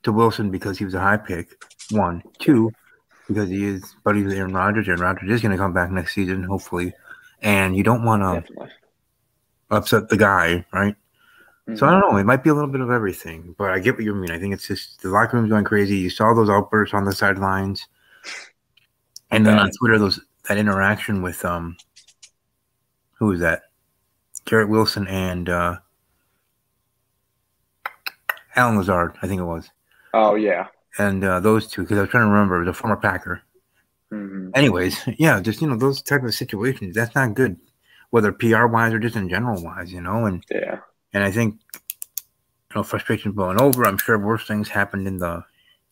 to 0.04 0.12
Wilson 0.12 0.50
because 0.52 0.78
he 0.78 0.86
was 0.86 0.96
a 0.96 1.00
high 1.00 1.18
pick. 1.18 1.64
One, 1.92 2.24
two, 2.40 2.72
because 3.28 3.50
he 3.50 3.66
is 3.66 3.96
buddy 4.04 4.24
with 4.24 4.34
Aaron 4.34 4.54
Rodgers. 4.54 4.88
Aaron 4.88 5.02
Rodgers 5.02 5.30
is 5.30 5.42
going 5.42 5.52
to 5.52 5.58
come 5.58 5.74
back 5.74 5.92
next 5.92 6.16
season, 6.16 6.44
hopefully, 6.44 6.94
and 7.42 7.76
you 7.76 7.84
don't 7.84 8.04
want 8.04 8.22
to 8.22 8.68
upset 9.70 10.10
the 10.10 10.18
guy, 10.18 10.66
right? 10.74 10.96
Mm-hmm. 11.68 11.76
So 11.76 11.88
I 11.88 11.92
don't 11.92 12.02
know. 12.02 12.18
It 12.18 12.26
might 12.26 12.44
be 12.44 12.50
a 12.50 12.54
little 12.54 12.70
bit 12.70 12.82
of 12.82 12.90
everything, 12.90 13.56
but 13.58 13.72
I 13.72 13.80
get 13.80 13.96
what 13.96 14.04
you 14.04 14.14
mean. 14.14 14.32
I 14.32 14.40
think 14.40 14.54
it's 14.54 14.68
just 14.68 15.02
the 15.02 15.10
locker 15.10 15.38
room's 15.38 15.50
going 15.50 15.64
crazy. 15.64 15.98
You 15.98 16.10
saw 16.10 16.34
those 16.34 16.50
outbursts 16.50 16.94
on 16.94 17.06
the 17.06 17.14
sidelines, 17.14 17.88
and 19.30 19.46
then 19.46 19.60
on 19.60 19.72
Twitter, 19.80 20.00
those 20.00 20.20
that 20.48 20.58
interaction 20.58 21.22
with 21.22 21.46
um, 21.46 21.78
who 23.14 23.28
was 23.28 23.40
that? 23.40 23.64
Garrett 24.46 24.70
Wilson 24.70 25.08
and 25.08 25.50
uh, 25.50 25.78
Allen 28.56 28.78
Lazard, 28.78 29.16
I 29.22 29.28
think 29.28 29.40
it 29.40 29.46
was. 29.46 29.70
Oh 30.14 30.36
yeah. 30.36 30.68
And 30.98 31.24
uh, 31.24 31.40
those 31.40 31.68
two, 31.68 31.82
because 31.82 31.98
I 31.98 32.02
was 32.02 32.10
trying 32.10 32.26
to 32.26 32.32
remember, 32.32 32.66
the 32.66 32.74
former 32.74 32.98
Packer. 32.98 33.42
Mm-hmm. 34.12 34.50
Anyways, 34.56 35.00
yeah, 35.18 35.40
just 35.40 35.62
you 35.62 35.68
know 35.68 35.78
those 35.78 36.02
type 36.02 36.24
of 36.24 36.34
situations. 36.34 36.96
That's 36.96 37.16
not 37.16 37.34
good, 37.34 37.58
whether 38.10 38.32
PR 38.32 38.66
wise 38.66 38.94
or 38.94 39.00
just 39.00 39.16
in 39.16 39.30
general 39.30 39.64
wise, 39.64 39.92
you 39.92 40.02
know. 40.02 40.26
And 40.26 40.44
yeah, 40.52 40.80
and 41.14 41.24
I 41.24 41.32
think 41.32 41.56
you 41.74 42.76
know 42.76 42.84
frustration 42.84 43.32
blowing 43.32 43.62
over. 43.62 43.86
I'm 43.86 43.98
sure 43.98 44.20
worse 44.20 44.46
things 44.46 44.68
happened 44.68 45.08
in 45.08 45.18
the 45.18 45.44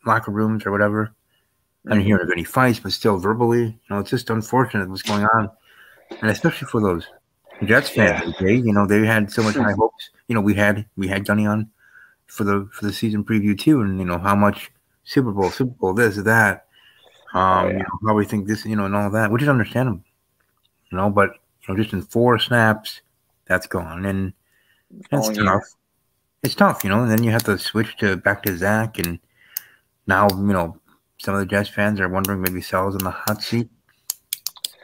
locker 0.05 0.31
rooms 0.31 0.65
or 0.65 0.71
whatever. 0.71 1.05
Mm-hmm. 1.05 1.91
I 1.91 1.95
didn't 1.95 2.07
hear 2.07 2.17
of 2.17 2.29
any 2.29 2.43
fights, 2.43 2.79
but 2.79 2.91
still 2.91 3.17
verbally, 3.17 3.63
you 3.63 3.79
know, 3.89 3.99
it's 3.99 4.09
just 4.09 4.29
unfortunate 4.29 4.89
what's 4.89 5.01
going 5.01 5.23
on, 5.23 5.49
and 6.21 6.29
especially 6.29 6.67
for 6.67 6.81
those 6.81 7.07
Jets 7.63 7.89
fans, 7.89 8.35
yeah. 8.39 8.47
you 8.49 8.73
know, 8.73 8.85
they 8.85 9.05
had 9.05 9.31
so 9.31 9.43
much 9.43 9.55
high 9.55 9.73
hopes. 9.73 10.09
You 10.27 10.35
know, 10.35 10.41
we 10.41 10.53
had 10.53 10.85
we 10.97 11.07
had 11.07 11.25
Gunny 11.25 11.45
on 11.45 11.69
for 12.27 12.43
the 12.43 12.69
for 12.73 12.85
the 12.85 12.93
season 12.93 13.23
preview 13.23 13.57
too, 13.57 13.81
and 13.81 13.97
you 13.97 14.05
know 14.05 14.17
how 14.17 14.35
much 14.35 14.71
Super 15.09 15.31
Bowl, 15.31 15.49
Super 15.49 15.71
Bowl, 15.71 15.93
this, 15.93 16.17
that, 16.17 16.67
um, 17.33 17.41
oh, 17.41 17.67
yeah. 17.67 17.71
you 17.71 17.79
know, 17.79 17.99
how 18.05 18.13
we 18.13 18.25
think 18.25 18.47
this, 18.47 18.63
you 18.63 18.75
know, 18.75 18.85
and 18.85 18.95
all 18.95 19.09
that, 19.09 19.31
which 19.31 19.41
is 19.41 19.49
understandable, 19.49 20.03
you 20.91 20.97
know, 20.99 21.09
but 21.09 21.31
you 21.31 21.73
know, 21.73 21.81
just 21.81 21.93
in 21.93 22.03
four 22.03 22.37
snaps, 22.37 23.01
that's 23.47 23.65
gone, 23.65 24.05
and 24.05 24.33
it's 25.11 25.29
oh, 25.29 25.33
tough. 25.33 25.63
Yeah. 25.63 25.75
It's 26.43 26.53
tough, 26.53 26.83
you 26.83 26.91
know, 26.91 27.01
and 27.01 27.11
then 27.11 27.23
you 27.23 27.31
have 27.31 27.43
to 27.45 27.57
switch 27.57 27.97
to 27.97 28.17
back 28.17 28.43
to 28.43 28.55
Zach, 28.55 28.99
and 28.99 29.17
now 30.05 30.27
you 30.29 30.53
know 30.53 30.77
some 31.17 31.33
of 31.33 31.39
the 31.39 31.47
Jets 31.47 31.69
fans 31.69 31.99
are 31.99 32.07
wondering 32.07 32.43
maybe 32.43 32.61
Saleh's 32.61 32.93
in 32.93 33.03
the 33.03 33.09
hot 33.09 33.41
seat. 33.41 33.67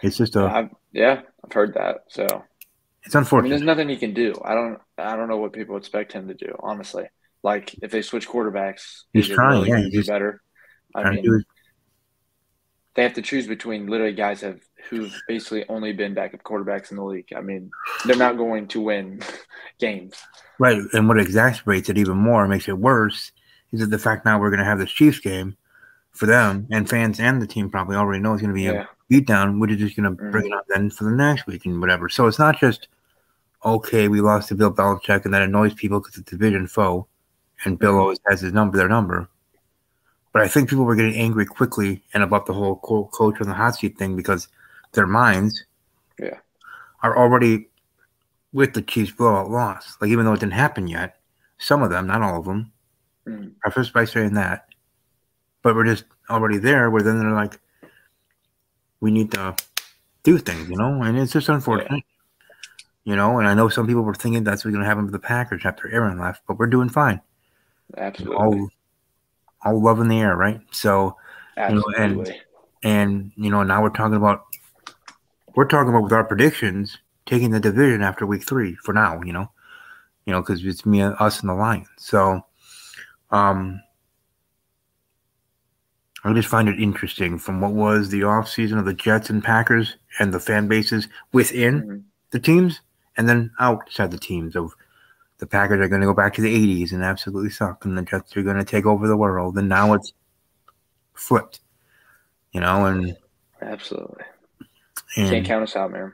It's 0.01 0.17
just 0.17 0.35
a 0.35 0.45
I've, 0.45 0.69
yeah, 0.91 1.21
I've 1.43 1.53
heard 1.53 1.75
that, 1.75 2.05
so 2.07 2.43
it's 3.03 3.13
unfortunate. 3.13 3.41
I 3.41 3.43
mean, 3.43 3.49
there's 3.51 3.77
nothing 3.77 3.89
he 3.89 3.97
can 3.97 4.15
do. 4.15 4.33
I 4.43 4.55
don't. 4.55 4.79
I 4.97 5.15
don't 5.15 5.29
know 5.29 5.38
what 5.38 5.53
people 5.53 5.77
expect 5.77 6.13
him 6.13 6.27
to 6.29 6.33
do. 6.33 6.55
Honestly, 6.61 7.05
like 7.45 7.75
if 7.84 7.91
they 7.91 8.01
switch 8.01 8.27
quarterbacks, 8.27 9.03
he's 9.13 9.29
trying. 9.29 9.62
Really 9.62 9.84
yeah, 9.84 9.89
he's 9.89 10.08
better. 10.08 10.41
I 10.95 11.12
mean, 11.12 11.43
they 12.95 13.03
have 13.03 13.13
to 13.13 13.21
choose 13.21 13.45
between 13.45 13.86
literally 13.86 14.13
guys 14.13 14.41
have 14.41 14.60
who've 14.89 15.15
basically 15.27 15.63
only 15.69 15.93
been 15.93 16.15
backup 16.15 16.41
quarterbacks 16.41 16.89
in 16.89 16.97
the 16.97 17.03
league. 17.03 17.31
I 17.36 17.41
mean, 17.41 17.69
they're 18.05 18.15
not 18.15 18.38
going 18.38 18.67
to 18.69 18.81
win 18.81 19.21
games. 19.79 20.15
Right, 20.58 20.81
and 20.93 21.08
what 21.08 21.17
exacerbates 21.17 21.88
it 21.88 21.99
even 21.99 22.17
more, 22.17 22.47
makes 22.47 22.67
it 22.67 22.77
worse, 22.77 23.31
is 23.71 23.79
that 23.81 23.91
the 23.91 23.99
fact 23.99 24.25
now 24.25 24.39
we're 24.39 24.49
going 24.49 24.60
to 24.60 24.65
have 24.65 24.79
this 24.79 24.91
Chiefs 24.91 25.19
game 25.19 25.55
for 26.13 26.25
them, 26.25 26.67
and 26.71 26.89
fans 26.89 27.19
and 27.19 27.39
the 27.39 27.47
team 27.47 27.69
probably 27.69 27.95
already 27.95 28.23
know 28.23 28.34
it's 28.34 28.41
going 28.41 28.53
to 28.53 28.55
be 28.55 28.63
yeah. 28.63 28.86
a 29.10 29.13
beatdown, 29.13 29.60
which 29.60 29.69
is 29.69 29.77
just 29.77 29.95
going 29.95 30.10
to 30.10 30.19
mm-hmm. 30.19 30.31
bring 30.31 30.47
it 30.47 30.53
up 30.53 30.65
then 30.67 30.89
for 30.89 31.03
the 31.03 31.12
next 31.12 31.45
week 31.45 31.67
and 31.67 31.79
whatever. 31.79 32.10
So 32.10 32.25
it's 32.25 32.39
not 32.39 32.60
just 32.60 32.88
okay, 33.63 34.08
we 34.08 34.21
lost 34.21 34.47
to 34.47 34.55
Bill 34.55 34.73
Belichick, 34.73 35.25
and 35.25 35.34
that 35.34 35.43
annoys 35.43 35.75
people 35.75 35.99
because 35.99 36.17
it's 36.17 36.31
a 36.31 36.38
division 36.38 36.67
foe, 36.67 37.08
and 37.65 37.80
Bill 37.80 37.97
always 37.97 38.19
has 38.28 38.41
his 38.41 38.54
number, 38.54 38.78
their 38.78 38.89
number. 38.89 39.28
But 40.32 40.41
I 40.41 40.47
think 40.47 40.69
people 40.69 40.86
were 40.86 40.95
getting 40.95 41.15
angry 41.15 41.45
quickly 41.45 42.04
and 42.13 42.21
about 42.21 42.45
the 42.45 42.54
whole 42.54 42.75
coach 42.78 43.39
on 43.41 43.47
the 43.47 43.54
hot 43.54 43.75
seat 43.75 43.97
thing 43.97 44.15
because 44.15 44.47
their 44.91 45.08
minds 45.08 45.63
yeah. 46.19 46.39
are 47.04 47.17
already 47.17 47.69
with 48.54 48.73
the 48.73 48.82
Chiefs 48.82 49.12
blowout 49.12 49.49
loss. 49.49 49.97
Like, 49.99 50.12
even 50.12 50.25
though 50.25 50.34
it 50.34 50.39
didn't 50.39 50.54
happen 50.54 50.88
yet, 50.88 51.17
some 51.58 51.82
of 51.82 51.89
them, 51.89 52.08
not 52.08 52.21
all 52.21 52.39
of 52.39 52.45
them, 52.45 52.71
mm. 53.25 53.58
preface 53.60 53.89
by 53.89 54.06
saying 54.06 54.34
that, 54.34 54.67
but 55.62 55.75
we're 55.75 55.86
just 55.86 56.06
already 56.30 56.58
there 56.58 56.89
where 56.89 57.01
then 57.01 57.19
they're 57.19 57.32
like, 57.32 57.60
we 58.99 59.12
need 59.12 59.32
to 59.32 59.56
do 60.23 60.38
things, 60.38 60.69
you 60.69 60.78
know, 60.78 61.01
and 61.01 61.17
it's 61.17 61.34
just 61.34 61.49
unfortunate. 61.49 61.91
Yeah 61.91 61.99
you 63.06 63.15
know. 63.15 63.39
And 63.39 63.47
I 63.47 63.54
know 63.54 63.69
some 63.69 63.88
people 63.88 64.01
were 64.01 64.13
thinking 64.13 64.43
that's 64.43 64.65
what's 64.65 64.73
going 64.73 64.84
to 64.84 64.88
happen 64.88 65.06
with 65.06 65.13
the 65.13 65.19
Packers 65.19 65.62
after 65.63 65.89
Aaron 65.89 66.19
left, 66.19 66.41
but 66.47 66.60
we're 66.60 66.67
doing 66.67 66.89
fine. 66.89 67.21
Absolutely. 67.98 68.38
All, 68.38 68.69
all 69.63 69.84
love 69.84 70.00
in 70.00 70.08
the 70.08 70.19
air, 70.19 70.36
right? 70.36 70.62
So, 70.71 71.15
Absolutely. 71.58 71.93
you 71.93 72.15
know, 72.15 72.21
and 72.21 72.36
and 72.84 73.32
you 73.36 73.50
know, 73.50 73.63
now 73.63 73.82
we're 73.82 73.89
talking 73.89 74.15
about 74.15 74.43
we're 75.56 75.65
talking 75.65 75.89
about 75.89 76.04
with 76.04 76.13
our 76.13 76.24
predictions 76.24 76.98
taking 77.26 77.52
the 77.52 77.60
division 77.60 78.02
after 78.02 78.26
week 78.26 78.43
three 78.43 78.76
for 78.84 78.93
now, 78.93 79.21
you 79.24 79.34
know, 79.34 79.50
you 80.26 80.34
know, 80.34 80.41
because 80.41 80.63
it's 80.63 80.86
me, 80.86 81.02
and 81.02 81.15
us, 81.19 81.39
and 81.39 81.50
the 81.50 81.54
Lions. 81.54 81.88
So, 81.98 82.45
um, 83.32 83.82
I 86.23 86.33
just 86.33 86.48
find 86.48 86.67
it 86.67 86.79
interesting 86.79 87.38
from 87.38 87.62
what 87.62 87.73
was 87.73 88.10
the 88.10 88.21
offseason 88.21 88.79
of 88.79 88.86
the 88.86 88.94
Jets 88.94 89.29
and 89.29 89.44
Packers 89.44 89.96
and 90.19 90.33
the 90.33 90.40
fan 90.40 90.67
bases 90.67 91.08
within 91.33 91.81
mm-hmm. 91.81 91.98
the 92.31 92.40
teams 92.40 92.81
and 93.17 93.29
then 93.29 93.52
outside 93.60 94.12
the 94.12 94.17
teams 94.17 94.56
of 94.56 94.73
the 95.38 95.48
Packers 95.48 95.79
are 95.79 95.90
going 95.90 96.02
to 96.02 96.08
go 96.08 96.13
back 96.13 96.33
to 96.36 96.42
the 96.42 96.83
80s 96.83 96.92
and 96.92 97.04
absolutely 97.04 97.50
suck, 97.50 97.86
and 97.86 97.98
the 97.98 98.02
Jets 98.02 98.36
are 98.38 98.44
going 98.44 98.58
to 98.58 98.63
take 98.63 98.86
over 98.86 99.08
the 99.08 99.17
world. 99.17 99.58
And 99.58 99.67
now 99.67 99.94
it's 99.94 100.13
flipped, 101.13 101.60
you 102.54 102.62
know, 102.62 102.86
and 102.86 103.17
absolutely 103.62 104.23
and, 105.15 105.29
can't 105.29 105.46
count 105.46 105.63
us 105.63 105.75
out, 105.75 105.92
man. 105.92 106.13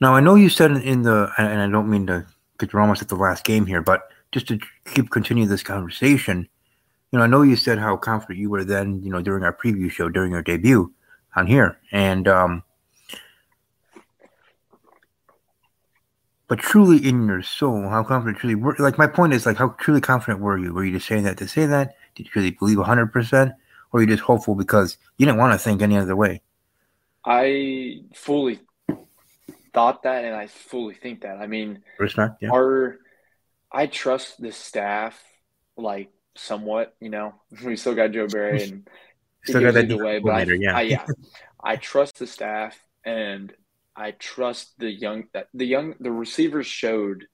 Now 0.00 0.14
I 0.14 0.20
know 0.20 0.34
you 0.34 0.48
said 0.48 0.72
in 0.72 1.02
the, 1.02 1.30
and 1.38 1.60
I 1.60 1.68
don't 1.68 1.90
mean 1.90 2.06
to, 2.08 2.26
because 2.58 2.72
we're 2.72 2.80
almost 2.80 3.02
at 3.02 3.08
the 3.08 3.16
last 3.16 3.44
game 3.44 3.66
here, 3.66 3.82
but 3.82 4.08
just 4.32 4.48
to 4.48 4.58
keep 4.86 5.10
continue 5.10 5.46
this 5.46 5.62
conversation, 5.62 6.48
you 7.10 7.18
know, 7.18 7.24
I 7.24 7.28
know 7.28 7.42
you 7.42 7.56
said 7.56 7.78
how 7.78 7.96
confident 7.96 8.38
you 8.38 8.50
were 8.50 8.64
then, 8.64 9.02
you 9.02 9.10
know, 9.10 9.20
during 9.20 9.44
our 9.44 9.52
preview 9.52 9.90
show, 9.90 10.08
during 10.08 10.32
your 10.32 10.42
debut 10.42 10.92
on 11.36 11.46
here, 11.46 11.78
and 11.92 12.26
um, 12.26 12.62
but 16.52 16.58
truly 16.58 16.98
in 16.98 17.26
your 17.26 17.40
soul, 17.40 17.88
how 17.88 18.04
confident 18.04 18.36
truly 18.36 18.56
were 18.56 18.76
like 18.78 18.98
my 18.98 19.06
point 19.06 19.32
is 19.32 19.46
like 19.46 19.56
how 19.56 19.70
truly 19.80 20.02
confident 20.02 20.38
were 20.38 20.58
you? 20.58 20.74
Were 20.74 20.84
you 20.84 20.92
just 20.92 21.06
saying 21.06 21.22
that 21.22 21.38
to 21.38 21.48
say 21.48 21.64
that? 21.64 21.94
Did 22.14 22.26
you 22.26 22.32
really 22.34 22.50
believe 22.50 22.76
hundred 22.76 23.06
percent? 23.06 23.52
Or 23.52 23.56
were 23.92 24.00
you 24.02 24.06
just 24.06 24.22
hopeful 24.22 24.54
because 24.54 24.98
you 25.16 25.24
didn't 25.24 25.38
want 25.38 25.54
to 25.54 25.58
think 25.58 25.80
any 25.80 25.96
other 25.96 26.14
way? 26.14 26.42
I 27.24 28.02
fully 28.14 28.60
thought 29.72 30.02
that, 30.02 30.26
and 30.26 30.36
I 30.36 30.46
fully 30.46 30.92
think 30.92 31.22
that. 31.22 31.38
I 31.38 31.46
mean, 31.46 31.82
Respect, 31.98 32.42
yeah. 32.42 32.50
our 32.50 32.98
I 33.72 33.86
trust 33.86 34.38
the 34.38 34.52
staff 34.52 35.18
like 35.78 36.10
somewhat. 36.34 36.94
You 37.00 37.08
know, 37.08 37.34
we 37.64 37.76
still 37.76 37.94
got 37.94 38.10
Joe 38.10 38.26
Barry 38.26 38.62
and 38.64 38.90
Still 39.46 39.62
got 39.62 39.72
that 39.72 39.84
either 39.90 40.04
way, 40.04 40.18
defensive 40.18 40.24
but 40.24 40.34
I, 40.34 40.52
yeah. 40.60 40.76
I, 40.76 40.80
yeah, 40.82 41.06
I 41.64 41.76
trust 41.76 42.18
the 42.18 42.26
staff 42.26 42.78
and 43.06 43.54
I 43.96 44.12
trust 44.12 44.78
the 44.78 44.90
young 44.90 45.24
the 45.52 45.66
young 45.66 45.94
the 46.00 46.12
receivers 46.12 46.66
showed 46.66 47.26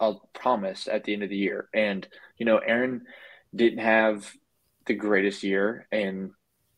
a 0.00 0.14
promise 0.34 0.86
at 0.86 1.04
the 1.04 1.12
end 1.12 1.22
of 1.22 1.30
the 1.30 1.36
year, 1.36 1.68
and 1.74 2.06
you 2.36 2.46
know, 2.46 2.58
Aaron 2.58 3.06
didn't 3.54 3.80
have 3.80 4.30
the 4.86 4.94
greatest 4.94 5.42
year, 5.42 5.86
and 5.90 6.30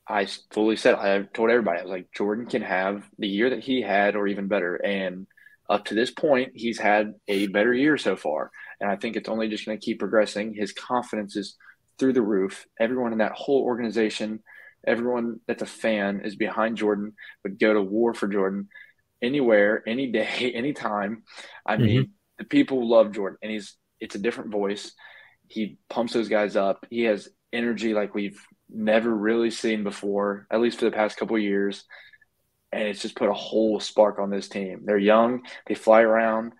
I 0.08 0.26
fully 0.52 0.76
said 0.76 0.94
I 0.94 1.22
told 1.22 1.50
everybody 1.50 1.80
I 1.80 1.82
was 1.82 1.90
like 1.90 2.12
Jordan 2.16 2.46
can 2.46 2.62
have 2.62 3.08
the 3.18 3.28
year 3.28 3.50
that 3.50 3.64
he 3.64 3.82
had 3.82 4.16
or 4.16 4.26
even 4.28 4.48
better, 4.48 4.76
and 4.76 5.26
up 5.68 5.84
to 5.86 5.94
this 5.94 6.10
point 6.10 6.52
he's 6.54 6.78
had 6.78 7.14
a 7.28 7.48
better 7.48 7.74
year 7.74 7.98
so 7.98 8.16
far, 8.16 8.50
and 8.80 8.90
I 8.90 8.96
think 8.96 9.16
it's 9.16 9.28
only 9.28 9.48
just 9.48 9.66
going 9.66 9.78
to 9.78 9.84
keep 9.84 9.98
progressing. 9.98 10.54
His 10.54 10.72
confidence 10.72 11.36
is 11.36 11.56
through 11.98 12.12
the 12.12 12.22
roof. 12.22 12.66
Everyone 12.78 13.12
in 13.12 13.18
that 13.18 13.32
whole 13.32 13.62
organization, 13.62 14.40
everyone 14.86 15.40
that's 15.48 15.62
a 15.62 15.66
fan 15.66 16.22
is 16.24 16.36
behind 16.36 16.76
Jordan, 16.76 17.12
would 17.42 17.58
go 17.58 17.74
to 17.74 17.82
war 17.82 18.14
for 18.14 18.28
Jordan 18.28 18.68
anywhere, 19.22 19.82
any 19.86 20.08
day, 20.08 20.52
anytime. 20.54 21.24
I 21.64 21.74
mm-hmm. 21.74 21.84
mean, 21.84 22.10
the 22.38 22.44
people 22.44 22.88
love 22.88 23.12
Jordan, 23.12 23.38
and 23.42 23.52
he's 23.52 23.76
it's 24.00 24.14
a 24.14 24.20
different 24.20 24.50
voice. 24.50 24.92
He 25.48 25.78
pumps 25.88 26.12
those 26.12 26.28
guys 26.28 26.56
up. 26.56 26.86
He 26.90 27.02
has 27.02 27.28
energy 27.52 27.92
like 27.92 28.14
we've 28.14 28.40
never 28.68 29.14
really 29.14 29.50
seen 29.50 29.82
before, 29.82 30.46
at 30.50 30.60
least 30.60 30.78
for 30.78 30.84
the 30.84 30.90
past 30.90 31.16
couple 31.16 31.36
of 31.36 31.42
years. 31.42 31.84
And 32.72 32.84
it's 32.84 33.02
just 33.02 33.16
put 33.16 33.28
a 33.28 33.34
whole 33.34 33.80
spark 33.80 34.20
on 34.20 34.30
this 34.30 34.48
team. 34.48 34.82
They're 34.84 34.96
young, 34.96 35.42
they 35.66 35.74
fly 35.74 36.02
around. 36.02 36.52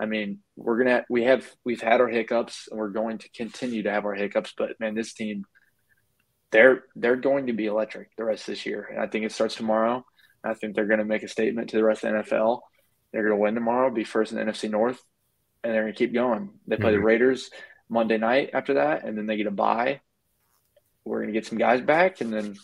I 0.00 0.06
mean, 0.06 0.38
we're 0.56 0.78
gonna 0.78 1.04
we 1.10 1.24
have 1.24 1.46
we've 1.64 1.82
had 1.82 2.00
our 2.00 2.08
hiccups 2.08 2.68
and 2.70 2.78
we're 2.78 2.88
going 2.88 3.18
to 3.18 3.28
continue 3.30 3.82
to 3.82 3.90
have 3.90 4.06
our 4.06 4.14
hiccups, 4.14 4.54
but 4.56 4.80
man, 4.80 4.94
this 4.94 5.12
team 5.12 5.44
they're 6.50 6.84
they're 6.96 7.16
going 7.16 7.48
to 7.48 7.52
be 7.52 7.66
electric 7.66 8.14
the 8.16 8.24
rest 8.24 8.42
of 8.42 8.54
this 8.54 8.66
year. 8.66 8.88
And 8.90 9.00
I 9.00 9.06
think 9.06 9.24
it 9.24 9.32
starts 9.32 9.56
tomorrow. 9.56 10.04
I 10.48 10.54
think 10.54 10.74
they're 10.74 10.86
gonna 10.86 11.04
make 11.04 11.22
a 11.22 11.28
statement 11.28 11.70
to 11.70 11.76
the 11.76 11.84
rest 11.84 12.04
of 12.04 12.12
the 12.12 12.18
NFL. 12.22 12.60
They're 13.12 13.22
gonna 13.22 13.36
win 13.36 13.54
tomorrow, 13.54 13.90
be 13.90 14.04
first 14.04 14.32
in 14.32 14.38
the 14.38 14.44
NFC 14.44 14.68
North, 14.70 15.00
and 15.62 15.72
they're 15.72 15.82
gonna 15.82 15.92
keep 15.94 16.12
going. 16.12 16.50
They 16.66 16.76
play 16.76 16.92
the 16.92 16.98
Mhm. 16.98 17.04
Raiders 17.04 17.50
Monday 17.88 18.18
night 18.18 18.50
after 18.52 18.74
that, 18.74 19.04
and 19.04 19.16
then 19.16 19.26
they 19.26 19.36
get 19.36 19.46
a 19.46 19.50
bye. 19.50 20.00
We're 21.04 21.20
gonna 21.20 21.32
get 21.32 21.46
some 21.46 21.58
guys 21.58 21.80
back, 21.80 22.20
and 22.20 22.32
then 22.32 22.56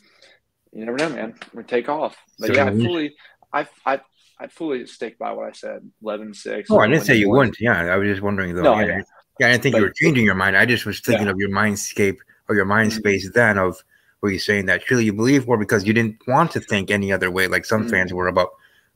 you 0.72 0.84
never 0.84 0.98
know, 0.98 1.08
man. 1.10 1.34
We're 1.52 1.62
take 1.62 1.88
off. 1.88 2.16
But 2.38 2.48
So 2.48 2.52
yeah, 2.54 2.66
I 2.66 2.70
fully, 2.70 3.16
I, 3.52 3.66
I, 3.86 4.00
I 4.40 4.46
fully 4.48 4.86
stick 4.86 5.18
by 5.18 5.30
what 5.32 5.46
I 5.46 5.52
said. 5.52 5.88
11-6. 6.02 6.66
Oh, 6.70 6.78
I 6.80 6.88
didn't 6.88 7.04
say 7.04 7.14
you 7.16 7.30
wouldn't. 7.30 7.56
Yeah, 7.60 7.92
I 7.94 7.96
was 7.96 8.08
just 8.08 8.22
wondering 8.22 8.54
though. 8.54 8.62
No, 8.62 8.80
yeah, 8.80 8.86
yeah. 8.86 9.02
yeah, 9.38 9.46
I 9.46 9.50
didn't 9.52 9.62
think 9.62 9.76
you 9.76 9.82
were 9.82 9.92
changing 9.94 10.24
your 10.24 10.34
mind. 10.34 10.56
I 10.56 10.66
just 10.66 10.84
was 10.84 10.98
thinking 11.00 11.26
Yeah. 11.26 11.32
of 11.32 11.38
your 11.38 11.50
mindscape 11.50 12.18
or 12.48 12.56
your 12.56 12.64
mind 12.64 12.90
Mhm. 12.90 12.96
space 12.96 13.30
then 13.32 13.56
of 13.58 13.82
were 14.24 14.30
you 14.30 14.38
saying 14.38 14.64
that 14.64 14.82
truly 14.82 15.04
you 15.04 15.12
believe 15.12 15.46
or 15.46 15.58
because 15.58 15.86
you 15.86 15.92
didn't 15.92 16.16
want 16.26 16.50
to 16.50 16.58
think 16.58 16.90
any 16.90 17.12
other 17.12 17.30
way 17.30 17.46
like 17.46 17.66
some 17.66 17.84
Mhm. 17.84 17.90
fans 17.90 18.12
were 18.14 18.26
about 18.26 18.52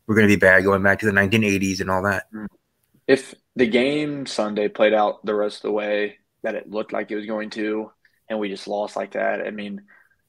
we're 0.07 0.14
going 0.14 0.26
to 0.26 0.35
be 0.35 0.41
bad 0.41 0.64
going 0.64 0.83
back 0.83 1.01
to 1.01 1.05
the 1.05 1.12
1980s 1.12 1.83
and 1.83 1.91
all 1.91 2.03
that. 2.05 2.24
If 3.07 3.35
the 3.55 3.66
game 3.66 4.24
Sunday 4.24 4.68
played 4.68 4.95
out 4.95 5.22
the 5.26 5.35
rest 5.35 5.59
of 5.59 5.62
the 5.64 5.72
way 5.72 6.16
that 6.43 6.55
it 6.55 6.70
looked 6.70 6.95
like 6.95 7.11
it 7.11 7.16
was 7.16 7.26
going 7.26 7.51
to, 7.51 7.93
and 8.31 8.39
we 8.39 8.49
just 8.49 8.66
lost 8.66 8.97
like 8.97 9.12
that, 9.12 9.47
I 9.47 9.51
mean, 9.51 9.83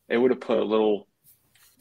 it 0.10 0.18
would 0.18 0.32
have 0.32 0.41
put 0.41 0.60
a 0.60 0.66
little, 0.66 1.08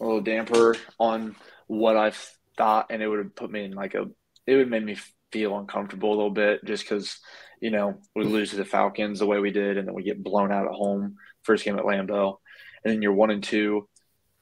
a 0.00 0.04
little 0.04 0.20
damper 0.20 0.76
on 1.00 1.34
what 1.66 1.96
I 1.96 2.12
thought, 2.56 2.86
and 2.90 3.02
it 3.02 3.08
would 3.08 3.18
have 3.18 3.34
put 3.34 3.50
me 3.50 3.64
in 3.64 3.72
like 3.72 3.94
a, 3.94 4.02
it 4.46 4.52
would 4.52 4.60
have 4.60 4.68
made 4.68 4.84
me 4.84 4.96
feel 5.32 5.58
uncomfortable 5.58 6.10
a 6.10 6.14
little 6.14 6.30
bit 6.30 6.64
just 6.64 6.84
because, 6.84 7.18
you 7.60 7.72
know, 7.72 8.00
we 8.14 8.22
lose 8.22 8.50
to 8.50 8.56
the 8.56 8.64
Falcons 8.64 9.18
the 9.18 9.26
way 9.26 9.40
we 9.40 9.50
did, 9.50 9.76
and 9.76 9.88
then 9.88 9.94
we 9.96 10.04
get 10.04 10.22
blown 10.22 10.52
out 10.52 10.66
at 10.66 10.72
home 10.72 11.16
first 11.42 11.64
game 11.64 11.76
at 11.80 11.84
Lambeau, 11.84 12.36
and 12.84 12.92
then 12.92 13.02
you're 13.02 13.12
one 13.12 13.30
and 13.30 13.42
two, 13.42 13.88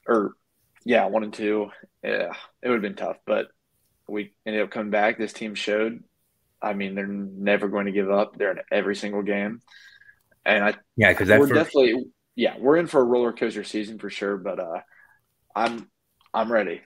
or 0.07 0.34
yeah, 0.84 1.07
one 1.07 1.24
and 1.24 1.32
two. 1.32 1.70
Yeah, 2.03 2.32
it 2.62 2.68
would 2.68 2.74
have 2.74 2.82
been 2.82 2.95
tough, 2.95 3.16
but 3.26 3.49
we 4.09 4.32
ended 4.45 4.62
up 4.62 4.70
coming 4.70 4.91
back. 4.91 5.18
This 5.18 5.32
team 5.32 5.55
showed. 5.55 6.03
I 6.62 6.72
mean, 6.72 6.95
they're 6.95 7.07
never 7.07 7.68
going 7.68 7.87
to 7.87 7.93
give 7.93 8.11
up. 8.11 8.37
They're 8.37 8.53
in 8.53 8.61
every 8.72 8.97
single 8.97 9.22
game, 9.22 9.61
and 10.45 10.64
I 10.64 10.74
Yeah, 10.97 11.12
because 11.12 11.28
we're 11.28 11.49
first, 11.49 11.55
definitely 11.55 12.07
yeah 12.34 12.57
we're 12.59 12.76
in 12.76 12.87
for 12.87 13.01
a 13.01 13.05
roller 13.05 13.32
coaster 13.32 13.64
season 13.64 13.99
for 13.99 14.11
sure. 14.11 14.37
But 14.37 14.61
uh, 14.61 14.80
I'm 15.55 15.89
I'm 16.32 16.51
ready. 16.51 16.82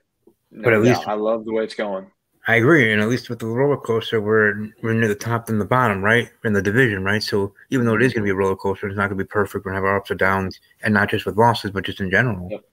No 0.51 0.65
But 0.65 0.73
at 0.75 0.83
least- 0.83 1.07
I 1.07 1.15
love 1.15 1.45
the 1.45 1.53
way 1.53 1.65
it's 1.65 1.75
going. 1.75 2.11
I 2.49 2.57
agree, 2.57 2.91
and 2.93 3.03
at 3.03 3.09
least 3.09 3.29
with 3.29 3.39
the 3.39 3.47
roller 3.47 3.77
coaster, 3.77 4.21
we're 4.21 4.71
we're 4.83 4.95
near 4.95 5.09
the 5.09 5.15
top 5.15 5.47
than 5.47 5.59
the 5.59 5.65
bottom, 5.65 6.03
right? 6.03 6.31
In 6.43 6.55
the 6.55 6.63
division, 6.63 7.05
right? 7.05 7.23
So 7.23 7.55
even 7.69 7.87
though 7.87 7.95
it 7.95 8.03
is 8.03 8.13
going 8.13 8.23
to 8.23 8.25
be 8.25 8.31
a 8.31 8.35
roller 8.35 8.57
coaster, 8.57 8.89
it's 8.89 8.97
not 8.97 9.09
going 9.09 9.19
to 9.19 9.25
be 9.25 9.29
perfect. 9.29 9.65
We're 9.65 9.73
going 9.73 9.83
to 9.83 9.87
have 9.87 9.93
our 9.93 9.99
ups 9.99 10.11
and 10.11 10.19
downs, 10.19 10.59
and 10.83 10.95
not 10.95 11.11
just 11.11 11.27
with 11.27 11.37
losses, 11.37 11.71
but 11.71 11.85
just 11.85 12.01
in 12.01 12.11
general. 12.11 12.49
Yep. 12.51 12.65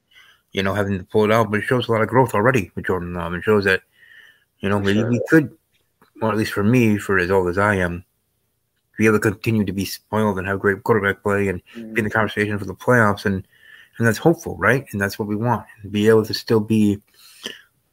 You 0.53 0.63
know, 0.63 0.73
having 0.73 0.97
to 0.97 1.03
pull 1.03 1.25
it 1.25 1.31
out, 1.31 1.51
but 1.51 1.59
it 1.59 1.63
shows 1.63 1.87
a 1.87 1.91
lot 1.91 2.01
of 2.01 2.07
growth 2.07 2.33
already 2.33 2.71
with 2.75 2.85
Jordan 2.85 3.13
Love. 3.13 3.33
It 3.33 3.43
shows 3.43 3.65
that, 3.65 3.81
you 4.59 4.69
know, 4.69 4.79
maybe 4.79 4.99
sure. 4.99 5.09
we 5.09 5.21
could, 5.29 5.55
or 6.21 6.31
at 6.31 6.37
least 6.37 6.53
for 6.53 6.63
me, 6.63 6.97
for 6.97 7.19
as 7.19 7.29
old 7.29 7.49
as 7.49 7.57
I 7.57 7.75
am, 7.75 8.05
be 8.97 9.05
able 9.05 9.19
to 9.19 9.31
continue 9.31 9.65
to 9.65 9.73
be 9.73 9.85
spoiled 9.85 10.39
and 10.39 10.47
have 10.47 10.59
great 10.59 10.81
quarterback 10.83 11.21
play 11.21 11.49
and 11.49 11.61
be 11.75 11.99
in 11.99 12.05
the 12.05 12.09
conversation 12.09 12.57
for 12.57 12.65
the 12.65 12.73
playoffs, 12.73 13.25
and 13.25 13.45
and 13.97 14.07
that's 14.07 14.17
hopeful, 14.17 14.55
right? 14.57 14.85
And 14.91 15.01
that's 15.01 15.19
what 15.19 15.27
we 15.27 15.35
want, 15.35 15.65
and 15.83 15.91
be 15.91 16.07
able 16.07 16.25
to 16.25 16.33
still 16.33 16.61
be, 16.61 17.01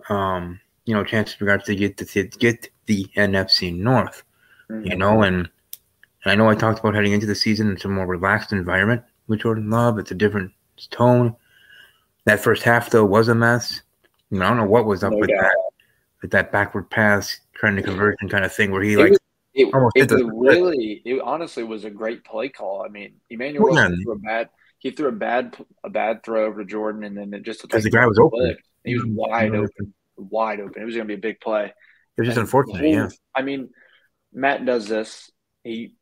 um, 0.09 0.61
you 0.85 0.95
know, 0.95 1.05
chances 1.05 1.41
regards 1.41 1.65
to 1.65 1.75
get 1.75 1.97
to 1.99 2.25
get 2.39 2.69
the 2.87 3.07
NFC 3.17 3.75
North 3.77 4.23
Mhm. 4.71 4.91
you 4.91 4.97
know, 4.97 5.23
and, 5.23 5.37
and 6.25 6.33
I 6.33 6.35
know 6.35 6.49
I 6.49 6.55
talked 6.55 6.79
about 6.81 6.95
heading 6.95 7.13
into 7.13 7.27
the 7.27 7.35
season 7.35 7.71
it's 7.73 7.85
a 7.85 7.89
more 7.89 8.07
relaxed 8.07 8.51
environment 8.53 9.03
with 9.29 9.41
Jordan 9.41 9.69
Love. 9.69 9.99
It's 9.99 10.11
a 10.11 10.15
different 10.15 10.53
tone. 10.91 11.37
That 12.25 12.41
first 12.41 12.63
half 12.63 12.89
though 12.91 13.05
was 13.05 13.29
a 13.29 13.35
mess. 13.35 13.83
You 14.31 14.39
know, 14.39 14.47
I 14.47 14.49
don't 14.49 14.57
know 14.57 14.65
what 14.65 14.87
was 14.87 15.05
up 15.05 15.13
No 15.13 15.19
with 15.19 15.29
doubt. 15.29 15.43
that 15.43 15.57
with 16.23 16.31
that 16.31 16.51
backward 16.51 16.89
pass, 16.89 17.39
trying 17.53 17.77
to 17.77 17.83
conversion 17.83 18.29
kind 18.31 18.45
of 18.47 18.53
thing 18.55 18.71
where 18.71 18.83
he 18.83 18.95
It 18.95 18.99
like 18.99 19.11
was- 19.11 19.19
It, 19.53 19.67
it 19.67 20.25
was 20.25 20.25
really, 20.57 21.03
it 21.05 21.21
honestly 21.21 21.63
was 21.63 21.85
a 21.85 21.91
great 21.91 22.25
play 22.25 22.49
call. 22.49 22.83
I 22.85 22.89
mean, 22.89 23.13
Emanuel 23.31 23.75
yeah. 23.75 23.89
threw 24.03 24.13
a 24.15 24.19
bad, 24.19 24.49
he 24.79 24.91
threw 24.91 25.09
a 25.09 25.13
bad, 25.13 25.57
a 25.85 25.91
bad 25.91 26.25
throw 26.25 26.47
over 26.47 26.65
to 26.65 26.69
Jordan, 26.69 27.05
and 27.05 27.17
then 27.17 27.33
it 27.35 27.43
just 27.43 27.61
because 27.63 27.85
the 27.85 27.91
guy 27.91 28.07
was 28.07 28.19
open. 28.19 28.57
He 28.85 28.95
was 28.97 29.05
Mhm. 29.05 29.13
wide 29.15 29.55
open, 29.55 29.93
wide 30.17 30.61
open. 30.61 30.83
It 30.83 30.85
was 30.85 30.95
going 30.95 31.07
to 31.09 31.15
be 31.15 31.19
a 31.19 31.31
big 31.31 31.41
play. 31.41 31.67
It 32.17 32.21
was 32.21 32.27
just 32.29 32.39
And 32.39 32.45
unfortunate, 32.47 32.89
yeah. 32.89 33.09
I 33.35 33.43
mean, 33.43 33.71
Matt 34.33 34.65
does 34.65 34.87
this. 34.89 35.31
He 35.63 35.97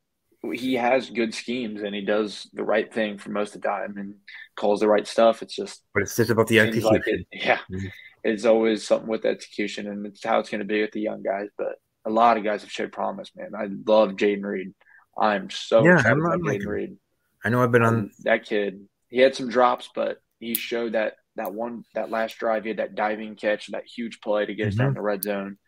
he 0.52 0.74
has 0.74 1.08
good 1.08 1.32
schemes 1.32 1.82
and 1.82 1.94
he 1.94 2.00
does 2.04 2.50
the 2.52 2.64
right 2.64 2.92
thing 2.92 3.16
for 3.16 3.30
most 3.30 3.54
of 3.54 3.62
the 3.62 3.68
time 3.68 3.94
and 3.96 4.14
calls 4.56 4.80
the 4.80 4.88
right 4.88 5.06
stuff. 5.06 5.40
It's 5.40 5.54
just 5.54 5.84
But 5.94 6.02
it's 6.02 6.16
just 6.16 6.30
about 6.30 6.48
the 6.48 6.58
execution. 6.58 6.90
like 6.92 7.02
it, 7.06 7.26
yeah, 7.32 7.58
Mhm. 7.70 7.90
it's 8.24 8.44
always 8.44 8.84
something 8.86 9.08
with 9.08 9.24
execution, 9.24 9.86
and 9.86 10.04
it's 10.04 10.24
how 10.24 10.40
it's 10.40 10.50
going 10.50 10.58
to 10.58 10.64
be 10.64 10.80
with 10.80 10.90
the 10.92 11.00
young 11.00 11.22
guys. 11.22 11.48
But 11.56 11.76
a 12.04 12.10
lot 12.10 12.36
of 12.38 12.42
guys 12.44 12.62
have 12.62 12.72
showed 12.72 12.90
promise, 12.90 13.30
man. 13.36 13.52
I 13.56 13.68
love 13.86 14.12
Jayden 14.16 14.42
Reed. 14.42 14.74
I'm 15.16 15.48
so 15.50 15.84
Yeah, 15.84 15.94
excited 15.94 16.08
I'm- 16.10 16.20
about 16.20 16.32
I'm 16.34 16.42
like. 16.42 16.64
Reed. 16.66 16.96
I 17.44 17.48
know 17.48 17.62
I've 17.62 17.70
been 17.72 17.82
on 17.84 18.10
that 18.24 18.44
kid, 18.44 18.88
he 19.08 19.18
had 19.20 19.34
some 19.36 19.48
drops, 19.48 19.90
but 19.94 20.20
he 20.40 20.54
showed 20.54 20.92
that 20.92 21.14
that 21.36 21.52
one 21.54 21.84
that 21.94 22.10
last 22.10 22.38
drive, 22.38 22.64
he 22.64 22.68
had 22.70 22.78
that 22.78 22.94
diving 22.94 23.36
catch, 23.36 23.68
that 23.68 23.84
huge 23.86 24.20
play 24.20 24.44
to 24.46 24.54
get 24.54 24.68
us 24.68 24.74
down 24.74 24.92
Mhm. 24.92 24.96
the 24.96 25.00
red 25.02 25.22
zone. 25.22 25.58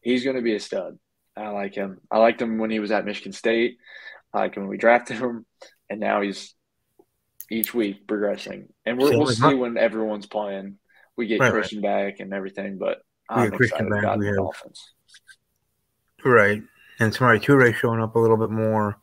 He's 0.00 0.24
going 0.24 0.36
to 0.36 0.42
be 0.42 0.54
a 0.54 0.60
stud. 0.60 0.98
I 1.36 1.48
like 1.48 1.74
him. 1.74 2.00
I 2.10 2.18
liked 2.18 2.40
him 2.42 2.58
when 2.58 2.70
he 2.70 2.80
was 2.80 2.90
at 2.90 3.04
Michigan 3.04 3.32
State. 3.32 3.78
I 4.32 4.40
like 4.40 4.56
him 4.56 4.64
when 4.64 4.70
we 4.70 4.76
drafted 4.78 5.18
him, 5.18 5.46
and 5.88 6.00
now 6.00 6.20
he's 6.20 6.54
each 7.50 7.72
week 7.74 8.06
progressing. 8.06 8.72
And 8.86 8.98
we're, 8.98 9.10
we'll 9.16 9.26
see 9.26 9.54
when 9.54 9.76
everyone's 9.76 10.26
playing. 10.26 10.78
We 11.16 11.26
get 11.26 11.40
Right, 11.40 11.46
right. 11.46 11.52
Christian 11.52 11.80
back 11.82 12.20
and 12.20 12.32
everything, 12.32 12.78
but 12.78 13.02
We 13.34 13.42
I'm 13.42 13.50
Christian 13.52 13.86
excited 13.86 13.90
back, 13.90 14.02
about 14.04 14.18
we 14.18 14.24
the 14.24 14.30
have- 14.30 14.36
Dolphins. 14.38 14.92
right, 16.24 16.62
and 16.98 17.12
Samori 17.12 17.40
Toure 17.42 17.74
showing 17.74 18.00
up 18.00 18.14
a 18.14 18.18
little 18.18 18.36
bit 18.36 18.50
more. 18.50 18.98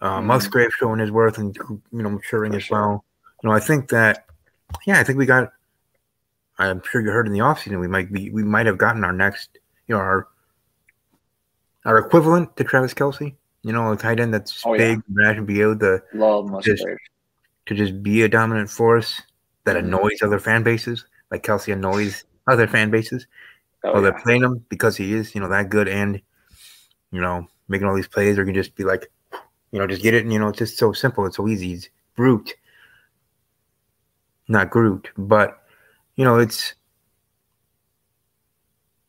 Uh, 0.00 0.18
Mhm. 0.20 0.24
Musgrave 0.24 0.70
showing 0.72 0.98
his 1.00 1.10
worth 1.10 1.36
and 1.38 1.54
you 1.56 1.82
know 2.02 2.10
maturing 2.10 2.52
For 2.52 2.56
as 2.58 2.62
sure. 2.64 2.80
well. 2.80 3.04
You 3.42 3.50
know, 3.50 3.54
I 3.54 3.60
think 3.60 3.88
that 3.90 4.26
yeah, 4.86 5.00
I 5.00 5.04
think 5.04 5.18
we 5.18 5.26
got. 5.26 5.52
I'm 6.58 6.82
sure 6.90 7.00
you 7.00 7.10
heard 7.10 7.26
in 7.26 7.32
the 7.32 7.38
offseason 7.38 7.80
we 7.80 7.88
might 7.88 8.12
be 8.12 8.30
we 8.30 8.42
might 8.44 8.66
have 8.66 8.76
gotten 8.76 9.02
our 9.04 9.12
next 9.12 9.58
you 9.86 9.94
know 9.94 10.00
our 10.00 10.28
our 11.84 11.98
equivalent 11.98 12.56
to 12.56 12.64
Travis 12.64 12.94
Kelce. 12.94 13.34
You 13.62 13.72
know, 13.72 13.92
a 13.92 13.96
tight 13.96 14.20
end 14.20 14.32
that's 14.32 14.62
Oh, 14.64 14.76
big, 14.76 15.02
rash, 15.12 15.36
and 15.36 15.46
be 15.46 15.60
able 15.60 15.78
to 15.80 16.02
Love 16.14 16.62
Just- 16.62 16.84
to 17.66 17.74
just 17.74 18.02
be 18.02 18.22
a 18.22 18.28
dominant 18.28 18.70
force 18.70 19.20
that 19.64 19.76
Mhm. 19.76 19.80
annoys 19.80 20.22
other 20.22 20.38
fan 20.38 20.62
bases, 20.62 21.04
like 21.30 21.42
Kelce 21.42 21.72
annoys 21.72 22.24
other 22.46 22.66
fan 22.66 22.90
bases. 22.90 23.26
Oh, 23.84 23.92
Oh, 23.94 24.00
they're 24.00 24.12
yeah. 24.16 24.22
playing 24.22 24.42
him 24.42 24.64
because 24.70 24.96
he 24.96 25.12
is, 25.14 25.34
you 25.34 25.40
know, 25.42 25.48
that 25.48 25.68
good 25.68 25.88
and, 25.88 26.20
you 27.12 27.20
know, 27.20 27.46
making 27.68 27.86
all 27.86 27.94
these 27.94 28.08
plays, 28.08 28.38
or 28.38 28.42
you 28.42 28.46
can 28.46 28.54
just 28.54 28.74
be 28.76 28.84
like, 28.84 29.10
you 29.72 29.78
know, 29.78 29.86
just 29.86 30.02
get 30.02 30.14
it. 30.14 30.22
And, 30.24 30.32
you 30.32 30.38
know, 30.38 30.48
it's 30.48 30.58
just 30.58 30.78
so 30.78 30.92
simple. 30.92 31.26
It's 31.26 31.36
so 31.36 31.46
easy. 31.46 31.68
He's 31.68 31.90
brute. 32.16 32.54
Not 34.50 34.68
Groot, 34.68 35.08
but, 35.16 35.62
you 36.16 36.24
know, 36.24 36.38
it's, 36.38 36.74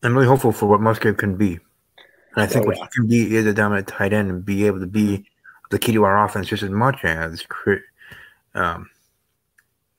I'm 0.03 0.13
really 0.15 0.27
hopeful 0.27 0.51
for 0.51 0.67
what 0.67 0.81
Musgrave 0.81 1.17
can 1.17 1.35
be. 1.35 1.59
And 2.35 2.43
I 2.43 2.45
think 2.45 2.63
Oh, 2.63 2.67
what 2.67 2.77
he 2.77 2.87
can 2.93 3.07
be 3.07 3.35
is 3.35 3.45
a 3.47 3.53
dominant 3.53 3.87
tight 3.87 4.13
end 4.13 4.29
and 4.29 4.45
be 4.45 4.67
able 4.67 4.79
to 4.79 4.85
be 4.85 5.25
the 5.71 5.79
key 5.79 5.93
to 5.93 6.03
our 6.03 6.23
offense 6.23 6.47
just 6.47 6.61
as 6.63 6.69
much 6.69 7.03
as, 7.03 7.43
um, 8.53 8.87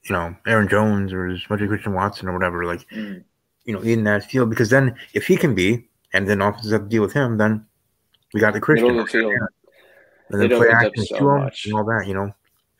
you 0.04 0.12
know, 0.12 0.34
Aaron 0.46 0.68
Jones 0.68 1.12
or 1.12 1.26
as 1.26 1.40
much 1.50 1.60
as 1.60 1.68
Christian 1.68 1.92
Watson 1.92 2.28
or 2.28 2.32
whatever. 2.32 2.64
Like, 2.64 2.88
Mm. 2.90 3.24
you 3.64 3.74
know, 3.74 3.80
in 3.80 4.04
that 4.04 4.24
field. 4.30 4.48
Because 4.48 4.70
then 4.70 4.94
if 5.12 5.26
he 5.26 5.36
can 5.36 5.54
be, 5.56 5.88
and 6.12 6.28
then 6.28 6.40
offenses 6.40 6.72
have 6.72 6.82
to 6.82 6.88
deal 6.88 7.02
with 7.02 7.12
him, 7.12 7.36
then 7.38 7.66
we 8.32 8.40
got 8.40 8.54
the 8.54 8.60
Christian. 8.60 8.96
The 8.96 9.48
and 10.30 10.40
then 10.40 10.48
play 10.58 10.68
action 10.70 11.04
so 11.04 11.18
to 11.18 11.28
him 11.30 11.40
much. 11.44 11.66
and 11.66 11.74
all 11.74 11.84
that, 11.84 12.06
you 12.06 12.14
know. 12.14 12.32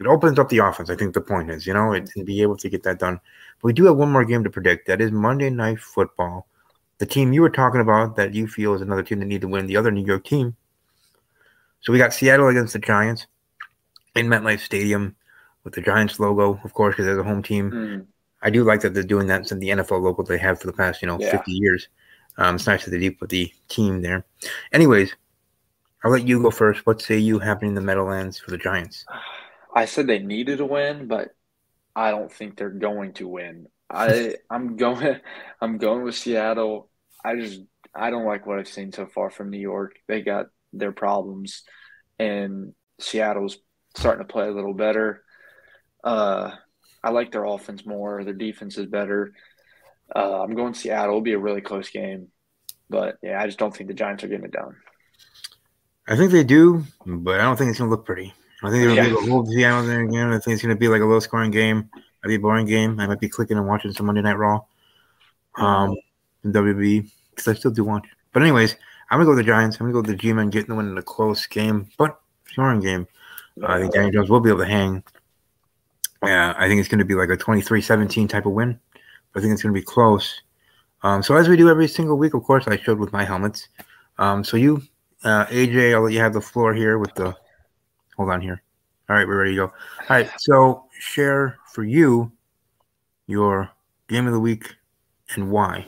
It 0.05 0.09
opens 0.09 0.39
up 0.39 0.49
the 0.49 0.59
offense. 0.59 0.91
I 0.91 0.97
think 0.97 1.15
the 1.15 1.21
point 1.21 1.51
is, 1.51 1.67
you 1.67 1.75
know, 1.75 1.93
it, 1.93 2.11
and 2.17 2.27
be 2.27 2.43
able 2.43 2.57
to 2.57 2.69
get 2.69 2.83
that 2.83 2.99
done. 2.99 3.21
But 3.61 3.67
we 3.67 3.73
do 3.73 3.85
have 3.87 3.97
one 3.97 4.11
more 4.11 4.25
game 4.25 4.43
to 4.45 4.51
predict. 4.51 4.87
That 4.89 5.01
is 5.01 5.13
Monday 5.13 5.51
Night 5.51 5.79
Football. 5.79 6.47
The 6.99 7.07
team 7.07 7.33
you 7.33 7.43
were 7.43 7.51
talking 7.51 7.81
about 7.81 8.17
that 8.17 8.35
you 8.35 8.47
feel 8.47 8.75
is 8.75 8.81
another 8.81 9.03
team 9.03 9.21
that 9.21 9.27
need 9.27 9.41
to 9.41 9.49
win, 9.49 9.67
the 9.67 9.77
other 9.77 9.91
New 9.91 10.05
York 10.05 10.25
team. 10.25 10.57
So 11.81 11.93
we 11.93 11.99
got 11.99 12.13
Seattle 12.13 12.49
against 12.49 12.73
the 12.73 12.79
Giants 12.79 13.27
in 14.15 14.27
MetLife 14.27 14.61
Stadium 14.61 15.17
with 15.65 15.75
the 15.75 15.81
Giants 15.81 16.21
logo, 16.21 16.61
of 16.65 16.75
course, 16.75 16.95
because 16.95 17.07
they're 17.07 17.17
the 17.17 17.23
home 17.23 17.43
team. 17.43 17.71
Mm. 17.71 18.07
I 18.43 18.51
do 18.51 18.65
like 18.65 18.81
that 18.81 18.95
they're 18.95 19.03
doing 19.03 19.29
that 19.29 19.47
since 19.47 19.61
the 19.61 19.69
NFL 19.69 20.03
logo 20.03 20.23
they 20.23 20.39
have 20.39 20.61
for 20.61 20.67
the 20.67 20.73
past, 20.73 21.03
you 21.03 21.07
know, 21.07 21.19
Yeah. 21.19 21.31
50 21.31 21.53
years. 21.53 21.89
Um, 22.39 22.57
it's 22.57 22.67
nice 22.67 22.85
that 22.85 22.91
they 22.91 23.11
put 23.11 23.29
the 23.29 23.53
team 23.69 24.03
there. 24.03 24.25
Anyways, 24.73 25.15
I'll 26.05 26.11
let 26.11 26.27
you 26.27 26.43
go 26.43 26.51
first. 26.51 26.87
What 26.87 27.01
say 27.01 27.19
you 27.19 27.39
happening 27.39 27.71
in 27.71 27.75
the 27.75 27.81
Meadowlands 27.81 28.39
for 28.39 28.51
the 28.51 28.59
Giants? 28.59 29.05
I 29.75 29.87
said 29.87 30.07
they 30.07 30.19
needed 30.19 30.59
to 30.59 30.67
win, 30.67 31.07
but 31.09 31.31
I 31.95 32.11
don't 32.11 32.33
think 32.33 32.57
they're 32.57 32.71
going 32.71 33.15
to 33.15 33.29
win. 33.29 33.67
I 33.91 34.37
I'm 34.51 34.77
going 34.77 35.21
I'm 35.61 35.79
going 35.79 36.03
with 36.03 36.15
Seattle. 36.15 36.91
I 37.25 37.37
just 37.37 37.61
I 37.95 38.11
don't 38.11 38.27
like 38.27 38.47
what 38.47 38.59
I've 38.59 38.69
seen 38.69 38.93
so 38.93 39.07
far 39.07 39.31
from 39.31 39.51
New 39.51 39.61
York. 39.61 39.97
They 40.09 40.23
got 40.23 40.47
their 40.73 40.93
problems, 40.93 41.63
and 42.19 42.75
Seattle's 42.99 43.59
starting 43.97 44.27
to 44.27 44.33
play 44.33 44.49
a 44.49 44.53
little 44.53 44.75
better. 44.75 45.23
Uh, 46.03 46.53
I 47.05 47.11
like 47.11 47.33
their 47.33 47.45
offense 47.45 47.85
more. 47.85 48.25
Their 48.25 48.35
defense 48.35 48.79
is 48.79 48.87
better. 48.87 49.35
Uh, 50.15 50.43
I'm 50.43 50.55
going 50.55 50.75
Seattle. 50.75 51.11
It'll 51.11 51.21
be 51.21 51.33
a 51.33 51.39
really 51.39 51.61
close 51.61 51.91
game, 51.91 52.29
but 52.89 53.17
yeah, 53.23 53.41
I 53.41 53.47
just 53.47 53.59
don't 53.59 53.75
think 53.75 53.89
the 53.89 53.95
Giants 53.95 54.25
are 54.25 54.29
getting 54.29 54.47
it 54.47 54.53
done. 54.53 54.77
I 56.09 56.17
think 56.17 56.33
they 56.33 56.45
do, 56.45 56.85
but 57.07 57.39
I 57.39 57.45
don't 57.45 57.57
think 57.57 57.71
it's 57.71 57.79
going 57.79 57.91
to 57.91 57.97
look 57.97 58.07
pretty. 58.07 58.35
I 58.63 58.71
think 58.71 58.85
they're 58.85 58.95
going 58.95 58.97
Yeah. 59.15 59.21
to 59.21 59.31
hold 59.31 59.49
Seattle 59.49 59.87
there 59.87 60.03
again. 60.03 60.29
I 60.29 60.39
think 60.39 60.55
it's 60.55 60.63
going 60.63 60.75
to 60.75 60.79
be 60.79 60.89
like 60.89 61.03
a 61.03 61.05
low 61.05 61.21
scoring 61.21 61.51
game. 61.51 61.91
Might 61.95 62.29
be 62.29 62.35
a 62.37 62.39
boring 62.39 62.67
game. 62.67 63.01
I 63.01 63.07
might 63.07 63.21
be 63.21 63.29
clicking 63.29 63.57
and 63.57 63.67
watching 63.67 63.93
some 63.93 64.07
Monday 64.07 64.23
Night 64.23 64.39
Raw 64.39 64.61
um, 65.57 65.97
in 66.45 66.53
WB 66.53 67.11
because 67.31 67.49
I 67.49 67.55
still 67.55 67.71
do 67.73 67.85
watch. 67.85 68.07
But, 68.33 68.43
anyways, 68.43 68.77
I'm 69.11 69.19
going 69.19 69.27
to 69.27 69.33
go 69.33 69.37
with 69.37 69.45
the 69.45 69.51
Giants. 69.51 69.77
I'm 69.77 69.87
going 69.87 69.91
to 69.91 69.95
go 69.95 70.01
with 70.09 70.11
the 70.19 70.23
G 70.23 70.33
Men 70.33 70.49
getting 70.51 70.69
the 70.69 70.75
win 70.77 70.89
in 70.89 70.97
a 70.99 71.03
close 71.03 71.47
game, 71.47 71.89
but 71.99 72.21
scoring 72.47 72.81
game. 72.81 73.07
I 73.67 73.81
think 73.81 73.93
Daniel 73.93 74.13
Jones 74.13 74.31
will 74.31 74.41
be 74.41 74.49
able 74.49 74.61
to 74.61 74.67
hang. 74.67 75.03
Yeah, 76.23 76.55
I 76.57 76.69
think 76.69 76.79
it's 76.81 76.89
going 76.89 77.01
to 77.01 77.05
be 77.05 77.15
like 77.15 77.29
a 77.31 77.37
23-17 77.37 78.29
type 78.29 78.47
of 78.47 78.53
win. 78.53 78.79
I 79.35 79.41
think 79.41 79.53
it's 79.53 79.63
going 79.63 79.75
to 79.75 79.79
be 79.81 79.85
close. 79.85 80.41
Um, 81.03 81.23
so 81.23 81.35
as 81.35 81.49
we 81.49 81.57
do 81.57 81.69
every 81.69 81.89
single 81.89 82.17
week, 82.17 82.33
of 82.35 82.45
course, 82.45 82.69
I 82.69 82.77
showed 82.77 82.99
with 82.99 83.13
my 83.13 83.25
helmets. 83.25 83.69
Um, 84.19 84.45
so 84.45 84.57
you, 84.57 84.83
uh, 85.25 85.47
AJ, 85.47 85.95
I'll 85.95 86.03
let 86.03 86.13
you 86.13 86.21
have 86.21 86.33
the 86.33 86.41
floor 86.41 86.73
here 86.73 86.99
with 86.99 87.13
the. 87.15 87.35
Hold 88.17 88.31
on 88.31 88.41
here. 88.41 88.63
All 89.09 89.17
right, 89.17 89.27
we're 89.27 89.39
ready 89.39 89.53
to 89.53 89.57
go. 89.57 89.65
All 89.65 90.07
right, 90.11 90.31
so 90.39 90.85
share 90.99 91.59
for 91.73 91.85
you 91.85 92.33
your 93.27 93.71
game 94.09 94.27
of 94.27 94.33
the 94.33 94.41
week 94.41 94.75
and 95.35 95.51
why. 95.51 95.87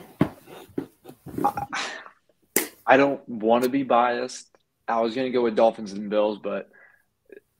I 2.87 2.97
don't 2.97 3.27
want 3.29 3.65
to 3.65 3.71
be 3.71 3.83
biased. 3.83 4.49
I 4.87 5.01
was 5.01 5.15
going 5.15 5.27
to 5.27 5.33
go 5.33 5.43
with 5.43 5.57
Dolphins 5.57 5.93
and 5.93 6.11
Bills, 6.11 6.39
but 6.43 6.69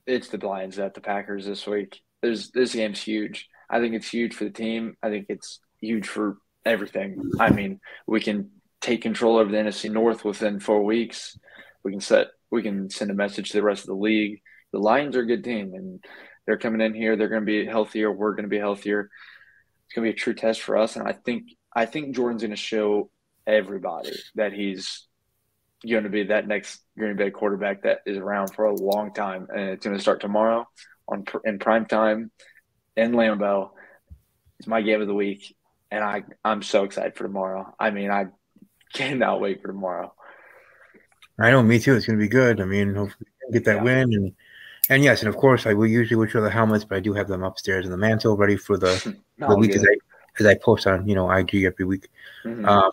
it's 0.05 0.27
the 0.27 0.45
Lions 0.45 0.77
at 0.77 0.93
the 0.93 1.01
Packers 1.01 1.45
this 1.45 1.65
week. 1.65 1.99
There's 2.21 2.51
this 2.51 2.73
game's 2.73 3.01
huge. 3.01 3.47
I 3.69 3.79
think 3.79 3.95
it's 3.95 4.09
huge 4.09 4.35
for 4.35 4.43
the 4.43 4.51
team. 4.51 4.95
I 5.01 5.09
think 5.09 5.27
it's 5.29 5.59
huge 5.81 6.07
for 6.07 6.37
everything. 6.65 7.31
I 7.39 7.49
mean, 7.49 7.79
we 8.05 8.19
can 8.19 8.51
take 8.81 9.01
control 9.01 9.37
over 9.37 9.51
the 9.51 9.57
NFC 9.57 9.91
North 9.91 10.23
within 10.23 10.59
four 10.59 10.83
weeks. 10.83 11.37
We 11.83 11.91
can 11.91 12.01
set. 12.01 12.27
We 12.51 12.61
can 12.61 12.89
send 12.89 13.11
a 13.11 13.15
message 13.15 13.49
to 13.49 13.57
the 13.57 13.63
rest 13.63 13.83
of 13.83 13.87
the 13.87 13.95
league. 13.95 14.41
The 14.75 14.81
Lions 14.81 15.15
are 15.15 15.21
a 15.21 15.25
good 15.25 15.45
team, 15.45 15.73
and 15.73 16.03
they're 16.45 16.57
coming 16.57 16.81
in 16.81 16.93
here. 16.93 17.15
They're 17.15 17.29
going 17.29 17.43
to 17.43 17.45
be 17.45 17.65
healthier. 17.65 18.11
We're 18.11 18.33
going 18.33 18.43
to 18.43 18.49
be 18.49 18.57
healthier. 18.57 19.09
It's 19.85 19.95
going 19.95 20.05
to 20.05 20.11
be 20.11 20.17
a 20.17 20.19
true 20.21 20.33
test 20.33 20.61
for 20.61 20.75
us, 20.75 20.97
and 20.97 21.07
I 21.07 21.13
think 21.13 21.45
I 21.73 21.85
think 21.85 22.13
Jordan's 22.13 22.41
going 22.41 22.51
to 22.51 22.57
show 22.57 23.09
everybody 23.47 24.11
that 24.35 24.51
he's 24.51 25.07
going 25.89 26.03
to 26.03 26.09
be 26.09 26.23
that 26.23 26.45
next 26.49 26.81
Green 26.97 27.15
Bay 27.15 27.31
quarterback 27.31 27.83
that 27.83 27.99
is 28.05 28.17
around 28.17 28.53
for 28.53 28.65
a 28.65 28.75
long 28.75 29.13
time, 29.13 29.47
and 29.49 29.69
it's 29.69 29.85
going 29.85 29.95
to 29.95 30.01
start 30.01 30.19
tomorrow 30.19 30.67
on 31.07 31.23
in 31.45 31.57
prime 31.57 31.85
time 31.85 32.29
in 32.97 33.13
Lambeau. 33.13 33.69
It's 34.59 34.67
my 34.67 34.81
game 34.81 34.99
of 34.99 35.07
the 35.07 35.13
week, 35.13 35.55
and 35.89 36.03
I 36.03 36.23
I'm 36.43 36.61
so 36.63 36.83
excited 36.83 37.15
for 37.15 37.23
tomorrow. 37.23 37.73
I 37.79 37.91
mean, 37.91 38.11
I 38.11 38.25
cannot 38.93 39.39
wait 39.39 39.61
for 39.61 39.69
tomorrow. 39.69 40.13
I 41.39 41.51
know, 41.51 41.63
me 41.63 41.79
too. 41.79 41.95
It's 41.95 42.05
going 42.07 42.19
to 42.19 42.25
be 42.25 42.27
good. 42.27 42.59
I 42.59 42.65
mean, 42.65 42.93
hopefully 42.93 43.29
get 43.53 43.63
that 43.63 43.77
Yeah. 43.77 43.83
win 43.83 44.13
and 44.13 44.33
and 44.89 45.03
yes, 45.03 45.21
and 45.21 45.29
of 45.29 45.37
course, 45.37 45.65
I 45.65 45.73
will 45.73 45.87
usually 45.87 46.15
would 46.17 46.31
show 46.31 46.41
the 46.41 46.49
helmets, 46.49 46.85
but 46.85 46.95
I 46.97 46.99
do 46.99 47.13
have 47.13 47.27
them 47.27 47.43
upstairs 47.43 47.85
in 47.85 47.91
the 47.91 47.97
mantle, 47.97 48.37
ready 48.37 48.55
for 48.57 48.77
the, 48.77 49.15
the 49.37 49.47
All 49.47 49.57
week 49.59 49.75
as. 49.75 49.83
I 49.83 49.95
as 50.37 50.45
I 50.45 50.55
post 50.55 50.85
on 50.85 51.07
you 51.07 51.15
know 51.15 51.31
IG 51.31 51.63
every 51.63 51.85
week. 51.85 52.09
Mhm. 52.43 52.67
Um, 52.67 52.91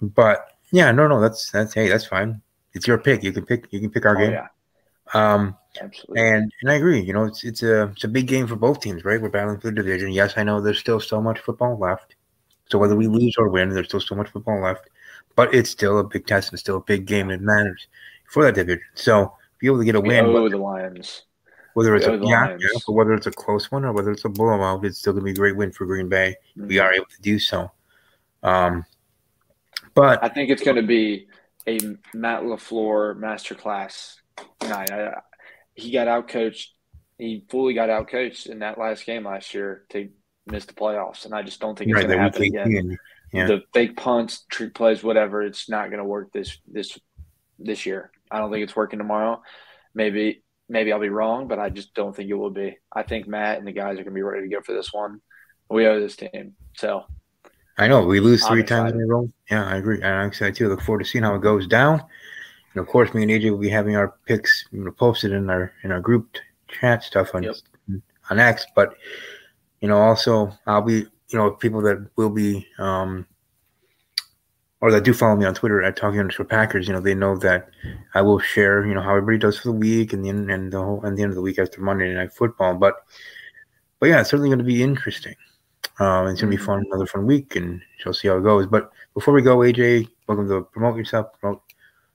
but 0.00 0.52
yeah, 0.70 0.90
no, 0.90 1.06
no, 1.06 1.20
that's 1.20 1.50
that's 1.50 1.74
hey, 1.74 1.88
that's 1.88 2.06
fine. 2.06 2.40
It's 2.72 2.86
your 2.86 2.96
pick. 2.98 3.22
You 3.22 3.32
can 3.32 3.44
pick. 3.44 3.66
You 3.70 3.80
can 3.80 3.90
pick 3.90 4.06
our 4.06 4.16
Oh, 4.16 4.20
game. 4.20 4.32
yeah, 4.32 4.46
Um, 5.12 5.54
absolutely. 5.80 6.22
and 6.26 6.52
and 6.62 6.70
I 6.70 6.74
agree. 6.76 7.00
You 7.00 7.12
know, 7.12 7.24
it's 7.24 7.44
it's 7.44 7.62
a 7.62 7.88
it's 7.88 8.04
a 8.04 8.08
big 8.08 8.26
game 8.26 8.46
for 8.46 8.56
both 8.56 8.80
teams, 8.80 9.04
right? 9.04 9.20
We're 9.20 9.28
battling 9.28 9.60
for 9.60 9.66
the 9.68 9.72
division. 9.74 10.12
Yes, 10.12 10.34
I 10.38 10.44
know 10.44 10.60
there's 10.62 10.78
still 10.78 10.98
so 11.00 11.20
much 11.20 11.40
football 11.40 11.76
left. 11.78 12.14
So 12.70 12.78
whether 12.78 12.96
we 12.96 13.06
lose 13.06 13.34
or 13.38 13.48
win, 13.50 13.68
there's 13.70 13.88
still 13.88 14.00
so 14.00 14.14
much 14.14 14.30
football 14.30 14.60
left. 14.62 14.88
But 15.36 15.54
it's 15.54 15.70
still 15.70 15.98
a 15.98 16.04
big 16.04 16.26
test 16.26 16.50
and 16.52 16.58
still 16.58 16.76
a 16.78 16.80
big 16.80 17.04
game. 17.06 17.30
It 17.30 17.40
matters 17.42 17.86
for 18.30 18.44
that 18.44 18.54
division. 18.54 18.82
So 18.94 19.34
be 19.58 19.66
able 19.66 19.78
to 19.78 19.84
get 19.84 19.94
a 19.94 20.00
we 20.00 20.08
win, 20.08 20.24
owe 20.26 20.48
the 20.48 20.56
Lions. 20.56 21.24
Whether 21.78 21.94
it's 21.94 22.06
a 22.06 22.18
yeah, 22.24 22.56
yeah, 22.58 22.78
but 22.86 22.92
whether 22.92 23.14
it's 23.14 23.28
a 23.28 23.30
close 23.30 23.70
one 23.70 23.84
or 23.84 23.92
whether 23.92 24.10
it's 24.10 24.24
a 24.24 24.28
blowout, 24.28 24.84
it's 24.84 24.98
still 24.98 25.12
gonna 25.12 25.24
be 25.24 25.30
a 25.30 25.34
great 25.34 25.56
win 25.56 25.70
for 25.70 25.86
Green 25.86 26.08
Bay. 26.08 26.34
We 26.56 26.74
Mhm. 26.74 26.82
are 26.82 26.92
able 26.92 27.06
to 27.06 27.22
do 27.22 27.38
so. 27.38 27.70
Um, 28.42 28.84
but 29.94 30.22
I 30.22 30.28
think 30.28 30.50
it's 30.50 30.62
going 30.62 30.76
to 30.76 30.82
be 30.82 31.28
a 31.68 31.78
Matt 32.14 32.42
LaFleur 32.42 33.16
masterclass 33.16 34.16
night. 34.62 34.90
I, 34.90 35.20
he 35.74 35.92
got 35.92 36.08
outcoached. 36.08 36.66
He 37.16 37.44
fully 37.48 37.74
got 37.74 37.88
outcoached 37.88 38.48
in 38.48 38.58
that 38.60 38.76
last 38.76 39.06
game 39.06 39.24
last 39.24 39.54
year 39.54 39.84
to 39.90 40.08
miss 40.46 40.64
the 40.64 40.72
playoffs, 40.72 41.26
and 41.26 41.34
I 41.34 41.42
just 41.42 41.60
don't 41.60 41.78
think 41.78 41.90
it's 41.90 41.96
right, 41.96 42.06
going 42.06 42.18
to 42.18 42.22
happen 42.22 42.42
again. 42.42 42.98
yeah. 43.32 43.46
The 43.46 43.62
fake 43.72 43.96
punts, 43.96 44.46
trick 44.48 44.74
plays, 44.74 45.04
whatever. 45.04 45.42
It's 45.42 45.68
not 45.68 45.90
going 45.90 45.98
to 45.98 46.04
work 46.04 46.32
this 46.32 46.58
this 46.66 46.98
this 47.58 47.86
year. 47.86 48.10
I 48.30 48.38
don't 48.38 48.50
think 48.50 48.64
it's 48.64 48.76
working 48.76 48.98
tomorrow. 48.98 49.42
Maybe 49.94 50.42
maybe 50.68 50.92
I'll 50.92 51.00
be 51.00 51.08
wrong, 51.08 51.48
but 51.48 51.58
I 51.58 51.70
just 51.70 51.94
don't 51.94 52.14
think 52.14 52.30
it 52.30 52.34
will 52.34 52.50
be. 52.50 52.76
I 52.92 53.02
think 53.02 53.26
Matt 53.26 53.58
and 53.58 53.66
the 53.66 53.72
guys 53.72 53.94
are 53.94 54.04
going 54.04 54.06
to 54.06 54.10
be 54.12 54.22
ready 54.22 54.48
to 54.48 54.54
go 54.54 54.60
for 54.62 54.72
this 54.74 54.92
one. 54.92 55.20
We 55.70 55.86
owe 55.86 56.00
this 56.00 56.16
team. 56.16 56.54
So 56.76 57.04
I 57.76 57.88
know 57.88 58.04
we 58.04 58.20
lose 58.20 58.46
three 58.46 58.64
times 58.64 58.92
in 58.92 59.00
a 59.00 59.06
row. 59.06 59.28
Yeah, 59.50 59.66
I 59.66 59.76
agree. 59.76 59.96
And 59.96 60.06
I'm 60.06 60.28
excited 60.28 60.56
too. 60.56 60.68
Look 60.68 60.82
forward 60.82 61.04
to 61.04 61.04
seeing 61.04 61.24
how 61.24 61.34
it 61.34 61.42
goes 61.42 61.66
down. 61.66 62.02
And 62.74 62.80
of 62.80 62.88
course, 62.88 63.12
me 63.14 63.22
and 63.22 63.30
AJ 63.30 63.50
will 63.50 63.58
be 63.58 63.68
having 63.68 63.96
our 63.96 64.14
picks 64.26 64.66
you 64.72 64.84
know, 64.84 64.90
posted 64.90 65.32
in 65.32 65.48
our 65.50 65.72
in 65.84 65.92
our 65.92 66.00
group 66.00 66.36
chat 66.68 67.02
stuff 67.02 67.34
on 67.34 67.42
Yep. 67.44 67.56
on 68.30 68.38
X. 68.38 68.66
But 68.74 68.94
you 69.80 69.88
know, 69.88 69.98
also 69.98 70.52
I'll 70.66 70.82
be 70.82 71.06
you 71.28 71.38
know 71.38 71.50
people 71.52 71.82
that 71.82 72.04
will 72.16 72.30
be 72.30 72.66
um 72.78 73.26
or 74.80 74.92
that 74.92 75.04
do 75.04 75.12
follow 75.12 75.36
me 75.36 75.44
on 75.44 75.54
Twitter 75.54 75.82
at 75.82 75.96
talking 75.96 76.20
underscore 76.20 76.46
Packers. 76.46 76.86
You 76.86 76.94
know, 76.94 77.00
they 77.00 77.14
know 77.14 77.36
that 77.38 77.68
I 78.14 78.22
will 78.22 78.38
share 78.38 78.86
you 78.86 78.94
know 78.94 79.02
how 79.02 79.10
everybody 79.10 79.38
does 79.38 79.58
for 79.58 79.68
the 79.68 79.72
week 79.72 80.12
and 80.12 80.24
the 80.24 80.28
end 80.28 80.50
and 80.50 80.72
the 80.72 80.82
whole 80.82 81.02
and 81.04 81.16
the 81.16 81.22
end 81.22 81.30
of 81.30 81.36
the 81.36 81.42
week 81.42 81.58
after 81.58 81.80
Monday 81.80 82.12
Night 82.14 82.32
Football. 82.32 82.74
But 82.74 82.94
but 83.98 84.08
yeah, 84.08 84.20
it's 84.20 84.30
certainly 84.30 84.48
going 84.48 84.60
to 84.60 84.64
be 84.64 84.82
interesting. 84.82 85.34
Um, 86.00 86.28
it's 86.28 86.40
gonna 86.40 86.50
be 86.50 86.56
Mhm. 86.56 86.64
fun, 86.66 86.84
another 86.86 87.06
fun 87.06 87.26
week, 87.26 87.56
and 87.56 87.82
she'll 87.98 88.14
see 88.14 88.28
how 88.28 88.36
it 88.36 88.42
goes. 88.44 88.66
But 88.66 88.92
before 89.14 89.34
we 89.34 89.42
go, 89.42 89.58
AJ, 89.58 90.08
welcome 90.28 90.48
to 90.48 90.62
promote 90.62 90.96
yourself, 90.96 91.26
promote 91.40 91.60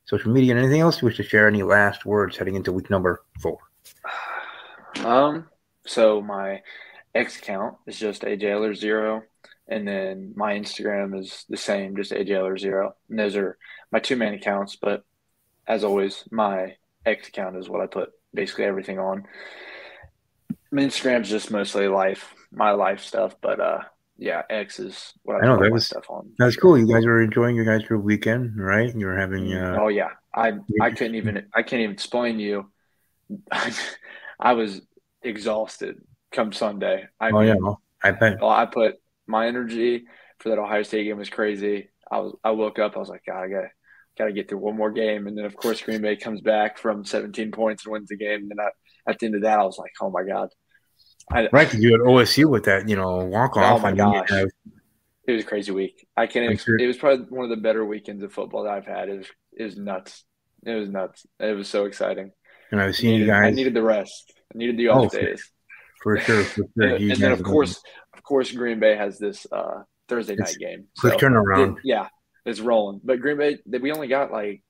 social 0.05 0.31
media, 0.31 0.51
and 0.51 0.59
anything 0.59 0.79
else 0.79 1.01
you 1.01 1.05
wish 1.07 1.17
to 1.17 1.23
share. 1.23 1.49
Any 1.49 1.63
last 1.63 2.05
words 2.05 2.37
heading 2.37 2.55
into 2.55 2.71
week 2.71 2.89
number 2.89 3.23
four? 3.41 3.57
Um, 5.03 5.49
so 5.87 6.21
my 6.21 6.61
X 7.15 7.37
account 7.39 7.75
is 7.87 7.97
just 7.99 8.21
AJLer 8.21 8.75
zero, 8.75 9.23
and 9.67 9.87
then 9.87 10.33
my 10.35 10.53
Instagram 10.53 11.17
is 11.19 11.45
the 11.49 11.57
same, 11.57 11.95
just 11.95 12.11
AJLer 12.11 12.59
zero. 12.59 12.95
And 13.09 13.17
those 13.19 13.35
are 13.35 13.57
my 13.91 13.99
two 13.99 14.15
main 14.15 14.33
accounts, 14.33 14.75
but 14.75 15.03
as 15.67 15.83
always, 15.83 16.23
my 16.31 16.75
X 17.05 17.29
account 17.29 17.57
is 17.57 17.69
what 17.69 17.81
I 17.81 17.87
put 17.87 18.11
basically 18.33 18.65
everything 18.65 18.99
on. 18.99 19.25
My 20.71 20.81
Instagram's 20.81 21.29
just 21.29 21.51
mostly 21.51 21.87
life, 21.87 22.33
my 22.51 22.71
life 22.71 23.01
stuff, 23.01 23.35
but 23.41 23.59
uh, 23.59 23.79
yeah, 24.17 24.41
X 24.49 24.79
is 24.79 25.13
what 25.23 25.43
I 25.43 25.45
know 25.45 25.57
put 25.57 25.63
that 25.65 25.71
was 25.71 25.85
stuff 25.85 26.05
on. 26.09 26.31
That's 26.37 26.55
cool. 26.55 26.77
You 26.77 26.87
guys 26.87 27.05
were 27.05 27.21
enjoying 27.21 27.55
your 27.55 27.65
guys' 27.65 27.89
weekend, 27.89 28.57
right? 28.57 28.93
You 28.93 29.05
were 29.05 29.17
having 29.17 29.53
uh, 29.53 29.77
oh 29.79 29.87
yeah, 29.87 30.09
I 30.33 30.53
I 30.81 30.91
couldn't 30.91 31.15
even 31.15 31.45
I 31.53 31.63
can't 31.63 31.81
even 31.81 31.93
explain 31.93 32.39
you. 32.39 32.71
I 34.39 34.53
was 34.53 34.81
exhausted 35.21 36.01
come 36.33 36.51
Sunday. 36.51 37.07
I 37.19 37.29
oh 37.29 37.39
mean, 37.39 37.47
yeah, 37.47 37.73
I 38.03 38.11
bet. 38.11 38.41
well, 38.41 38.49
I 38.49 38.65
put 38.65 38.99
my 39.27 39.47
energy 39.47 40.03
for 40.39 40.49
that 40.49 40.59
Ohio 40.59 40.83
State 40.83 41.05
game 41.05 41.17
was 41.17 41.29
crazy. 41.29 41.89
I 42.11 42.19
was 42.19 42.35
I 42.43 42.51
woke 42.51 42.79
up, 42.79 42.95
I 42.95 42.99
was 42.99 43.09
like, 43.09 43.23
God, 43.25 43.43
I 43.43 43.47
gotta 43.49 43.69
gotta 44.17 44.31
get 44.33 44.49
through 44.49 44.59
one 44.59 44.75
more 44.77 44.91
game, 44.91 45.27
and 45.27 45.37
then 45.37 45.45
of 45.45 45.55
course 45.55 45.81
Green 45.81 46.01
Bay 46.01 46.15
comes 46.15 46.41
back 46.41 46.77
from 46.77 47.03
17 47.05 47.51
points 47.51 47.85
and 47.85 47.93
wins 47.93 48.09
the 48.09 48.17
game. 48.17 48.41
And 48.41 48.51
then 48.51 48.59
I, 48.59 48.69
at 49.09 49.19
the 49.19 49.25
end 49.27 49.35
of 49.35 49.41
that, 49.43 49.59
I 49.59 49.63
was 49.63 49.77
like, 49.77 49.91
oh 50.01 50.09
my 50.11 50.23
God, 50.23 50.49
I, 51.31 51.47
Right, 51.51 51.73
you 51.73 51.91
had 51.91 52.01
OSU 52.01 52.49
with 52.49 52.65
that, 52.65 52.87
you 52.89 52.95
know, 52.95 53.17
walk 53.25 53.57
off. 53.57 53.79
Oh 53.79 53.81
my 53.81 53.89
and 53.89 53.99
then 53.99 54.07
you 54.11 54.19
gosh. 54.21 54.29
have- 54.29 54.49
it 55.25 55.31
was 55.31 55.43
a 55.43 55.47
crazy 55.47 55.71
week. 55.71 56.05
I 56.17 56.27
can't. 56.27 56.43
Even, 56.45 56.57
sure- 56.57 56.77
It 56.77 56.85
was 56.85 56.97
probably 56.97 57.25
one 57.29 57.45
of 57.45 57.49
the 57.49 57.55
better 57.61 57.85
weekends 57.85 58.21
of 58.23 58.33
football 58.33 58.63
that 58.65 58.73
I've 58.73 58.85
had. 58.85 59.07
It 59.07 59.17
was 59.19 59.27
it 59.57 59.63
was 59.63 59.77
nuts. 59.77 60.25
It 60.65 60.73
was 60.75 60.89
nuts. 60.89 61.25
It 61.39 61.55
was 61.55 61.69
so 61.69 61.85
exciting. 61.85 62.31
and 62.71 62.81
I 62.81 62.87
was 62.87 62.97
seeing 62.97 63.13
you 63.13 63.19
needed, 63.21 63.33
I 63.33 63.49
needed 63.51 63.73
the 63.73 63.83
rest. 63.83 64.33
I 64.53 64.57
needed 64.57 64.75
the 64.77 64.89
Oh, 64.89 65.05
off 65.05 65.13
for- 65.13 65.21
days. 65.21 65.49
for 66.01 66.19
sure. 66.19 66.43
For 66.43 66.53
sure. 66.55 66.65
And, 66.77 67.11
and 67.11 67.21
then 67.21 67.31
of 67.31 67.41
course, 67.41 67.81
of 68.23 68.27
course, 68.27 68.51
Green 68.53 68.79
Bay 68.79 68.95
has 68.95 69.19
this 69.19 69.45
uh, 69.51 69.83
Thursday 70.07 70.33
It's 70.39 70.53
night 70.53 70.57
game. 70.59 70.85
quick 70.97 71.19
So, 71.19 71.27
turnaround. 71.27 71.77
it- 71.77 71.81
yeah, 71.83 72.07
it's 72.45 72.61
rolling. 72.61 73.01
But 73.03 73.19
Green 73.19 73.37
Bay, 73.37 73.57
we 73.65 73.91
only 73.91 74.07
got 74.07 74.31
like 74.31 74.63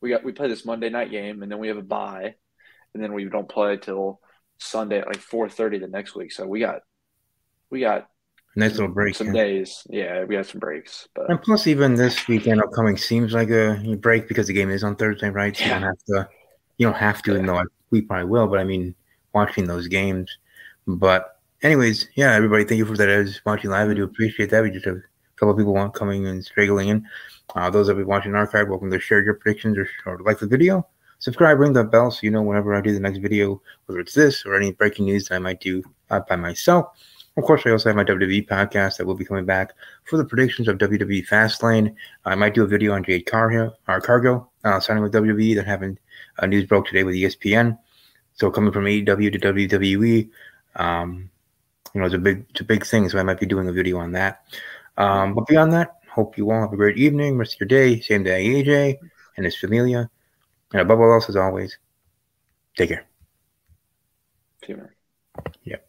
we 0.00 0.08
got 0.08 0.24
we 0.24 0.32
play 0.32 0.48
this 0.48 0.64
Monday 0.64 0.88
night 0.88 1.10
game, 1.10 1.42
and 1.42 1.52
then 1.52 1.58
we 1.58 1.68
have 1.68 1.76
a 1.76 1.82
bye, 1.82 2.34
and 2.94 3.02
then 3.02 3.12
we 3.12 3.26
don't 3.26 3.48
play 3.48 3.76
till 3.76 4.20
Sunday 4.58 5.00
at 5.00 5.06
like 5.06 5.18
four 5.18 5.50
thirty 5.50 5.78
the 5.78 5.86
next 5.88 6.14
week. 6.14 6.32
So 6.32 6.46
we 6.46 6.60
got 6.60 6.80
we 7.68 7.80
got 7.80 8.08
nice 8.56 8.72
little 8.72 8.88
break. 8.88 9.14
some 9.14 9.28
yeah. 9.28 9.32
days. 9.44 9.82
Yeah, 9.90 10.24
we 10.24 10.36
got 10.36 10.46
some 10.46 10.60
breaks. 10.60 11.08
But 11.14 11.28
And 11.28 11.42
plus, 11.42 11.66
even 11.66 11.94
this 11.94 12.26
weekend 12.26 12.62
upcoming 12.62 12.96
seems 12.96 13.34
like 13.34 13.50
a 13.50 13.96
break 14.00 14.28
because 14.28 14.46
the 14.46 14.54
game 14.54 14.70
is 14.70 14.82
on 14.82 14.96
Thursday, 14.96 15.28
right? 15.28 15.54
So 15.54 15.64
you 15.64 15.70
don't 15.70 15.82
have 15.82 15.98
to. 16.08 16.28
You 16.78 16.86
don't 16.86 16.96
have 16.96 17.22
to, 17.24 17.32
even 17.32 17.44
though 17.44 17.62
we 17.90 18.00
probably 18.00 18.30
will. 18.30 18.46
But 18.46 18.60
I 18.60 18.64
mean, 18.64 18.94
watching 19.34 19.66
those 19.66 19.88
games. 19.88 20.38
But 20.86 21.37
anyways, 21.62 22.08
yeah, 22.14 22.32
everybody, 22.32 22.64
thank 22.64 22.78
you 22.78 22.86
for 22.86 22.96
that. 22.96 23.08
As 23.08 23.40
watching 23.44 23.70
live, 23.70 23.90
I 23.90 23.94
do 23.94 24.04
appreciate 24.04 24.50
that. 24.50 24.62
We 24.62 24.70
just 24.70 24.84
have 24.84 24.96
a 24.96 25.02
couple 25.36 25.50
of 25.50 25.58
people 25.58 25.88
coming 25.90 26.26
and 26.26 26.44
straggling 26.44 26.88
in. 26.88 27.08
Uh, 27.54 27.70
those 27.70 27.86
that 27.86 27.94
be 27.94 28.04
watching 28.04 28.34
archive, 28.34 28.68
welcome 28.68 28.90
to 28.90 29.00
share 29.00 29.22
your 29.22 29.34
predictions 29.34 29.78
or, 29.78 29.88
or 30.06 30.18
like 30.20 30.38
the 30.38 30.46
video. 30.46 30.86
Subscribe, 31.20 31.58
ring 31.58 31.72
the 31.72 31.82
bell 31.82 32.10
so 32.10 32.20
you 32.22 32.30
know 32.30 32.42
whenever 32.42 32.74
I 32.74 32.80
do 32.80 32.92
the 32.92 33.00
next 33.00 33.18
video, 33.18 33.60
whether 33.86 33.98
it's 34.00 34.14
this 34.14 34.46
or 34.46 34.54
any 34.54 34.72
breaking 34.72 35.06
news 35.06 35.28
that 35.28 35.36
I 35.36 35.38
might 35.38 35.60
do 35.60 35.82
uh, 36.10 36.20
by 36.20 36.36
myself. 36.36 36.86
Of 37.36 37.44
course, 37.44 37.62
I 37.64 37.70
also 37.70 37.88
have 37.88 37.96
my 37.96 38.04
WWE 38.04 38.48
podcast 38.48 38.96
that 38.96 39.06
will 39.06 39.14
be 39.14 39.24
coming 39.24 39.44
back 39.44 39.72
for 40.04 40.16
the 40.16 40.24
predictions 40.24 40.68
of 40.68 40.78
WWE 40.78 41.26
Fastlane. 41.26 41.94
I 42.24 42.34
might 42.34 42.54
do 42.54 42.62
a 42.62 42.66
video 42.66 42.94
on 42.94 43.04
Jade 43.04 43.26
Cargo, 43.26 43.74
or 43.86 44.00
Cargo 44.00 44.48
uh, 44.64 44.80
signing 44.80 45.02
with 45.02 45.12
WWE 45.12 45.54
that 45.56 45.66
happened. 45.66 45.98
Uh, 46.38 46.46
news 46.46 46.66
broke 46.66 46.86
today 46.86 47.04
with 47.04 47.14
ESPN. 47.14 47.78
So 48.34 48.50
coming 48.50 48.72
from 48.72 48.84
AEW 48.84 49.32
to 49.32 49.38
WWE, 49.38 50.30
um, 50.76 51.30
you 51.94 52.00
know, 52.00 52.06
it's 52.06 52.14
a 52.14 52.18
big, 52.18 52.46
it's 52.50 52.60
a 52.60 52.64
big 52.64 52.84
thing. 52.84 53.08
So 53.08 53.18
I 53.18 53.22
might 53.22 53.40
be 53.40 53.46
doing 53.46 53.68
a 53.68 53.72
video 53.72 53.98
on 53.98 54.12
that. 54.12 54.44
Um, 54.96 55.34
but 55.34 55.46
beyond 55.46 55.72
that, 55.72 55.98
hope 56.10 56.36
you 56.36 56.50
all 56.50 56.60
have 56.60 56.72
a 56.72 56.76
great 56.76 56.98
evening, 56.98 57.38
rest 57.38 57.54
of 57.54 57.60
your 57.60 57.68
day. 57.68 58.00
Same 58.00 58.24
day, 58.24 58.44
AJ 58.46 58.98
and 59.36 59.44
his 59.44 59.56
familia, 59.56 60.10
and 60.72 60.82
above 60.82 61.00
all 61.00 61.12
else, 61.12 61.28
as 61.28 61.36
always, 61.36 61.78
take 62.76 62.90
care. 62.90 63.06
Few 64.62 64.76
minutes. 64.76 64.94
Yep. 65.64 65.86